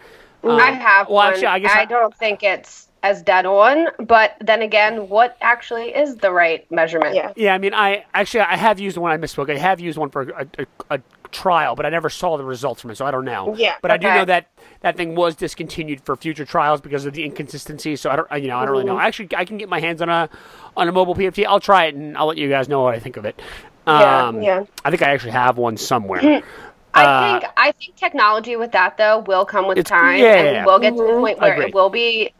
Um, 0.45 0.51
I 0.59 0.71
have 0.71 1.09
well, 1.09 1.17
one. 1.17 1.33
actually, 1.33 1.47
I 1.49 1.59
guess 1.59 1.73
I- 1.75 1.85
don't 1.85 2.15
think 2.17 2.43
it's 2.43 2.87
as 3.05 3.23
dead 3.23 3.47
on, 3.47 3.87
but 4.01 4.35
then 4.41 4.61
again, 4.61 5.09
what 5.09 5.37
actually 5.41 5.95
is 5.95 6.17
the 6.17 6.33
right 6.33 6.69
measurement? 6.71 7.15
Yeah. 7.15 7.33
Yeah, 7.37 7.55
I 7.55 7.59
mean, 7.59 7.73
I 7.73 8.05
actually 8.13 8.41
I 8.41 8.57
have 8.57 8.81
used 8.81 8.97
one. 8.97 9.13
I 9.13 9.17
misspoke. 9.19 9.55
I 9.55 9.57
have 9.59 9.79
used 9.79 9.97
one 9.99 10.11
for 10.11 10.23
a, 10.31 10.47
a, 10.59 10.67
a 10.97 11.01
trial, 11.31 11.77
but 11.77 11.87
I 11.87 11.91
never 11.91 12.09
saw 12.11 12.37
the 12.37 12.45
results 12.45 12.81
from 12.81 12.91
it, 12.91 12.97
so 12.97 13.07
I 13.07 13.11
don't 13.13 13.25
know. 13.25 13.55
Yeah, 13.57 13.75
but 13.83 13.91
I 13.93 13.99
do 13.99 14.09
know 14.13 14.25
that 14.25 14.47
that 14.81 14.97
thing 14.97 15.15
was 15.15 15.37
discontinued 15.37 16.01
for 16.01 16.17
future 16.17 16.45
trials 16.45 16.81
because 16.81 17.05
of 17.07 17.13
the 17.15 17.25
inconsistency. 17.25 17.95
So 17.97 18.11
I 18.11 18.17
don't, 18.17 18.43
you 18.43 18.49
know, 18.49 18.57
I 18.59 18.63
don't 18.65 18.73
really 18.73 18.85
Mm-hmm. 18.85 18.95
know. 18.97 19.01
Actually, 19.01 19.29
I 19.37 19.45
can 19.45 19.59
get 19.59 19.69
my 19.69 19.79
hands 19.79 20.03
on 20.03 20.09
a 20.09 20.29
on 20.77 20.89
a 20.89 20.93
mobile 20.93 21.15
PFT. 21.15 21.47
I'll 21.47 21.61
try 21.61 21.85
it 21.87 21.95
and 21.95 22.17
I'll 22.19 22.27
let 22.27 22.37
you 22.39 22.49
guys 22.49 22.69
know 22.69 22.83
what 22.83 22.95
I 22.95 22.99
think 22.99 23.17
of 23.17 23.25
it. 23.25 23.41
Yeah, 23.87 24.27
Um, 24.27 24.43
yeah. 24.43 24.65
I 24.85 24.91
think 24.91 25.03
I 25.03 25.11
actually 25.13 25.33
have 25.33 25.57
one 25.57 25.77
somewhere. 25.77 26.43
I 26.99 27.07
Uh, 27.07 27.41
think 27.41 27.53
I 27.57 27.73
think 27.73 27.97
technology 27.97 28.57
with 28.57 28.73
that 28.73 28.97
though 28.97 29.19
will 29.21 29.45
come 29.47 29.69
with 29.69 29.85
time, 29.85 30.21
yeah, 30.21 30.35
and 30.35 30.51
we 30.51 30.63
will 30.65 30.79
get 30.79 30.97
to 30.97 31.05
the 31.05 31.13
Mhm. 31.13 31.21
point 31.21 31.39
where 31.41 31.53
Agreed. 31.53 31.69
it 31.69 31.75
will 31.75 31.91
be 31.91 32.33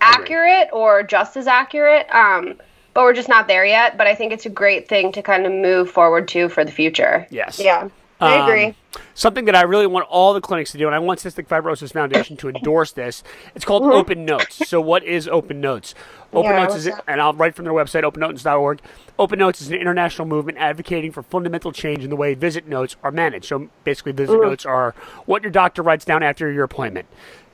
accurate 0.00 0.68
or 0.72 1.02
just 1.02 1.36
as 1.36 1.46
accurate. 1.46 2.06
Um, 2.14 2.60
but 2.94 3.02
we're 3.04 3.12
just 3.12 3.28
not 3.28 3.48
there 3.48 3.64
yet. 3.64 3.96
But 3.96 4.06
I 4.06 4.14
think 4.14 4.32
it's 4.32 4.46
a 4.46 4.50
great 4.50 4.88
thing 4.88 5.12
to 5.12 5.22
kind 5.22 5.46
of 5.46 5.52
move 5.52 5.90
forward 5.90 6.28
to 6.28 6.48
for 6.48 6.64
the 6.64 6.72
future. 6.72 7.26
Yes. 7.30 7.58
Yeah, 7.60 7.88
I 8.20 8.38
Um, 8.38 8.48
agree. 8.48 8.74
Something 9.14 9.44
that 9.46 9.54
I 9.54 9.62
really 9.62 9.86
want 9.86 10.06
all 10.08 10.34
the 10.34 10.40
clinics 10.40 10.72
to 10.72 10.78
do, 10.78 10.86
and 10.86 10.94
I 10.94 10.98
want 10.98 11.20
Cystic 11.20 11.46
Fibrosis 11.46 11.92
Foundation 11.92 12.36
to 12.38 12.48
endorse 12.48 12.92
this. 12.92 13.22
It's 13.54 13.64
called 13.64 13.82
Open 13.84 14.24
Notes. 14.24 14.66
So, 14.68 14.80
what 14.80 15.02
is 15.04 15.28
Open 15.28 15.60
Notes? 15.60 15.94
Open 16.32 16.50
Yeah, 16.52 16.62
Notes 16.64 16.74
is, 16.76 16.84
that? 16.86 17.02
and 17.06 17.20
I'll 17.20 17.32
write 17.32 17.54
from 17.54 17.64
their 17.64 17.74
website, 17.74 18.02
opennotes.org. 18.02 18.80
Open 19.18 19.38
Notes 19.38 19.60
is 19.62 19.68
an 19.68 19.74
international 19.76 20.26
movement 20.26 20.58
advocating 20.58 21.12
for 21.12 21.22
fundamental 21.22 21.72
change 21.72 22.02
in 22.04 22.10
the 22.10 22.16
way 22.16 22.34
visit 22.34 22.66
notes 22.68 22.96
are 23.02 23.10
managed. 23.12 23.46
So, 23.46 23.68
basically, 23.84 24.12
visit 24.12 24.40
notes 24.40 24.66
are 24.66 24.94
what 25.26 25.42
your 25.42 25.52
doctor 25.52 25.82
writes 25.82 26.04
down 26.04 26.22
after 26.22 26.50
your 26.50 26.64
appointment. 26.64 27.06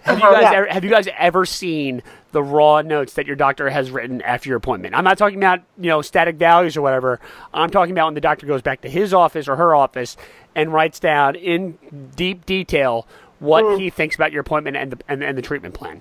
Have 0.02 0.18
you 0.20 0.24
Uh-huh. 0.24 0.34
guys 0.40 0.42
Yeah. 0.52 0.58
ever, 0.58 0.66
have 0.68 0.84
you 0.84 0.90
guys 0.90 1.08
ever 1.18 1.44
seen 1.44 2.00
the 2.30 2.40
raw 2.42 2.80
notes 2.80 3.14
that 3.14 3.26
your 3.26 3.34
doctor 3.34 3.68
has 3.70 3.90
written 3.90 4.22
after 4.22 4.48
your 4.48 4.56
appointment? 4.56 4.94
I'm 4.94 5.02
not 5.02 5.18
talking 5.18 5.36
about 5.38 5.60
you 5.78 5.88
know 5.88 6.00
static 6.00 6.36
values 6.36 6.76
or 6.76 6.82
whatever. 6.82 7.18
I'm 7.52 7.70
talking 7.70 7.90
about 7.92 8.04
when 8.06 8.14
the 8.14 8.20
doctor 8.20 8.46
goes 8.46 8.62
back 8.62 8.82
to 8.82 8.88
his 8.88 9.12
office 9.12 9.48
or 9.48 9.56
her 9.56 9.74
office 9.74 10.16
and 10.56 10.72
writes 10.72 10.98
down 10.98 11.36
in 11.36 11.78
deep 12.16 12.44
detail 12.46 13.06
what 13.38 13.62
Mm. 13.64 13.78
he 13.78 13.90
thinks 13.90 14.16
about 14.16 14.32
your 14.32 14.40
appointment 14.40 14.76
and 14.76 14.90
the 14.92 14.98
and, 15.08 15.22
and 15.22 15.38
the 15.38 15.42
treatment 15.42 15.74
plan. 15.74 16.00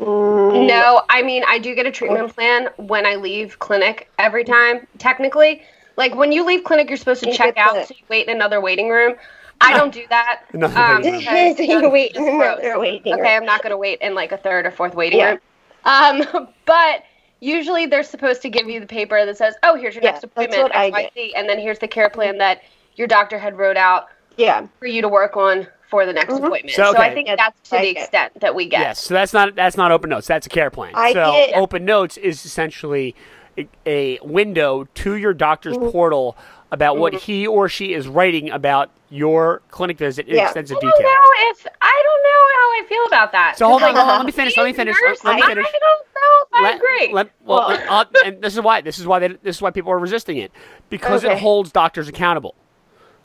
No, 0.00 1.02
I 1.08 1.22
mean 1.22 1.44
I 1.46 1.58
do 1.58 1.74
get 1.74 1.86
a 1.86 1.90
treatment 1.90 2.34
plan 2.34 2.68
when 2.76 3.06
I 3.06 3.14
leave 3.14 3.58
clinic 3.60 4.10
every 4.18 4.44
time. 4.44 4.86
Technically, 4.98 5.62
like 5.96 6.14
when 6.16 6.32
you 6.32 6.44
leave 6.44 6.64
clinic, 6.64 6.88
you're 6.90 6.96
supposed 6.96 7.22
to 7.22 7.30
You 7.30 7.36
check 7.36 7.56
out, 7.56 7.74
the- 7.74 7.84
so 7.86 7.94
you 7.96 8.04
wait 8.08 8.26
in 8.28 8.34
another 8.34 8.60
waiting 8.60 8.90
room. 8.90 9.14
I 9.60 9.72
don't 9.72 9.94
do 9.94 10.02
that. 10.10 10.42
Another 10.52 10.74
um, 10.80 11.02
waiting 11.02 11.12
room. 11.12 11.18
because 11.18 11.56
So 11.56 11.62
you 11.82 11.88
wait 11.90 12.10
it's 12.10 12.18
in 12.18 12.36
gross. 12.36 12.58
another 12.58 12.78
waiting 12.80 13.12
Okay, 13.14 13.22
room. 13.22 13.42
I'm 13.42 13.46
not 13.46 13.62
going 13.62 13.70
to 13.70 13.76
wait 13.78 14.00
in 14.00 14.14
like 14.14 14.32
a 14.32 14.36
third 14.36 14.66
or 14.66 14.72
fourth 14.72 14.94
waiting 14.96 15.20
Yeah. 15.20 15.30
room. 15.30 15.38
Um, 15.84 16.48
but 16.66 17.04
usually 17.40 17.86
they're 17.86 18.02
supposed 18.02 18.42
to 18.42 18.50
give 18.50 18.68
you 18.68 18.80
the 18.80 18.86
paper 18.86 19.24
that 19.24 19.36
says, 19.38 19.54
"Oh, 19.62 19.76
here's 19.76 19.94
your 19.94 20.02
Yeah, 20.02 20.10
next 20.10 20.24
appointment, 20.24 20.72
XYZ," 20.72 21.30
and 21.36 21.48
then 21.48 21.58
here's 21.60 21.78
the 21.78 21.88
care 21.88 22.10
plan 22.10 22.38
that 22.38 22.62
your 22.96 23.06
doctor 23.06 23.38
had 23.38 23.58
wrote 23.58 23.76
out 23.76 24.06
Yeah, 24.36 24.66
for 24.80 24.86
you 24.86 25.00
to 25.02 25.08
work 25.08 25.36
on 25.36 25.66
for 25.90 26.04
the 26.06 26.12
next 26.12 26.34
Mhm. 26.34 26.38
appointment. 26.46 26.70
So, 26.74 26.92
So. 26.92 26.98
I 26.98 27.14
think 27.14 27.28
Yeah, 27.28 27.36
that's 27.36 27.68
to 27.70 27.76
I 27.76 27.80
the 27.82 27.94
get. 27.94 28.00
extent 28.02 28.40
that 28.40 28.54
we 28.54 28.66
get. 28.66 28.80
Yes, 28.80 29.00
so 29.00 29.14
that's 29.14 29.32
not 29.32 29.54
that's 29.54 29.76
not 29.76 29.92
open 29.92 30.10
notes. 30.10 30.26
That's 30.26 30.46
a 30.46 30.50
care 30.50 30.70
plan. 30.70 30.90
I 30.94 31.12
so 31.12 31.30
get- 31.32 31.56
open 31.56 31.84
notes 31.84 32.16
is 32.16 32.44
essentially 32.44 33.14
a, 33.56 33.68
a 33.86 34.18
window 34.22 34.88
to 34.94 35.14
your 35.14 35.32
doctor's 35.34 35.76
Mm-hmm. 35.76 35.90
portal 35.90 36.36
about 36.72 36.96
what 36.96 37.14
he 37.14 37.46
or 37.46 37.68
she 37.68 37.92
is 37.94 38.08
writing 38.08 38.50
about 38.50 38.90
your 39.10 39.62
clinic 39.70 39.96
visit 39.96 40.26
in 40.26 40.34
Yeah. 40.34 40.46
extensive 40.46 40.76
I 40.78 40.80
don't 40.80 41.02
know 41.02 41.30
if 41.50 41.66
I 41.80 42.02
don't 42.04 42.22
know 42.24 42.42
how 42.56 42.66
I 42.72 42.82
feel 42.88 43.04
about 43.06 43.30
that. 43.30 43.56
So 43.56 43.68
hold 43.68 43.84
on, 43.84 43.94
hold 43.94 44.08
on, 44.08 44.16
let 44.16 44.26
me 44.26 44.32
finish. 44.32 44.56
Let 44.56 44.64
me 44.66 44.72
finish. 44.72 44.96
nurse, 45.00 45.22
Let 45.22 45.36
me 45.36 45.42
finish. 45.42 45.64
I 45.68 45.78
don't 45.78 46.06
know 46.16 46.42
if 46.42 46.48
I 46.52 46.62
Let- 46.62 46.74
agree. 46.76 47.10
let- 47.12 47.28
well, 47.44 47.58
Well- 47.60 47.68
let- 47.68 47.88
uh, 47.88 48.04
and 48.24 48.42
this 48.42 48.54
is 48.54 48.60
why 48.62 48.80
this 48.80 48.98
is 48.98 49.06
why 49.06 49.20
they, 49.20 49.28
this 49.28 49.54
is 49.56 49.62
why 49.62 49.70
people 49.70 49.92
are 49.92 49.98
resisting 50.00 50.38
it 50.38 50.50
because 50.90 51.22
it 51.22 51.38
holds 51.38 51.70
doctors 51.70 52.08
accountable, 52.08 52.56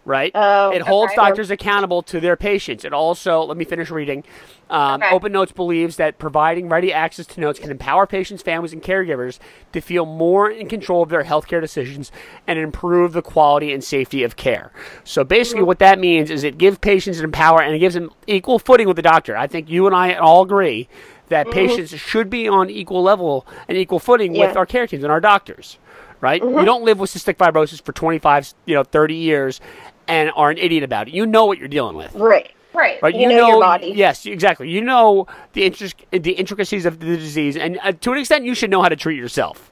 right? 0.10 0.32
Oh, 0.36 0.72
it 0.72 0.82
holds 0.82 1.12
okay. 1.12 1.28
doctors 1.28 1.52
accountable 1.52 2.02
to 2.04 2.20
their 2.20 2.36
patients. 2.36 2.84
It 2.84 2.94
also 2.94 3.44
let 3.44 3.56
me 3.56 3.64
finish 3.64 3.90
reading. 3.90 4.24
Um, 4.70 5.00
Okay. 5.00 5.16
Open 5.16 5.32
Notes 5.32 5.52
believes 5.52 5.96
that 5.96 6.18
providing 6.18 6.68
ready 6.68 6.92
access 6.92 7.26
to 7.28 7.40
notes 7.40 7.60
can 7.60 7.72
empower 7.72 8.06
patients, 8.06 8.42
families, 8.42 8.74
and 8.74 8.84
caregivers 8.84 9.40
to 9.72 9.82
feel 9.82 10.06
more 10.06 10.50
in 10.50 10.68
control 10.68 11.04
of 11.04 11.10
their 11.10 11.24
healthcare 11.24 11.62
decisions 11.62 12.12
and 12.48 12.60
improve 12.60 13.14
the 13.14 13.22
quality 13.22 13.72
and 13.72 13.84
safety 13.84 14.24
of 14.24 14.36
care. 14.36 14.72
So 15.04 15.24
basically, 15.24 15.62
mm-hmm. 15.62 15.68
what 15.68 15.80
that 15.80 16.00
means 16.00 16.30
is 16.30 16.44
it 16.44 16.58
gives 16.58 16.78
patients 16.80 17.20
an 17.20 17.32
power 17.32 17.62
and 17.62 17.76
it 17.76 17.80
gives 17.80 17.96
them 17.96 18.10
equal 18.28 18.60
footing 18.60 18.88
with 18.88 18.96
the 18.96 19.02
doctor. 19.02 19.38
I 19.38 19.48
think 19.48 19.70
you 19.70 19.86
and 19.86 19.96
I 19.96 20.16
all 20.16 20.42
agree 20.42 20.90
that 21.30 21.48
mm-hmm. 21.48 21.54
patients 21.54 21.92
should 21.92 22.30
be 22.30 22.48
on 22.48 22.70
equal 22.70 23.02
level 23.02 23.46
and 23.68 23.78
equal 23.78 24.00
footing 24.00 24.34
with 24.34 24.58
our 24.58 24.66
care 24.66 24.88
teams 24.88 25.04
and 25.04 25.12
our 25.12 25.22
doctors, 25.22 25.78
right? 26.22 26.42
You 26.42 26.50
mm-hmm. 26.50 26.66
don't 26.66 26.84
live 26.84 27.00
with 27.00 27.12
cystic 27.12 27.38
fibrosis 27.38 27.82
for 27.82 27.94
25, 27.94 28.54
you 28.66 28.76
know, 28.76 28.84
30 28.84 29.16
years 29.16 29.62
and 30.10 30.32
are 30.36 30.50
an 30.50 30.58
idiot 30.58 30.84
about 30.84 31.08
it. 31.08 31.14
You 31.14 31.26
know 31.26 31.46
what 31.46 31.58
you're 31.58 31.68
dealing 31.68 31.96
with. 31.96 32.14
right. 32.16 32.52
right. 32.74 33.02
Right, 33.02 33.16
You 33.16 33.30
know 33.30 33.48
your 33.48 33.60
body. 33.62 33.94
Yes, 33.96 34.26
exactly. 34.26 34.70
You 34.70 34.82
know 34.82 35.28
the 35.54 35.70
intric- 35.70 36.22
the 36.24 36.32
intricacies 36.32 36.86
of 36.86 37.00
the 37.00 37.06
disease, 37.18 37.56
and 37.58 37.80
uh, 37.84 37.92
to 37.94 38.12
an 38.12 38.18
extent, 38.20 38.46
you 38.46 38.54
should 38.56 38.70
know 38.70 38.82
how 38.82 38.90
to 38.90 38.96
treat 38.96 39.18
yourself. 39.18 39.72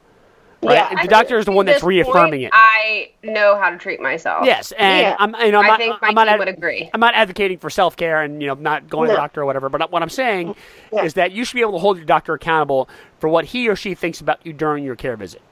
Right? 0.63 0.73
Yeah. 0.73 0.89
I 0.97 1.03
the 1.03 1.07
doctor 1.07 1.37
is 1.37 1.45
the 1.45 1.51
one 1.51 1.67
that's 1.67 1.83
reaffirming 1.83 2.31
point, 2.31 2.43
it. 2.45 2.49
I 2.51 3.11
know 3.23 3.55
how 3.59 3.69
to 3.69 3.77
treat 3.77 4.01
myself. 4.01 4.43
Yes, 4.43 4.71
and 4.71 5.01
Yeah. 5.01 5.15
I'm, 5.19 5.35
you 5.45 5.51
know, 5.51 5.59
I'm 5.61 5.69
I 5.69 5.77
think 5.77 6.01
my 6.01 6.07
I'm 6.07 6.15
not 6.15 6.23
team 6.25 6.33
ad- 6.33 6.39
would 6.39 6.47
agree. 6.47 6.89
I'm 6.91 6.99
not 6.99 7.13
advocating 7.13 7.59
for 7.59 7.69
self 7.69 7.95
care 7.95 8.23
and 8.23 8.41
you 8.41 8.47
know 8.47 8.55
not 8.55 8.89
going 8.89 9.07
to 9.07 9.13
the 9.13 9.17
doctor 9.17 9.41
or 9.41 9.45
whatever. 9.45 9.69
But 9.69 9.91
what 9.91 10.01
I'm 10.01 10.09
saying 10.09 10.55
Yeah. 10.91 11.03
is 11.03 11.13
that 11.13 11.31
you 11.31 11.45
should 11.45 11.53
be 11.55 11.61
able 11.61 11.73
to 11.73 11.77
hold 11.77 11.97
your 11.97 12.07
doctor 12.07 12.33
accountable 12.33 12.89
for 13.19 13.29
what 13.29 13.45
he 13.45 13.69
or 13.69 13.75
she 13.75 13.93
thinks 13.93 14.19
about 14.19 14.43
you 14.47 14.51
during 14.51 14.83
your 14.83 14.95
care 14.95 15.15
visit. 15.15 15.43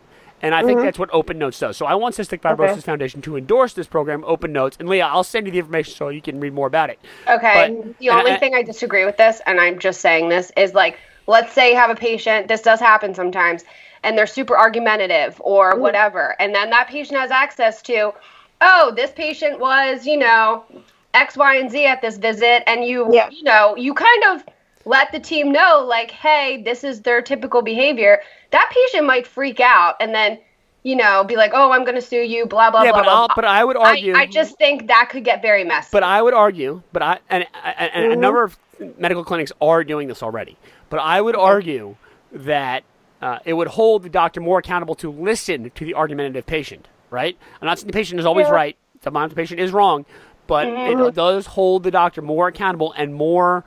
And 0.45 0.53
I 0.53 0.63
think 0.63 0.79
that's 0.81 0.99
what 0.99 1.09
Open 1.11 1.37
Notes 1.39 1.59
does. 1.59 1.75
So 1.75 1.85
I 1.85 1.95
want 1.95 2.15
Cystic 2.15 2.41
Fibrosis 2.41 2.55
Mm-hmm. 2.55 2.71
Okay. 2.73 2.81
Foundation 2.81 3.21
to 3.23 3.35
endorse 3.35 3.73
this 3.73 3.87
program, 3.87 4.23
Open 4.25 4.51
Notes. 4.53 4.77
And 4.79 4.87
Lea, 4.87 5.01
I'll 5.01 5.23
send 5.23 5.47
you 5.47 5.51
the 5.51 5.59
information 5.59 5.93
so 5.95 6.09
you 6.09 6.21
can 6.21 6.39
read 6.39 6.53
more 6.53 6.67
about 6.67 6.89
it. 6.89 6.99
Okay. 7.27 7.75
But- 7.83 7.97
the 7.99 8.09
only 8.11 8.31
I- 8.31 8.37
thing 8.39 8.53
I 8.53 8.61
disagree 8.63 9.05
with 9.05 9.17
this, 9.17 9.41
and 9.45 9.59
I'm 9.59 9.79
just 9.79 10.01
saying 10.01 10.29
this, 10.29 10.51
is 10.55 10.73
like, 10.73 10.97
let's 11.27 11.51
say 11.53 11.71
you 11.71 11.75
have 11.75 11.89
a 11.89 11.95
patient, 11.95 12.47
this 12.47 12.61
does 12.61 12.79
happen 12.79 13.15
sometimes, 13.15 13.63
and 14.03 14.15
they're 14.17 14.27
super 14.27 14.55
argumentative 14.57 15.41
or 15.43 15.77
whatever, 15.79 16.35
and 16.39 16.53
then 16.53 16.69
that 16.69 16.87
patient 16.87 17.19
has 17.19 17.31
access 17.31 17.81
to, 17.83 18.13
oh, 18.61 18.93
this 18.95 19.11
patient 19.11 19.59
was, 19.59 20.05
you 20.05 20.17
know, 20.17 20.63
X, 21.15 21.35
Y, 21.37 21.55
and 21.55 21.71
Z 21.71 21.85
at 21.85 22.01
this 22.01 22.17
visit, 22.17 22.61
and 22.69 22.85
you, 22.85 23.07
Yeah. 23.11 23.29
you 23.31 23.41
know, 23.43 23.75
you 23.75 23.93
kind 23.95 24.23
of 24.25 24.43
let 24.85 25.11
the 25.11 25.19
team 25.19 25.51
know, 25.51 25.83
like, 25.87 26.11
hey, 26.11 26.61
this 26.63 26.83
is 26.83 27.01
their 27.01 27.21
typical 27.21 27.61
behavior. 27.61 28.21
That 28.51 28.71
patient 28.71 29.05
might 29.05 29.25
freak 29.25 29.59
out 29.59 29.95
and 29.99 30.13
then, 30.13 30.39
you 30.83 30.95
know, 30.95 31.23
be 31.23 31.35
like, 31.35 31.51
oh, 31.53 31.71
I'm 31.71 31.83
going 31.83 31.95
to 31.95 32.01
sue 32.01 32.21
you, 32.21 32.45
blah, 32.45 32.69
blah, 32.69 32.83
yeah, 32.83 32.91
blah, 32.91 32.99
but, 32.99 33.03
blah, 33.05 33.13
I'll, 33.13 33.27
blah. 33.27 33.35
but 33.35 33.45
I 33.45 33.63
would 33.63 33.77
argue. 33.77 34.13
I, 34.15 34.21
I 34.21 34.25
just 34.27 34.57
think 34.57 34.87
that 34.87 35.09
could 35.09 35.23
get 35.23 35.41
very 35.41 35.63
messy. 35.63 35.89
But 35.91 36.03
I 36.03 36.21
would 36.21 36.35
argue, 36.35 36.83
but 36.93 37.01
I 37.01 37.19
and, 37.29 37.45
and, 37.63 37.91
and 37.93 38.13
a 38.13 38.15
number 38.15 38.43
of 38.43 38.57
medical 38.97 39.23
clinics 39.23 39.51
are 39.59 39.83
doing 39.83 40.07
this 40.07 40.21
already. 40.21 40.57
But 40.89 40.99
I 40.99 41.19
would 41.19 41.35
argue 41.35 41.95
that 42.31 42.83
uh, 43.21 43.39
it 43.45 43.53
would 43.53 43.69
hold 43.69 44.03
the 44.03 44.09
doctor 44.09 44.41
more 44.41 44.59
accountable 44.59 44.93
to 44.95 45.11
listen 45.11 45.71
to 45.71 45.85
the 45.85 45.95
argumentative 45.95 46.45
patient. 46.45 46.87
Right? 47.09 47.37
I'm 47.61 47.65
not 47.65 47.79
saying 47.79 47.87
the 47.87 47.93
patient 47.93 48.19
is 48.19 48.25
always 48.25 48.47
Yeah. 48.47 48.53
right. 48.53 48.77
Sometimes 49.01 49.29
the 49.31 49.35
patient 49.35 49.59
is 49.59 49.71
wrong, 49.71 50.05
but 50.47 50.67
it 50.67 51.15
does 51.15 51.45
hold 51.45 51.83
the 51.83 51.91
doctor 51.91 52.21
more 52.21 52.47
accountable 52.47 52.93
and 52.97 53.13
more 53.13 53.63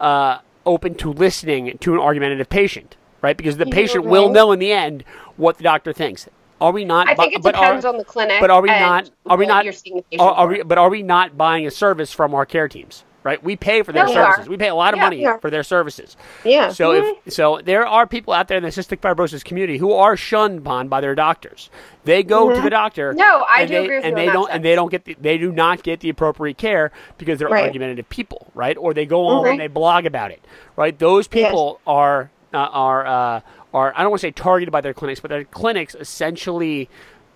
uh, 0.00 0.38
open 0.70 0.94
to 0.96 1.12
listening 1.12 1.76
to 1.78 1.94
an 1.94 2.00
argumentative 2.00 2.48
patient. 2.48 2.96
Right? 3.22 3.36
Because 3.36 3.58
the 3.58 3.66
patient 3.66 4.06
will 4.06 4.30
know 4.30 4.50
in 4.50 4.58
the 4.58 4.72
end 4.72 5.04
what 5.36 5.58
the 5.58 5.62
doctor 5.64 5.92
thinks. 5.92 6.26
Are 6.58 6.72
we 6.72 6.84
not? 6.84 7.08
I 7.08 7.14
think 7.14 7.34
it 7.34 7.42
but 7.42 7.54
are- 7.54 7.66
depends 7.66 7.84
on 7.84 7.98
the 7.98 8.04
clinic. 8.04 8.40
but 8.40 8.50
are 8.50 8.62
we 8.62 8.68
not? 8.68 9.10
Are 9.26 9.36
we 9.36 9.46
not? 9.46 9.64
You're 9.64 9.72
seeing 9.74 9.96
the 9.96 10.02
patient 10.02 10.22
Are, 10.22 10.32
are 10.34 10.46
we? 10.46 10.62
But 10.62 10.78
are 10.78 10.88
we 10.88 11.02
not 11.02 11.36
buying 11.36 11.66
a 11.66 11.70
service 11.70 12.12
from 12.12 12.34
our 12.34 12.46
care 12.46 12.68
teams? 12.68 13.04
Right, 13.22 13.42
we 13.44 13.54
pay 13.54 13.82
for 13.82 13.92
their 13.92 14.06
we 14.06 14.14
services. 14.14 14.46
are. 14.46 14.50
We 14.50 14.56
pay 14.56 14.68
a 14.68 14.74
lot 14.74 14.94
of 14.94 14.98
Yeah, 14.98 15.04
money 15.04 15.26
we 15.26 15.38
for 15.42 15.50
their 15.50 15.62
services. 15.62 16.16
Yeah. 16.42 16.70
So 16.70 16.92
if 16.92 17.34
so, 17.34 17.60
there 17.62 17.86
are 17.86 18.06
people 18.06 18.32
out 18.32 18.48
there 18.48 18.56
in 18.56 18.62
the 18.62 18.70
cystic 18.70 19.00
fibrosis 19.00 19.44
community 19.44 19.76
who 19.78 19.92
are 19.92 20.16
shunned 20.16 20.60
upon 20.60 20.88
by 20.88 21.02
their 21.02 21.14
doctors. 21.14 21.68
They 22.04 22.22
go 22.22 22.54
to 22.54 22.60
the 22.62 22.70
doctor. 22.70 23.10
Mm-hmm. 23.10 23.18
No, 23.18 23.44
I 23.46 23.60
and 23.60 23.68
do 23.68 23.74
they, 23.74 23.84
agree 23.84 23.96
with 23.96 24.04
and 24.06 24.16
you 24.18 24.24
they 24.24 24.32
don't 24.32 24.50
and 24.50 24.64
they 24.64 24.74
don't 24.74 24.90
get 24.90 25.04
the, 25.04 25.16
they 25.20 25.36
do 25.36 25.52
not 25.52 25.82
get 25.82 26.00
the 26.00 26.08
appropriate 26.08 26.56
care 26.56 26.92
because 27.18 27.38
they're 27.38 27.48
Right. 27.48 27.64
argumentative 27.66 28.08
people, 28.08 28.50
right? 28.54 28.76
Or 28.78 28.94
they 28.94 29.04
go 29.04 29.26
on 29.26 29.44
Mhm. 29.44 29.50
and 29.50 29.60
they 29.60 29.66
blog 29.66 30.06
about 30.06 30.30
it, 30.30 30.40
right? 30.76 30.98
Those 30.98 31.28
people 31.28 31.78
are 31.86 32.30
uh, 32.54 32.56
are 32.56 33.06
uh, 33.06 33.40
are 33.74 33.92
I 33.94 34.00
don't 34.00 34.12
want 34.12 34.20
to 34.22 34.26
say 34.28 34.30
targeted 34.30 34.72
by 34.72 34.80
their 34.80 34.94
clinics, 34.94 35.20
but 35.20 35.28
their 35.28 35.44
clinics 35.44 35.94
essentially, 35.94 36.88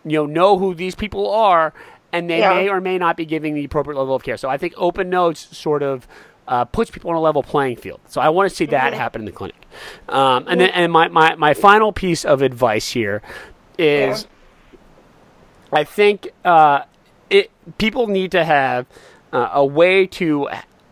you 0.07 0.12
know, 0.18 0.25
know 0.25 0.57
who 0.57 0.75
these 0.75 0.94
people 0.94 1.31
are, 1.31 1.75
and 2.14 2.31
they 2.31 2.38
Yeah. 2.38 2.55
may 2.55 2.68
or 2.68 2.81
may 2.81 2.96
not 2.98 3.16
be 3.16 3.24
giving 3.27 3.55
the 3.55 3.64
appropriate 3.64 3.98
level 3.98 4.14
of 4.14 4.22
care. 4.22 4.37
So 4.37 4.48
I 4.48 4.57
think 4.57 4.72
open 4.77 5.11
notes 5.11 5.57
sort 5.57 5.83
of. 5.83 6.07
Uh, 6.46 6.62
puts 6.62 6.90
people 6.90 7.09
on 7.09 7.16
a 7.16 7.20
level 7.22 7.42
playing 7.42 7.74
field. 7.74 7.98
So 8.07 8.20
I 8.20 8.29
want 8.29 8.50
to 8.50 8.55
see 8.55 8.66
that 8.66 8.92
happen 8.92 9.22
in 9.22 9.24
the 9.24 9.33
clinic. 9.33 9.57
Um, 10.11 10.44
and 10.46 10.61
then, 10.61 10.68
and 10.74 10.92
my, 10.92 11.09
my, 11.09 11.35
my 11.37 11.55
final 11.55 11.90
piece 11.90 12.22
of 12.22 12.42
advice 12.42 12.90
here 12.90 13.22
is 13.79 14.27
I 15.72 15.85
think 15.85 16.29
uh, 16.44 16.83
it 17.31 17.50
people 17.79 18.09
need 18.09 18.31
to 18.33 18.44
have 18.44 18.85
uh, 19.33 19.50
a 19.55 19.64
way 19.64 20.07
to 20.07 20.48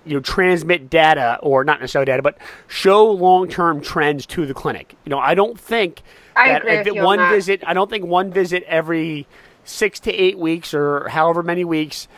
you 0.07 0.15
know 0.15 0.21
transmit 0.21 0.89
data 0.89 1.39
or 1.43 1.65
not 1.65 1.81
necessarily 1.81 2.07
data, 2.07 2.23
but 2.23 2.39
show 2.67 3.11
long 3.11 3.47
term 3.47 3.83
trends 3.83 4.25
to 4.27 4.47
the 4.47 4.55
clinic. 4.55 4.95
You 5.05 5.11
know, 5.11 5.19
I 5.19 5.35
don't 5.35 5.61
think 5.61 6.03
I 6.35 6.49
that 6.49 6.63
agree 6.63 6.73
if 6.73 6.79
with 6.79 6.87
it- 6.87 6.95
you 6.95 7.01
on 7.01 7.05
one 7.19 7.29
visit. 7.29 7.63
I 7.67 7.75
don't 7.75 7.91
think 7.91 8.07
one 8.07 8.33
visit 8.33 8.63
every 8.67 9.27
six 9.65 10.01
to 10.01 10.13
eight 10.13 10.39
weeks 10.39 10.75
or 10.75 11.09
however 11.09 11.43
many 11.43 11.65
weeks 11.65 12.09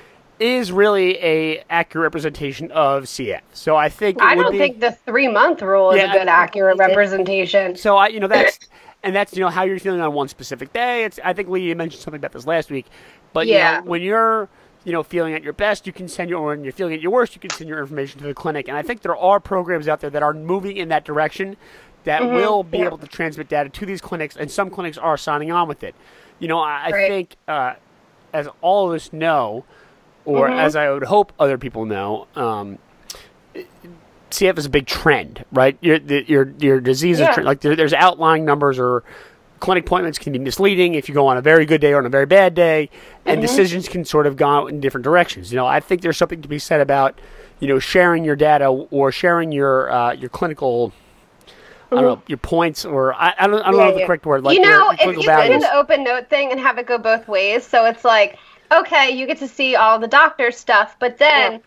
is 0.40 0.72
really 0.72 1.16
a 1.18 1.64
accurate 1.70 2.04
representation 2.04 2.70
of 2.72 3.04
CF. 3.04 3.40
So 3.52 3.76
I 3.76 3.88
think 3.88 4.18
it 4.18 4.24
I 4.24 4.34
don't 4.34 4.52
be, 4.52 4.58
think 4.58 4.80
the 4.80 4.92
three 4.92 5.28
month 5.28 5.62
rule 5.62 5.92
is 5.92 6.02
a 6.02 6.08
good 6.08 6.28
accurate 6.28 6.78
representation. 6.78 7.76
so 7.76 7.96
I, 7.96 8.08
you 8.08 8.20
know, 8.20 8.26
that's 8.26 8.58
and 9.02 9.14
that's 9.14 9.34
you 9.34 9.40
know 9.40 9.48
how 9.50 9.62
you're 9.62 9.78
feeling 9.78 10.00
on 10.00 10.12
one 10.12 10.28
specific 10.28 10.72
day. 10.72 11.04
It's 11.04 11.20
I 11.22 11.32
think 11.34 11.48
Lee 11.48 11.62
you 11.62 11.76
mentioned 11.76 12.02
something 12.02 12.18
about 12.18 12.32
this 12.32 12.46
last 12.46 12.70
week, 12.70 12.86
but 13.32 13.46
Yeah. 13.46 13.78
you 13.78 13.84
know, 13.84 13.90
when 13.90 14.02
you're 14.02 14.48
you 14.84 14.92
know, 14.92 15.02
feeling 15.02 15.32
at 15.32 15.42
your 15.42 15.54
best, 15.54 15.86
you 15.86 15.94
can 15.94 16.06
send 16.08 16.28
your, 16.28 16.38
or 16.40 16.48
when 16.48 16.62
you're 16.62 16.70
feeling 16.70 16.92
at 16.92 17.00
your 17.00 17.10
worst, 17.10 17.34
you 17.34 17.40
can 17.40 17.50
send 17.50 17.70
your 17.70 17.80
information 17.80 18.20
to 18.20 18.26
the 18.26 18.34
clinic. 18.34 18.68
And 18.68 18.76
I 18.76 18.82
think 18.82 19.00
there 19.00 19.16
are 19.16 19.40
programs 19.40 19.88
out 19.88 20.00
there 20.00 20.10
that 20.10 20.22
are 20.22 20.34
moving 20.34 20.76
in 20.76 20.88
that 20.90 21.06
direction 21.06 21.56
that 22.04 22.20
Mm-hmm. 22.20 22.34
will 22.34 22.62
be 22.62 22.82
able 22.82 22.98
to 22.98 23.06
transmit 23.06 23.48
data 23.48 23.70
to 23.70 23.86
these 23.86 24.02
clinics, 24.02 24.36
and 24.36 24.50
some 24.50 24.68
clinics 24.68 24.98
are 24.98 25.16
signing 25.16 25.50
on 25.50 25.68
with 25.68 25.82
it. 25.82 25.94
You 26.40 26.48
know, 26.48 26.58
I, 26.58 26.86
I 26.86 26.92
think 27.08 27.36
uh, 27.48 27.74
as 28.32 28.48
all 28.60 28.88
of 28.90 28.94
us 28.94 29.12
know, 29.12 29.64
or 30.24 30.48
Mm-hmm. 30.48 30.58
as 30.58 30.76
I 30.76 30.90
would 30.90 31.04
hope 31.04 31.32
other 31.38 31.58
people 31.58 31.84
know, 31.86 32.26
um, 32.34 32.78
CF 34.30 34.58
is 34.58 34.66
a 34.66 34.70
big 34.70 34.86
trend, 34.86 35.44
right? 35.52 35.76
Your 35.80 35.98
the, 35.98 36.24
your 36.28 36.52
your 36.58 36.80
disease 36.80 37.20
is 37.20 37.28
trend, 37.28 37.46
like 37.46 37.60
there, 37.60 37.76
there's 37.76 37.92
outlying 37.92 38.44
numbers 38.44 38.78
or 38.78 39.04
clinic 39.60 39.84
appointments 39.86 40.18
can 40.18 40.32
be 40.32 40.38
misleading 40.38 40.94
if 40.94 41.08
you 41.08 41.14
go 41.14 41.26
on 41.26 41.36
a 41.38 41.40
very 41.40 41.64
good 41.64 41.80
day 41.80 41.92
or 41.92 41.98
on 41.98 42.06
a 42.06 42.10
very 42.10 42.26
bad 42.26 42.54
day, 42.54 42.90
and 43.26 43.36
Mm-hmm. 43.36 43.40
decisions 43.40 43.88
can 43.88 44.04
sort 44.04 44.26
of 44.26 44.36
go 44.36 44.66
in 44.66 44.80
different 44.80 45.04
directions. 45.04 45.52
You 45.52 45.56
know, 45.56 45.66
I 45.66 45.80
think 45.80 46.02
there's 46.02 46.16
something 46.16 46.42
to 46.42 46.48
be 46.48 46.58
said 46.58 46.80
about 46.80 47.18
you 47.60 47.68
know 47.68 47.78
sharing 47.78 48.24
your 48.24 48.36
data 48.36 48.66
or 48.66 49.12
sharing 49.12 49.52
your 49.52 49.90
uh, 49.90 50.12
your 50.14 50.28
clinical. 50.30 50.92
I 51.96 52.00
don't 52.02 52.18
know 52.18 52.22
your 52.26 52.38
points, 52.38 52.84
or 52.84 53.14
I, 53.14 53.34
I 53.38 53.46
don't, 53.46 53.62
I 53.62 53.70
don't 53.70 53.76
know 53.76 53.86
Yeah, 53.86 53.92
the 53.92 54.00
correct 54.06 54.26
word. 54.26 54.42
Like 54.44 54.58
Mm-hmm. 54.58 54.64
you 54.64 54.70
know, 54.70 54.88
your 54.90 54.94
if 54.94 55.00
clinical 55.00 55.22
you 55.22 55.30
put 55.30 55.50
in 55.50 55.60
values. 55.60 55.64
open 55.64 56.04
note 56.04 56.28
thing 56.30 56.50
and 56.50 56.60
have 56.60 56.78
it 56.78 56.86
go 56.86 56.98
both 56.98 57.28
ways, 57.28 57.66
so 57.66 57.86
it's 57.86 58.04
like, 58.04 58.38
okay, 58.72 59.10
you 59.10 59.26
get 59.26 59.38
to 59.38 59.48
see 59.48 59.76
all 59.76 59.98
the 59.98 60.08
doctor 60.08 60.50
stuff, 60.50 60.96
but 60.98 61.18
then 61.18 61.52
Yeah. 61.52 61.58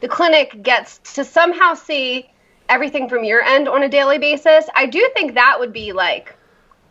the 0.00 0.08
clinic 0.08 0.62
gets 0.62 0.98
to 1.14 1.24
somehow 1.24 1.74
see 1.74 2.28
everything 2.68 3.08
from 3.08 3.24
your 3.24 3.42
end 3.42 3.68
on 3.68 3.82
a 3.82 3.88
daily 3.88 4.18
basis. 4.18 4.66
I 4.74 4.86
do 4.86 5.08
think 5.14 5.34
that 5.34 5.56
would 5.60 5.72
be 5.72 5.92
like 5.92 6.36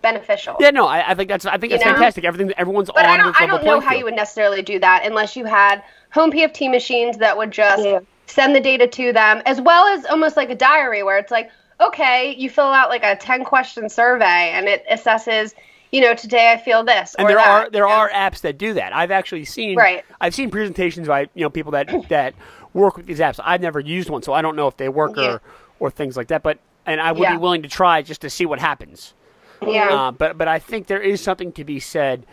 beneficial. 0.01 0.55
Yeah, 0.59 0.71
no, 0.71 0.85
I, 0.87 1.11
I 1.11 1.15
think 1.15 1.29
that's 1.29 1.45
I 1.45 1.57
think 1.57 1.73
You 1.73 1.79
know? 1.79 1.85
fantastic. 1.85 2.23
Everything 2.25 2.53
everyone's 2.57 2.89
But 2.89 3.05
on 3.05 3.05
I 3.05 3.17
don't, 3.17 3.35
I 3.41 3.47
don't 3.47 3.63
know 3.65 3.79
how 3.79 3.89
field. 3.89 3.99
you 3.99 4.05
would 4.05 4.15
necessarily 4.15 4.61
do 4.61 4.79
that 4.79 5.05
unless 5.05 5.35
you 5.35 5.45
had 5.45 5.83
home 6.11 6.31
PFT 6.31 6.69
machines 6.71 7.17
that 7.17 7.37
would 7.37 7.51
just 7.51 7.83
Yeah. 7.83 7.99
send 8.27 8.55
the 8.55 8.59
data 8.61 8.87
to 8.87 9.13
them, 9.13 9.41
as 9.45 9.59
well 9.61 9.85
as 9.87 10.05
almost 10.05 10.37
like 10.37 10.49
a 10.49 10.55
diary 10.55 11.03
where 11.03 11.17
it's 11.17 11.31
like, 11.31 11.49
okay, 11.81 12.35
you 12.37 12.49
fill 12.49 12.65
out 12.65 12.89
like 12.89 13.03
a 13.03 13.15
10 13.15 13.43
question 13.45 13.89
survey 13.89 14.51
and 14.53 14.67
it 14.67 14.83
assesses, 14.91 15.53
you 15.91 16.01
know, 16.01 16.13
today 16.13 16.51
I 16.51 16.57
feel 16.57 16.83
this. 16.83 17.15
and 17.15 17.25
or 17.25 17.29
there 17.29 17.37
that, 17.37 17.47
are 17.47 17.69
there 17.69 17.83
you 17.83 17.89
know? 17.89 17.95
are 17.95 18.09
apps 18.09 18.41
that 18.41 18.57
do 18.57 18.73
that. 18.73 18.93
I've 18.95 19.11
actually 19.11 19.45
seen 19.45 19.77
Right. 19.77 20.03
I've 20.21 20.33
seen 20.35 20.49
presentations 20.51 21.07
by 21.07 21.21
you 21.33 21.41
know 21.43 21.49
people 21.49 21.71
that 21.73 21.89
that 22.09 22.33
work 22.73 22.97
with 22.97 23.05
these 23.05 23.19
apps. 23.19 23.39
I've 23.43 23.61
never 23.61 23.79
used 23.79 24.09
one, 24.09 24.21
so 24.23 24.33
I 24.33 24.41
don't 24.41 24.55
know 24.55 24.67
if 24.67 24.77
they 24.77 24.89
work 24.89 25.13
Yeah. 25.15 25.33
or 25.33 25.41
or 25.79 25.91
things 25.91 26.17
like 26.17 26.27
that. 26.27 26.43
But 26.43 26.59
and 26.85 26.99
I 27.01 27.11
would 27.11 27.21
Yeah. 27.21 27.31
be 27.33 27.37
willing 27.37 27.61
to 27.63 27.69
try 27.69 28.01
just 28.01 28.21
to 28.21 28.29
see 28.29 28.45
what 28.45 28.59
happens. 28.59 29.13
Yeah. 29.65 29.87
Uh, 29.93 30.11
but 30.11 30.37
but 30.37 30.47
I 30.47 30.59
think 30.59 30.87
there 30.87 31.01
is 31.01 31.21
something 31.21 31.51
to 31.53 31.63
be 31.63 31.79
said 31.79 32.25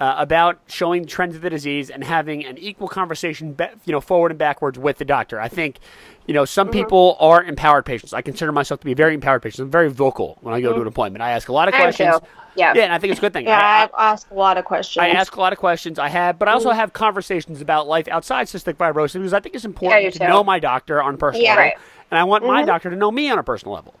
uh, 0.00 0.14
about 0.16 0.58
showing 0.66 1.04
trends 1.04 1.36
of 1.36 1.42
the 1.42 1.50
disease 1.50 1.90
and 1.90 2.02
having 2.02 2.44
an 2.44 2.56
equal 2.56 2.88
conversation, 2.88 3.52
ba- 3.52 3.72
you 3.84 3.92
know, 3.92 4.00
forward 4.00 4.32
and 4.32 4.38
backwards 4.38 4.78
with 4.78 4.96
the 4.96 5.04
doctor. 5.04 5.38
I 5.38 5.48
think, 5.48 5.78
you 6.26 6.32
know, 6.32 6.46
some 6.46 6.68
mm-hmm. 6.68 6.80
people 6.80 7.16
are 7.20 7.44
empowered 7.44 7.84
patients. 7.84 8.14
I 8.14 8.22
consider 8.22 8.50
myself 8.50 8.80
to 8.80 8.86
be 8.86 8.92
a 8.92 8.96
very 8.96 9.12
empowered 9.12 9.42
patient. 9.42 9.66
I'm 9.66 9.70
very 9.70 9.90
vocal 9.90 10.38
when 10.40 10.54
I 10.54 10.62
go 10.62 10.68
to 10.68 10.74
an 10.76 10.80
mm-hmm. 10.80 10.88
appointment. 10.88 11.22
I 11.22 11.32
ask 11.32 11.50
a 11.50 11.52
lot 11.52 11.68
of 11.68 11.74
I 11.74 11.80
questions. 11.82 12.18
Yeah. 12.56 12.72
yeah, 12.74 12.84
and 12.84 12.92
I 12.92 12.98
think 12.98 13.10
it's 13.10 13.18
a 13.18 13.20
good 13.20 13.34
thing. 13.34 13.44
yeah, 13.44 13.58
I- 13.92 14.02
I, 14.02 14.10
ask 14.12 14.30
a 14.30 14.34
lot 14.34 14.56
of 14.56 14.64
questions. 14.64 15.02
I 15.02 15.08
ask 15.08 15.36
a 15.36 15.40
lot 15.40 15.52
of 15.52 15.58
questions. 15.58 15.98
I 15.98 16.08
have, 16.08 16.38
but 16.38 16.48
I 16.48 16.52
also 16.52 16.70
mm-hmm. 16.70 16.78
have 16.78 16.94
conversations 16.94 17.60
about 17.60 17.86
life 17.86 18.08
outside 18.08 18.46
cystic 18.46 18.74
fibrosis 18.74 19.14
because 19.14 19.34
I 19.34 19.40
think 19.40 19.54
it's 19.54 19.66
important 19.66 20.02
you 20.02 20.10
to 20.12 20.18
too. 20.18 20.26
know 20.26 20.42
my 20.42 20.58
doctor 20.58 21.02
on 21.02 21.14
a 21.14 21.18
personal 21.18 21.44
Yeah. 21.44 21.50
level, 21.50 21.64
Right. 21.64 21.78
and 22.10 22.18
I 22.18 22.24
want 22.24 22.46
my 22.46 22.64
doctor 22.64 22.88
to 22.88 22.96
know 22.96 23.10
me 23.10 23.30
on 23.30 23.38
a 23.38 23.42
personal 23.42 23.74
level. 23.74 23.94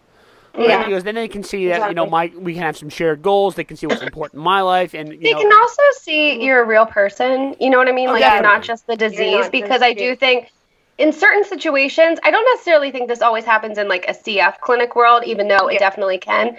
Right? 0.54 0.68
Yeah. 0.68 0.84
Because 0.84 1.04
then 1.04 1.14
they 1.14 1.28
can 1.28 1.42
see 1.42 1.68
that 1.68 1.88
you 1.88 1.94
know 1.94 2.04
Exactly. 2.04 2.38
my 2.38 2.42
we 2.44 2.54
can 2.54 2.62
have 2.62 2.76
some 2.76 2.88
shared 2.88 3.22
goals. 3.22 3.54
They 3.54 3.64
can 3.64 3.76
see 3.76 3.86
what's 3.86 4.02
important 4.02 4.38
in 4.40 4.44
my 4.44 4.60
life, 4.62 4.94
and 4.94 5.12
you 5.12 5.18
They 5.20 5.32
know, 5.32 5.40
can 5.42 5.52
also 5.52 5.82
see 6.00 6.44
you're 6.44 6.62
a 6.62 6.66
real 6.66 6.86
person. 6.86 7.54
You 7.60 7.70
know 7.70 7.78
what 7.78 7.88
I 7.88 7.92
mean? 7.92 8.08
Oh, 8.08 8.12
like 8.12 8.20
you're 8.22 8.30
definitely. 8.30 8.56
not 8.56 8.62
just 8.62 8.86
the 8.86 8.96
disease. 8.96 9.48
Because 9.48 9.82
I 9.82 9.92
do 9.92 10.04
you. 10.04 10.16
think 10.16 10.50
in 10.98 11.12
certain 11.12 11.44
situations, 11.44 12.18
I 12.24 12.30
don't 12.30 12.44
necessarily 12.54 12.90
think 12.90 13.08
this 13.08 13.22
always 13.22 13.44
happens 13.44 13.78
in 13.78 13.88
like 13.88 14.04
a 14.08 14.12
CF 14.12 14.60
clinic 14.60 14.96
world, 14.96 15.22
even 15.24 15.48
though 15.48 15.68
it 15.68 15.74
Yeah. 15.74 15.78
definitely 15.78 16.18
can. 16.18 16.56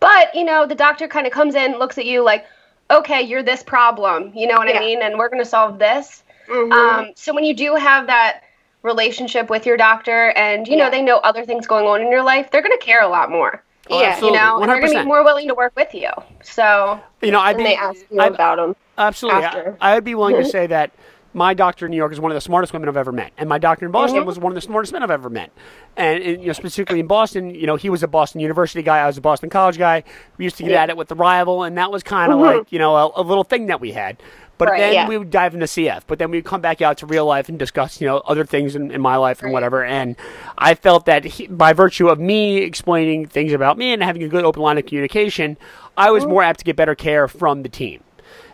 But 0.00 0.34
you 0.34 0.44
know, 0.44 0.66
the 0.66 0.74
doctor 0.74 1.08
kind 1.08 1.26
of 1.26 1.32
comes 1.32 1.54
in, 1.54 1.78
looks 1.78 1.98
at 1.98 2.06
you 2.06 2.22
like, 2.22 2.46
okay, 2.90 3.22
you're 3.22 3.42
this 3.42 3.62
problem. 3.62 4.32
You 4.34 4.46
know 4.46 4.56
what 4.56 4.74
I 4.74 4.78
mean? 4.78 5.02
And 5.02 5.18
we're 5.18 5.28
going 5.28 5.42
to 5.42 5.48
solve 5.48 5.78
this. 5.78 6.22
Mhm. 6.48 6.72
Um, 6.72 7.12
so 7.16 7.34
when 7.34 7.44
you 7.44 7.54
do 7.54 7.74
have 7.74 8.06
that 8.06 8.42
relationship 8.82 9.48
with 9.50 9.66
your 9.66 9.76
doctor, 9.76 10.30
and 10.30 10.66
you 10.68 10.76
know 10.76 10.90
they 10.90 11.02
know 11.02 11.18
other 11.18 11.44
things 11.44 11.66
going 11.66 11.86
on 11.86 12.00
in 12.02 12.10
your 12.10 12.22
life, 12.22 12.50
they're 12.50 12.62
going 12.62 12.76
to 12.78 12.84
care 12.84 13.02
a 13.02 13.08
lot 13.08 13.30
more. 13.30 13.62
Oh, 13.90 14.00
Yeah. 14.00 14.08
absolutely. 14.10 14.38
You 14.38 14.44
know, 14.44 14.60
and 14.60 14.70
they're 14.70 14.80
going 14.80 14.92
to 14.92 14.98
be 15.00 15.04
more 15.06 15.24
willing 15.24 15.48
to 15.48 15.54
work 15.54 15.72
with 15.76 15.92
you. 15.94 16.08
So 16.42 17.00
you 17.20 17.30
know, 17.32 17.40
I'd 17.40 17.56
be 17.56 17.64
they 17.64 17.76
ask 17.76 18.00
you 18.10 18.20
I'd- 18.20 18.34
about 18.34 18.56
them. 18.56 18.76
Absolutely. 18.98 19.42
I, 19.44 19.72
I 19.80 19.94
would 19.94 20.04
be 20.04 20.14
willing 20.14 20.36
to 20.36 20.44
say 20.44 20.66
that 20.68 20.90
my 21.34 21.54
doctor 21.54 21.86
in 21.86 21.90
New 21.90 21.96
York 21.96 22.12
is 22.12 22.20
one 22.20 22.30
of 22.30 22.34
the 22.34 22.42
smartest 22.42 22.74
women 22.74 22.90
I've 22.90 22.96
ever 22.98 23.10
met, 23.10 23.32
and 23.38 23.48
my 23.48 23.56
doctor 23.56 23.86
in 23.86 23.90
Boston 23.92 24.22
Mhm. 24.22 24.26
was 24.26 24.38
one 24.38 24.52
of 24.52 24.54
the 24.54 24.60
smartest 24.60 24.92
men 24.92 25.02
I've 25.02 25.10
ever 25.10 25.30
met. 25.30 25.50
And, 25.96 26.22
and, 26.22 26.40
you 26.42 26.48
know, 26.48 26.52
specifically 26.52 27.00
in 27.00 27.06
Boston, 27.06 27.54
you 27.54 27.66
know, 27.66 27.76
he 27.76 27.88
was 27.88 28.02
a 28.02 28.06
Boston 28.08 28.40
University 28.42 28.82
guy, 28.82 28.98
I 28.98 29.06
was 29.06 29.16
a 29.16 29.22
Boston 29.22 29.48
College 29.48 29.78
guy. 29.78 30.04
We 30.36 30.44
used 30.44 30.58
to 30.58 30.62
get 30.62 30.72
Yeah. 30.72 30.82
at 30.82 30.90
it 30.90 30.96
with 30.98 31.08
the 31.08 31.14
rival, 31.14 31.62
and 31.64 31.78
that 31.78 31.90
was 31.90 32.02
kind 32.02 32.32
of 32.32 32.38
Mhm. 32.38 32.58
like 32.58 32.70
you 32.72 32.78
know 32.78 32.94
a, 32.96 33.12
a 33.16 33.22
little 33.22 33.44
thing 33.44 33.66
that 33.66 33.80
we 33.80 33.92
had. 33.92 34.18
But 34.64 34.70
Right, 34.72 34.78
then 34.78 34.92
yeah. 34.94 35.08
we 35.08 35.18
would 35.18 35.30
dive 35.30 35.54
into 35.54 35.66
CF, 35.66 36.02
but 36.06 36.18
then 36.18 36.30
we'd 36.30 36.44
come 36.44 36.60
back 36.60 36.80
out 36.80 36.98
to 36.98 37.06
real 37.06 37.26
life 37.26 37.48
and 37.48 37.58
discuss, 37.58 38.00
you 38.00 38.06
know, 38.06 38.18
other 38.18 38.44
things 38.44 38.76
in, 38.76 38.90
in 38.90 39.00
my 39.00 39.16
life 39.16 39.40
and 39.40 39.46
Right. 39.46 39.52
whatever. 39.54 39.84
And 39.84 40.14
I 40.56 40.74
felt 40.74 41.06
that 41.06 41.24
he, 41.24 41.46
by 41.48 41.72
virtue 41.72 42.08
of 42.08 42.20
me 42.20 42.58
explaining 42.58 43.26
things 43.26 43.52
about 43.52 43.76
me 43.76 43.92
and 43.92 44.02
having 44.02 44.22
a 44.22 44.28
good 44.28 44.44
open 44.44 44.62
line 44.62 44.78
of 44.78 44.86
communication, 44.86 45.56
I 45.96 46.10
was 46.10 46.24
more 46.24 46.42
apt 46.42 46.60
to 46.60 46.64
get 46.64 46.76
better 46.76 46.94
care 46.94 47.26
from 47.28 47.62
the 47.62 47.68
team. 47.68 48.02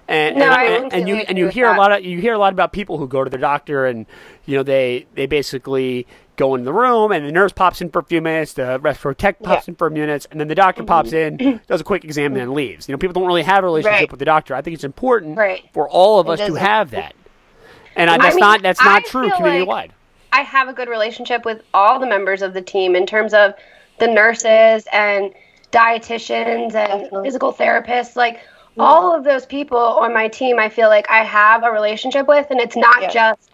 And, 0.08 0.38
No, 0.38 0.46
and, 0.46 0.84
and, 0.84 0.92
and 0.94 1.08
you 1.08 1.16
and 1.16 1.36
you 1.36 1.48
hear 1.48 1.66
a 1.70 1.76
lot 1.76 1.92
of 1.92 2.02
you 2.02 2.18
hear 2.18 2.32
a 2.32 2.38
lot 2.38 2.54
about 2.54 2.72
people 2.72 2.96
who 2.96 3.06
go 3.06 3.22
to 3.24 3.28
their 3.28 3.38
doctor 3.38 3.84
and 3.84 4.06
you 4.46 4.56
know 4.56 4.62
they 4.62 5.04
they 5.14 5.26
basically 5.26 6.06
go 6.38 6.54
in 6.54 6.64
the 6.64 6.72
room 6.72 7.12
and 7.12 7.26
the 7.26 7.32
nurse 7.32 7.52
pops 7.52 7.82
in 7.82 7.90
for 7.90 7.98
a 7.98 8.04
few 8.04 8.22
minutes, 8.22 8.54
the 8.54 8.78
respiratory 8.80 9.16
tech 9.16 9.42
pops 9.42 9.66
Yeah. 9.68 9.72
in 9.72 9.76
for 9.76 9.86
a 9.88 9.90
few 9.90 10.00
minutes, 10.00 10.26
and 10.30 10.40
then 10.40 10.48
the 10.48 10.54
doctor 10.54 10.80
mm-hmm. 10.82 10.88
pops 10.88 11.12
in, 11.12 11.60
does 11.66 11.82
a 11.82 11.84
quick 11.84 12.04
exam, 12.04 12.32
and 12.32 12.36
then 12.40 12.54
leaves. 12.54 12.88
You 12.88 12.92
know, 12.94 12.98
people 12.98 13.12
don't 13.12 13.26
really 13.26 13.42
have 13.42 13.64
a 13.64 13.66
relationship 13.66 13.92
Right. 14.00 14.10
with 14.10 14.18
the 14.20 14.24
doctor. 14.24 14.54
I 14.54 14.62
think 14.62 14.74
it's 14.74 14.84
important 14.84 15.36
Right. 15.36 15.64
for 15.74 15.86
all 15.88 16.20
of 16.20 16.28
It 16.28 16.40
us 16.40 16.46
to 16.46 16.54
have 16.54 16.92
that. 16.92 17.14
And 17.96 18.08
I, 18.08 18.14
I 18.14 18.18
that's 18.18 18.36
mean, 18.36 18.40
not 18.40 18.62
that's 18.62 18.80
I 18.80 18.84
not 18.84 19.04
true 19.04 19.28
feel 19.28 19.36
community 19.36 19.60
like- 19.60 19.68
wide. 19.68 19.92
I 20.30 20.42
have 20.42 20.68
a 20.68 20.72
good 20.72 20.88
relationship 20.88 21.44
with 21.44 21.62
all 21.74 21.98
the 21.98 22.06
members 22.06 22.42
of 22.42 22.52
the 22.54 22.60
team 22.62 22.94
in 22.94 23.06
terms 23.06 23.32
of 23.34 23.54
the 23.98 24.06
nurses 24.06 24.86
and 24.92 25.32
dietitians 25.72 26.74
and 26.74 27.08
physical 27.24 27.52
therapists. 27.52 28.14
Like 28.14 28.36
mm-hmm. 28.36 28.80
all 28.82 29.14
of 29.14 29.24
those 29.24 29.46
people 29.46 29.78
on 29.78 30.12
my 30.12 30.28
team, 30.28 30.58
I 30.58 30.68
feel 30.68 30.88
like 30.88 31.10
I 31.10 31.24
have 31.24 31.64
a 31.64 31.70
relationship 31.70 32.28
with, 32.28 32.46
and 32.50 32.60
it's 32.60 32.76
not 32.76 33.02
Yeah. 33.02 33.10
just 33.10 33.50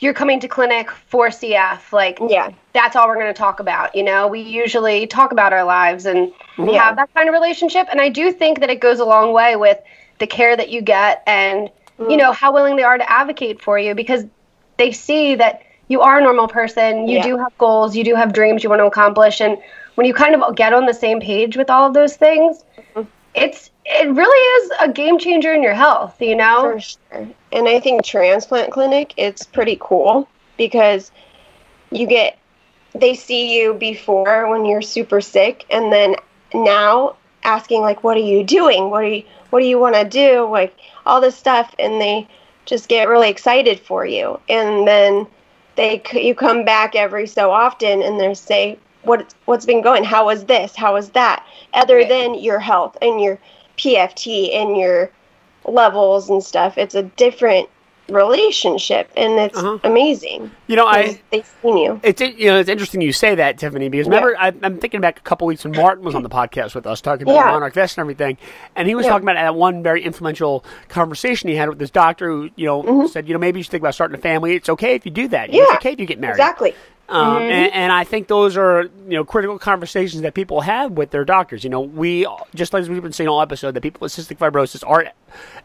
you're 0.00 0.14
coming 0.14 0.40
to 0.40 0.48
clinic 0.48 0.90
for 0.90 1.28
CF. 1.28 1.92
Like 1.92 2.18
Yeah. 2.28 2.50
that's 2.72 2.96
all 2.96 3.06
we're 3.08 3.14
going 3.14 3.26
to 3.26 3.32
talk 3.32 3.60
about. 3.60 3.94
You 3.94 4.02
know, 4.02 4.26
we 4.28 4.40
usually 4.40 5.06
talk 5.06 5.32
about 5.32 5.52
our 5.52 5.64
lives 5.64 6.06
and 6.06 6.32
we 6.58 6.72
Yeah. 6.74 6.84
have 6.84 6.96
that 6.96 7.12
kind 7.14 7.28
of 7.28 7.32
relationship. 7.32 7.86
And 7.90 8.00
I 8.00 8.08
do 8.08 8.32
think 8.32 8.60
that 8.60 8.70
it 8.70 8.80
goes 8.80 9.00
a 9.00 9.04
long 9.04 9.32
way 9.32 9.56
with 9.56 9.78
the 10.18 10.26
care 10.26 10.56
that 10.56 10.68
you 10.70 10.82
get 10.82 11.22
and, 11.26 11.70
Mm. 11.98 12.10
you 12.10 12.16
know, 12.16 12.32
how 12.32 12.52
willing 12.52 12.76
they 12.76 12.82
are 12.82 12.98
to 12.98 13.10
advocate 13.10 13.62
for 13.62 13.78
you 13.78 13.94
because 13.94 14.24
they 14.76 14.92
see 14.92 15.34
that 15.36 15.62
you 15.88 16.00
are 16.02 16.18
a 16.18 16.22
normal 16.22 16.48
person. 16.48 17.06
You 17.08 17.18
Yeah. 17.18 17.22
do 17.22 17.38
have 17.38 17.56
goals, 17.58 17.96
you 17.96 18.04
do 18.04 18.14
have 18.16 18.32
dreams 18.32 18.62
you 18.64 18.68
want 18.70 18.80
to 18.80 18.86
accomplish. 18.86 19.40
And 19.40 19.56
when 19.94 20.06
you 20.06 20.12
kind 20.12 20.34
of 20.34 20.54
get 20.56 20.72
on 20.74 20.84
the 20.86 20.92
same 20.94 21.20
page 21.20 21.56
with 21.56 21.70
all 21.70 21.86
of 21.86 21.94
those 21.94 22.16
things, 22.16 22.64
Mm-hmm. 22.94 23.02
it's, 23.34 23.70
it 23.88 24.08
really 24.14 24.64
is 24.64 24.72
a 24.80 24.92
game 24.92 25.18
changer 25.18 25.52
in 25.52 25.62
your 25.62 25.74
health, 25.74 26.20
you 26.20 26.34
know? 26.34 26.62
For 26.62 26.80
sure. 26.80 27.28
And 27.52 27.68
I 27.68 27.80
think 27.80 28.04
transplant 28.04 28.72
clinic, 28.72 29.14
it's 29.16 29.44
pretty 29.44 29.78
cool 29.80 30.28
because 30.56 31.12
you 31.90 32.06
get 32.06 32.38
they 32.94 33.14
see 33.14 33.56
you 33.56 33.74
before 33.74 34.48
when 34.48 34.64
you're 34.64 34.82
super 34.82 35.20
sick 35.20 35.66
and 35.70 35.92
then 35.92 36.16
now 36.54 37.16
asking 37.44 37.82
like 37.82 38.02
what 38.02 38.16
are 38.16 38.20
you 38.20 38.42
doing? 38.42 38.90
What 38.90 39.02
do 39.02 39.08
you 39.08 39.22
what 39.50 39.60
do 39.60 39.66
you 39.66 39.78
want 39.78 39.94
to 39.94 40.04
do? 40.04 40.48
Like 40.50 40.76
all 41.04 41.20
this 41.20 41.36
stuff 41.36 41.74
and 41.78 42.00
they 42.00 42.26
just 42.64 42.88
get 42.88 43.08
really 43.08 43.28
excited 43.30 43.78
for 43.80 44.04
you. 44.04 44.40
And 44.48 44.86
then 44.86 45.26
they 45.76 46.02
you 46.12 46.34
come 46.34 46.64
back 46.64 46.96
every 46.96 47.26
so 47.26 47.50
often 47.50 48.02
and 48.02 48.18
they 48.18 48.34
say 48.34 48.78
what 49.02 49.32
what's 49.44 49.66
been 49.66 49.82
going? 49.82 50.02
How 50.02 50.26
was 50.26 50.44
this? 50.44 50.74
How 50.74 50.94
was 50.94 51.10
that? 51.10 51.46
Other 51.72 51.98
Right. 51.98 52.08
than 52.08 52.34
your 52.34 52.58
health 52.58 52.96
and 53.00 53.20
your 53.20 53.38
PFT 53.76 54.54
and 54.54 54.76
your 54.76 55.10
levels 55.64 56.28
and 56.30 56.42
stuff. 56.42 56.78
It's 56.78 56.94
a 56.94 57.02
different 57.02 57.68
relationship, 58.08 59.10
and 59.16 59.32
it's 59.40 59.58
Uh-huh. 59.58 59.78
amazing. 59.82 60.48
You 60.68 60.76
know, 60.76 60.86
i 60.86 61.20
they've 61.32 61.44
seen 61.60 61.76
you. 61.76 62.00
It's 62.04 62.20
you 62.20 62.46
know 62.46 62.58
it's 62.60 62.68
interesting 62.68 63.00
you 63.00 63.12
say 63.12 63.34
that 63.34 63.58
Tiffany 63.58 63.88
because 63.88 64.06
remember 64.06 64.36
I, 64.38 64.52
I'm 64.62 64.78
thinking 64.78 65.00
back 65.00 65.18
a 65.18 65.22
couple 65.22 65.46
weeks 65.48 65.64
when 65.64 65.74
Martin 65.76 66.04
was 66.04 66.14
on 66.14 66.22
the 66.22 66.28
podcast 66.28 66.74
with 66.76 66.86
us 66.86 67.00
talking 67.00 67.22
about 67.24 67.34
Yeah. 67.34 67.50
Monarch 67.50 67.74
Vest 67.74 67.98
and 67.98 68.02
everything, 68.02 68.38
and 68.76 68.86
he 68.86 68.94
was 68.94 69.04
Yeah. 69.06 69.10
talking 69.10 69.24
about 69.28 69.34
that 69.34 69.54
one 69.56 69.82
very 69.82 70.04
influential 70.04 70.64
conversation 70.88 71.48
he 71.48 71.56
had 71.56 71.68
with 71.68 71.78
this 71.80 71.90
doctor 71.90 72.28
who 72.28 72.50
you 72.54 72.66
know 72.66 73.06
said 73.08 73.26
you 73.26 73.32
know 73.34 73.40
maybe 73.40 73.58
you 73.58 73.64
should 73.64 73.72
think 73.72 73.82
about 73.82 73.94
starting 73.94 74.16
a 74.16 74.20
family. 74.20 74.54
It's 74.54 74.68
okay 74.68 74.94
if 74.94 75.04
you 75.04 75.10
do 75.10 75.26
that. 75.28 75.50
You 75.52 75.58
know, 75.60 75.64
Mm-hmm. 75.66 75.70
Yeah, 75.72 75.76
It's 75.76 75.84
okay 75.86 75.92
if 75.94 75.98
you 76.00 76.06
get 76.06 76.20
married. 76.20 76.34
Exactly. 76.34 76.74
Um, 77.08 77.42
and, 77.42 77.72
and 77.72 77.92
I 77.92 78.02
think 78.02 78.26
those 78.26 78.56
are 78.56 78.82
you 78.82 78.90
know 79.16 79.24
critical 79.24 79.58
conversations 79.60 80.22
that 80.22 80.34
people 80.34 80.62
have 80.62 80.92
with 80.92 81.10
their 81.10 81.24
doctors. 81.24 81.62
You 81.62 81.70
know, 81.70 81.80
we 81.80 82.26
just 82.54 82.72
like 82.72 82.88
we've 82.88 83.02
been 83.02 83.12
saying 83.12 83.28
all 83.28 83.40
episode 83.40 83.72
that 83.74 83.80
people 83.80 84.00
with 84.00 84.12
cystic 84.12 84.38
fibrosis 84.38 84.82
are 84.88 85.12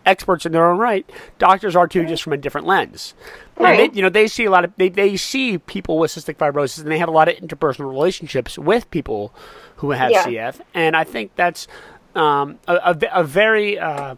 experts 0.06 0.46
in 0.46 0.52
their 0.52 0.70
own 0.70 0.78
right. 0.78 1.10
Doctors 1.40 1.76
are 1.76 1.88
too, 1.88 2.06
just 2.06 2.22
from 2.22 2.34
a 2.34 2.38
different 2.38 2.68
lens. 2.68 3.16
Right. 3.58 3.92
they, 3.92 3.96
you 3.96 4.02
know, 4.04 4.10
they 4.10 4.28
see 4.28 4.46
a 4.46 4.52
lot 4.52 4.66
of 4.66 4.74
they, 4.78 4.90
they 4.90 5.18
see 5.18 5.58
people 5.58 5.98
with 5.98 6.12
cystic 6.12 6.36
fibrosis, 6.36 6.82
and 6.82 6.92
they 6.92 7.00
have 7.00 7.10
a 7.10 7.14
lot 7.14 7.28
of 7.28 7.36
interpersonal 7.38 7.90
relationships 7.90 8.58
with 8.60 8.90
people 8.92 9.34
who 9.78 9.92
have 9.92 10.12
Yeah. 10.12 10.26
CF. 10.26 10.62
And 10.76 10.96
I 10.96 11.04
think 11.04 11.36
that's 11.36 11.68
um, 12.14 12.60
a, 12.68 12.76
a, 12.76 13.22
a 13.22 13.24
very 13.24 13.80
uh, 13.80 14.16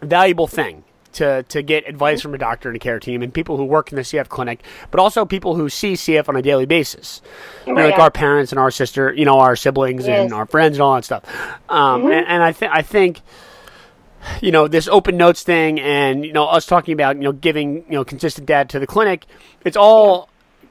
valuable 0.00 0.46
thing 0.46 0.84
to, 1.14 1.42
to 1.44 1.62
get 1.62 1.88
advice 1.88 2.20
from 2.20 2.34
a 2.34 2.38
doctor 2.38 2.68
and 2.68 2.76
a 2.76 2.78
care 2.78 2.98
team 3.00 3.22
and 3.22 3.32
people 3.34 3.56
who 3.56 3.64
work 3.64 3.90
in 3.92 3.96
the 3.96 4.02
CF 4.02 4.28
clinic, 4.28 4.62
but 4.90 5.00
also 5.00 5.24
people 5.24 5.54
who 5.56 5.68
see 5.68 5.94
CF 5.94 6.28
on 6.28 6.36
a 6.36 6.42
daily 6.42 6.66
basis. 6.66 7.20
You 7.66 7.74
know, 7.74 7.82
like 7.84 7.96
Yeah. 7.96 8.02
our 8.02 8.10
parents 8.10 8.52
and 8.52 8.58
our 8.58 8.70
sister, 8.70 9.12
you 9.12 9.24
know, 9.24 9.38
our 9.40 9.56
siblings 9.56 10.06
and 10.08 10.32
our 10.32 10.46
friends 10.46 10.76
and 10.76 10.82
all 10.82 10.94
that 10.94 11.04
stuff. 11.04 11.24
Um, 11.68 12.04
and, 12.10 12.26
and 12.26 12.42
I 12.42 12.52
think 12.52 12.72
I 12.72 12.82
think 12.82 13.20
you 14.42 14.52
know 14.52 14.68
this 14.68 14.86
open 14.88 15.16
notes 15.16 15.42
thing 15.42 15.80
and 15.80 16.26
you 16.26 16.32
know 16.34 16.44
us 16.46 16.66
talking 16.66 16.92
about 16.92 17.16
you 17.16 17.22
know 17.22 17.32
giving 17.32 17.76
you 17.86 17.92
know 17.92 18.04
consistent 18.04 18.46
data 18.46 18.68
to 18.68 18.78
the 18.78 18.86
clinic 18.86 19.24
it's 19.64 19.78
all 19.78 20.28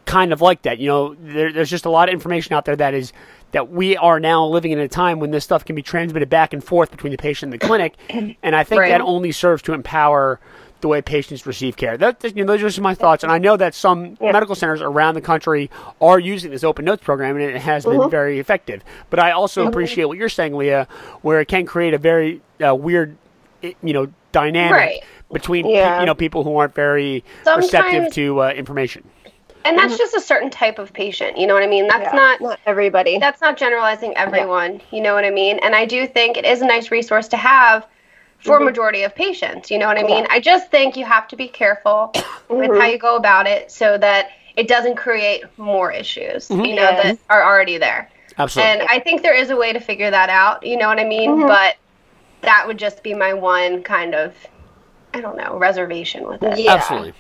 kind 0.10 0.34
of 0.34 0.42
like 0.42 0.64
that 0.64 0.80
you 0.80 0.88
know 0.88 1.14
there, 1.20 1.54
there's 1.54 1.70
just 1.70 1.86
a 1.86 1.90
lot 1.90 2.10
of 2.10 2.14
information 2.14 2.54
out 2.56 2.66
there 2.66 2.76
that 2.76 2.96
is 2.96 3.14
that 3.52 3.70
we 3.70 3.96
are 3.98 4.20
now 4.20 4.44
living 4.46 4.72
in 4.72 4.80
a 4.80 4.88
time 4.88 5.20
when 5.20 5.30
this 5.30 5.44
stuff 5.44 5.64
can 5.64 5.76
be 5.76 5.84
transmitted 5.84 6.28
back 6.30 6.52
and 6.52 6.64
forth 6.64 6.90
between 6.90 7.12
the 7.12 7.18
patient 7.18 7.54
and 7.54 7.62
the 7.62 7.66
clinic 7.68 7.94
and 8.10 8.56
i 8.56 8.64
think 8.64 8.80
Right. 8.82 8.90
that 8.90 9.02
only 9.02 9.32
serves 9.32 9.62
to 9.64 9.74
empower 9.74 10.40
the 10.82 10.88
way 10.88 11.02
patients 11.02 11.46
receive 11.46 11.76
care 11.78 11.96
that, 11.98 12.24
you 12.24 12.44
know, 12.44 12.54
those 12.54 12.64
are 12.64 12.68
just 12.70 12.82
my 12.82 12.96
thoughts 12.96 13.22
and 13.24 13.32
i 13.32 13.38
know 13.38 13.56
that 13.58 13.76
some 13.76 14.18
Yeah. 14.20 14.32
medical 14.32 14.56
centers 14.56 14.82
around 14.82 15.14
the 15.14 15.22
country 15.22 15.70
are 16.02 16.18
using 16.20 16.50
this 16.50 16.64
open 16.64 16.86
notes 16.86 17.04
program 17.04 17.36
and 17.36 17.46
it 17.46 17.62
has 17.62 17.86
been 17.86 18.10
very 18.10 18.40
effective 18.40 18.82
but 19.12 19.20
i 19.20 19.30
also 19.32 19.68
appreciate 19.68 20.06
what 20.06 20.18
you're 20.18 20.30
saying 20.30 20.56
Lea 20.56 20.86
where 21.22 21.40
it 21.40 21.48
can 21.50 21.66
create 21.68 21.94
a 21.94 21.98
very 22.00 22.42
uh, 22.68 22.74
weird 22.74 23.16
you 23.62 23.94
know 23.94 24.08
dynamic 24.32 24.72
Right. 24.72 25.00
between 25.32 25.68
Yeah. 25.68 26.00
you 26.00 26.06
know 26.08 26.16
people 26.16 26.44
who 26.44 26.56
aren't 26.58 26.74
very 26.74 27.24
receptive 27.58 28.12
to 28.14 28.42
uh, 28.44 28.50
information. 28.52 29.04
And 29.66 29.78
that's 29.78 29.94
mm-hmm. 29.94 29.98
just 29.98 30.16
a 30.16 30.22
certain 30.22 30.50
type 30.50 30.80
of 30.80 30.94
patient. 30.94 31.38
You 31.38 31.46
know 31.48 31.54
what 31.54 31.64
I 31.64 31.68
mean? 31.68 31.88
That's 31.88 32.14
Yeah, 32.14 32.20
not 32.20 32.42
not 32.42 32.60
everybody. 32.66 33.18
that's 33.18 33.42
not 33.42 33.58
generalizing 33.58 34.16
everyone. 34.16 34.82
You 34.92 35.02
know 35.02 35.14
what 35.14 35.26
I 35.26 35.30
mean? 35.30 35.60
And 35.60 35.76
I 35.76 35.86
do 35.86 36.08
think 36.08 36.38
it 36.38 36.46
is 36.46 36.62
a 36.62 36.66
nice 36.66 36.92
resource 36.92 37.28
to 37.30 37.38
have 37.38 37.86
for 38.40 38.58
a 38.58 38.64
majority 38.64 39.04
of 39.04 39.14
patients. 39.14 39.70
You 39.70 39.78
know 39.78 39.88
what 39.88 39.98
I 39.98 40.04
mean? 40.04 40.24
Yeah. 40.24 40.28
I 40.32 40.40
just 40.40 40.72
think 40.72 40.96
you 40.96 41.06
have 41.06 41.28
to 41.30 41.36
be 41.36 41.48
careful 41.48 42.14
with 42.50 42.72
how 42.72 42.86
you 42.86 42.98
go 42.98 43.16
about 43.18 43.48
it 43.48 43.72
so 43.72 43.98
that 43.98 44.30
it 44.56 44.68
doesn't 44.68 44.96
create 44.96 45.44
more 45.58 45.92
issues, 45.92 46.48
mm-hmm. 46.48 46.66
you 46.66 46.76
know, 46.76 46.90
Yeah. 46.90 47.04
that 47.04 47.20
are 47.30 47.44
already 47.44 47.78
there. 47.78 48.10
Absolutely. 48.38 48.72
And 48.72 48.82
I 48.90 49.00
think 49.00 49.22
there 49.22 49.36
is 49.36 49.50
a 49.50 49.58
way 49.58 49.74
to 49.74 49.80
figure 49.80 50.10
that 50.10 50.30
out, 50.30 50.66
you 50.66 50.78
know 50.78 50.88
what 50.88 51.00
I 51.00 51.04
mean? 51.06 51.42
But 51.42 51.76
that 52.42 52.66
would 52.66 52.80
just 52.80 53.04
be 53.04 53.14
my 53.14 53.34
one 53.34 53.84
kind 53.84 54.16
of 54.16 54.34
I 55.14 55.22
don't 55.22 55.38
know, 55.38 55.58
reservation 55.58 56.28
with 56.28 56.44
it. 56.44 56.60
Yeah. 56.60 56.76
Absolutely. 56.76 57.14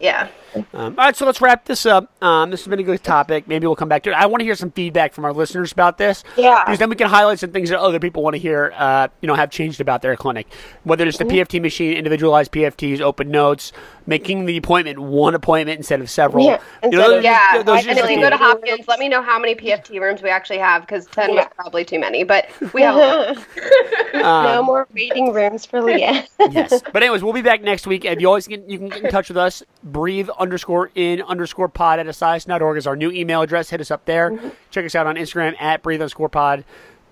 Yeah. 0.00 0.28
Um, 0.54 0.66
all 0.74 0.90
right, 0.90 1.16
so 1.16 1.26
let's 1.26 1.40
wrap 1.40 1.64
this 1.64 1.84
up. 1.86 2.10
Um, 2.22 2.50
this 2.50 2.60
has 2.60 2.68
been 2.68 2.78
a 2.80 2.84
good 2.84 3.02
topic. 3.02 3.48
Maybe 3.48 3.66
we'll 3.66 3.76
come 3.76 3.88
back 3.88 4.02
to 4.04 4.10
it. 4.10 4.14
I 4.14 4.26
want 4.26 4.40
to 4.40 4.44
hear 4.44 4.54
some 4.54 4.70
feedback 4.70 5.12
from 5.12 5.24
our 5.24 5.32
listeners 5.32 5.72
about 5.72 5.98
this. 5.98 6.22
Yeah. 6.36 6.62
Because 6.64 6.78
then 6.78 6.88
we 6.90 6.96
can 6.96 7.08
highlight 7.08 7.38
some 7.38 7.50
things 7.50 7.70
that 7.70 7.80
other 7.80 7.98
people 7.98 8.22
want 8.22 8.34
to 8.34 8.40
hear, 8.40 8.72
uh, 8.76 9.08
you 9.20 9.26
know, 9.26 9.34
have 9.34 9.50
changed 9.50 9.80
about 9.80 10.02
their 10.02 10.16
clinic. 10.16 10.46
Whether 10.84 11.06
it's 11.06 11.18
the 11.18 11.24
Mm-hmm. 11.24 11.56
PFT 11.56 11.62
machine, 11.62 11.96
individualized 11.96 12.52
PFTs, 12.52 13.00
open 13.00 13.30
notes, 13.30 13.72
making 14.06 14.44
the 14.44 14.56
appointment 14.58 14.98
one 14.98 15.34
appointment 15.34 15.78
instead 15.78 16.00
of 16.00 16.10
several. 16.10 16.44
Yeah, 16.44 16.60
You 16.82 16.90
know, 16.90 17.08
those 17.08 17.24
Yeah, 17.24 17.62
those 17.62 17.86
are 17.86 17.88
and 17.88 17.98
if 17.98 18.10
you 18.10 18.20
go 18.20 18.28
to 18.30 18.36
Hopkins, 18.36 18.86
let 18.86 18.98
me 18.98 19.08
know 19.08 19.22
how 19.22 19.38
many 19.38 19.54
PFT 19.54 20.00
rooms 20.00 20.22
we 20.22 20.28
actually 20.28 20.58
have 20.58 20.82
because 20.82 21.06
10 21.06 21.34
was 21.34 21.46
probably 21.56 21.84
too 21.84 21.98
many, 21.98 22.24
but 22.24 22.48
we 22.74 22.82
have 22.82 22.94
lot. 22.96 23.38
no 24.14 24.62
more 24.62 24.86
waiting 24.94 25.32
rooms 25.32 25.64
for 25.64 25.82
Lea. 25.82 25.96
yes. 26.50 26.82
But 26.92 27.02
anyways, 27.02 27.22
we'll 27.24 27.32
be 27.32 27.42
back 27.42 27.62
next 27.62 27.86
week. 27.86 28.04
And 28.04 28.20
you 28.20 28.26
always 28.28 28.46
get, 28.46 28.68
you 28.68 28.78
can 28.78 28.88
get 28.90 29.04
in 29.04 29.10
touch 29.10 29.28
with 29.28 29.38
us. 29.38 29.62
Breathe 29.82 30.28
underscore 30.44 30.90
in 30.94 31.20
underscore 31.22 31.68
pod 31.68 31.98
at 31.98 32.06
esiason.org 32.06 32.76
is 32.78 32.86
our 32.86 32.94
new 32.96 33.10
email 33.10 33.42
address. 33.42 33.70
Hit 33.70 33.80
us 33.80 33.90
up 33.90 34.04
there. 34.04 34.30
Mm-hmm. 34.30 34.48
Check 34.70 34.84
us 34.84 34.94
out 34.94 35.06
on 35.06 35.16
Instagram 35.16 35.60
at 35.60 35.82
breathe 35.82 36.00
underscore 36.00 36.28
pod. 36.28 36.64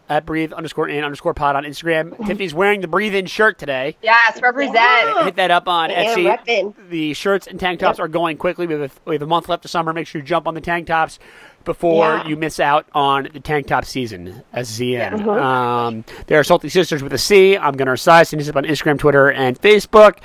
At 0.09 0.27
breathe 0.27 0.53
underscore 0.53 0.89
in 0.89 1.03
underscore 1.05 1.33
pod 1.33 1.57
on 1.57 1.65
Instagram. 1.65 2.11
Mm-hmm. 2.11 2.25
Tiffany's 2.25 2.53
wearing 2.53 2.83
the 2.83 2.89
breathe 2.89 3.15
in 3.15 3.25
shirt 3.25 3.59
today. 3.59 3.97
Yes, 4.03 4.43
represent. 4.43 4.75
Yeah. 4.75 5.25
Hit 5.25 5.37
that 5.37 5.51
up 5.51 5.69
on 5.69 5.89
Yeah, 5.91 6.15
Etsy. 6.15 6.37
reppin'. 6.39 6.75
The 6.91 7.15
shirts 7.15 7.47
and 7.47 7.59
tank 7.59 7.81
tops 7.81 7.99
are 7.99 8.09
going 8.09 8.37
quickly. 8.37 8.67
We 8.67 8.75
have, 8.75 8.83
a, 8.83 8.91
we 9.09 9.15
have 9.15 9.23
a 9.23 9.27
month 9.27 9.49
left 9.49 9.65
of 9.65 9.71
summer. 9.71 9.93
Make 9.95 10.07
sure 10.07 10.21
you 10.21 10.27
jump 10.27 10.47
on 10.47 10.53
the 10.55 10.61
tank 10.61 10.89
tops 10.89 11.19
before 11.65 12.05
Yeah. 12.17 12.27
you 12.27 12.37
miss 12.37 12.61
out 12.61 12.87
on 12.93 13.29
the 13.33 13.41
tank 13.41 13.69
top 13.69 13.85
season. 13.87 14.43
S-Z-N. 14.53 15.19
Mm-hmm. 15.21 15.29
Um, 15.31 16.05
they 16.27 16.35
are 16.35 16.45
Salty 16.45 16.69
Cysters 16.69 17.01
with 17.01 17.13
a 17.15 17.19
C. 17.19 17.57
I'm 17.57 17.75
Gunnar 17.77 17.95
Esiason. 17.97 18.33
And 18.33 18.41
this 18.41 18.49
is 18.49 18.55
on 18.55 18.65
Instagram, 18.65 18.99
Twitter, 18.99 19.31
and 19.31 19.59
Facebook. 19.59 20.19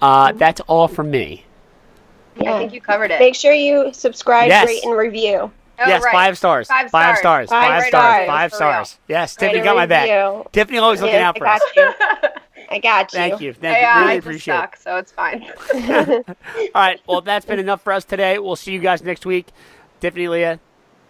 Uh, 0.00 0.32
that's 0.32 0.60
all 0.68 0.88
from 0.88 1.10
me. 1.10 1.44
Yeah. 2.40 2.54
I 2.54 2.58
think 2.58 2.72
you 2.72 2.80
covered 2.80 3.10
it. 3.10 3.18
Make 3.20 3.34
sure 3.34 3.52
you 3.52 3.92
subscribe, 3.92 4.48
Yes. 4.48 4.66
rate, 4.68 4.84
and 4.84 4.96
review. 4.96 5.50
Oh, 5.80 5.86
yes, 5.86 6.02
right. 6.02 6.12
five 6.12 6.36
stars. 6.36 6.66
Five 6.68 6.90
Five 6.90 7.18
stars. 7.18 7.48
stars. 7.48 7.50
Five 7.50 7.68
Five 7.68 7.82
stars. 7.88 8.14
stars. 8.14 8.26
Five 8.28 8.50
For 8.50 8.56
stars. 8.56 8.98
Yes, 9.06 9.36
Tiffany 9.36 9.60
got 9.62 9.76
my 9.76 9.86
back. 9.86 10.08
review. 10.08 10.44
Tiffany 10.52 10.78
always 10.78 11.00
looking 11.00 11.14
Yes, 11.14 11.24
out 11.24 11.38
for 11.38 11.46
I 11.46 11.54
us. 11.56 11.62
got 11.74 11.76
you. 12.22 12.28
I 12.70 12.78
got 12.80 13.12
you. 13.12 13.18
Thank 13.18 13.40
you. 13.40 13.52
Thank 13.54 13.78
Yeah, 13.78 13.94
you. 13.94 14.00
Really 14.00 14.12
I 14.12 14.14
appreciate 14.16 14.54
it. 14.54 14.70
just 14.72 14.82
suck, 14.82 14.82
so 14.82 14.96
it's 14.96 15.12
fine. 15.12 15.44
All 16.74 16.82
right. 16.82 17.00
Well, 17.06 17.20
that's 17.20 17.46
been 17.46 17.58
enough 17.60 17.82
for 17.82 17.92
us 17.92 18.04
today. 18.04 18.38
We'll 18.38 18.56
see 18.56 18.72
you 18.72 18.80
guys 18.80 19.02
next 19.02 19.24
week. 19.24 19.46
Tiffany, 20.00 20.28
Lea, 20.28 20.58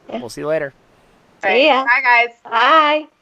we'll 0.09 0.29
see 0.29 0.43
you 0.43 0.47
later. 0.47 0.73
See 1.43 1.67
ya. 1.67 1.85
Bye, 1.85 2.01
guys. 2.03 2.37
Bye. 2.45 3.18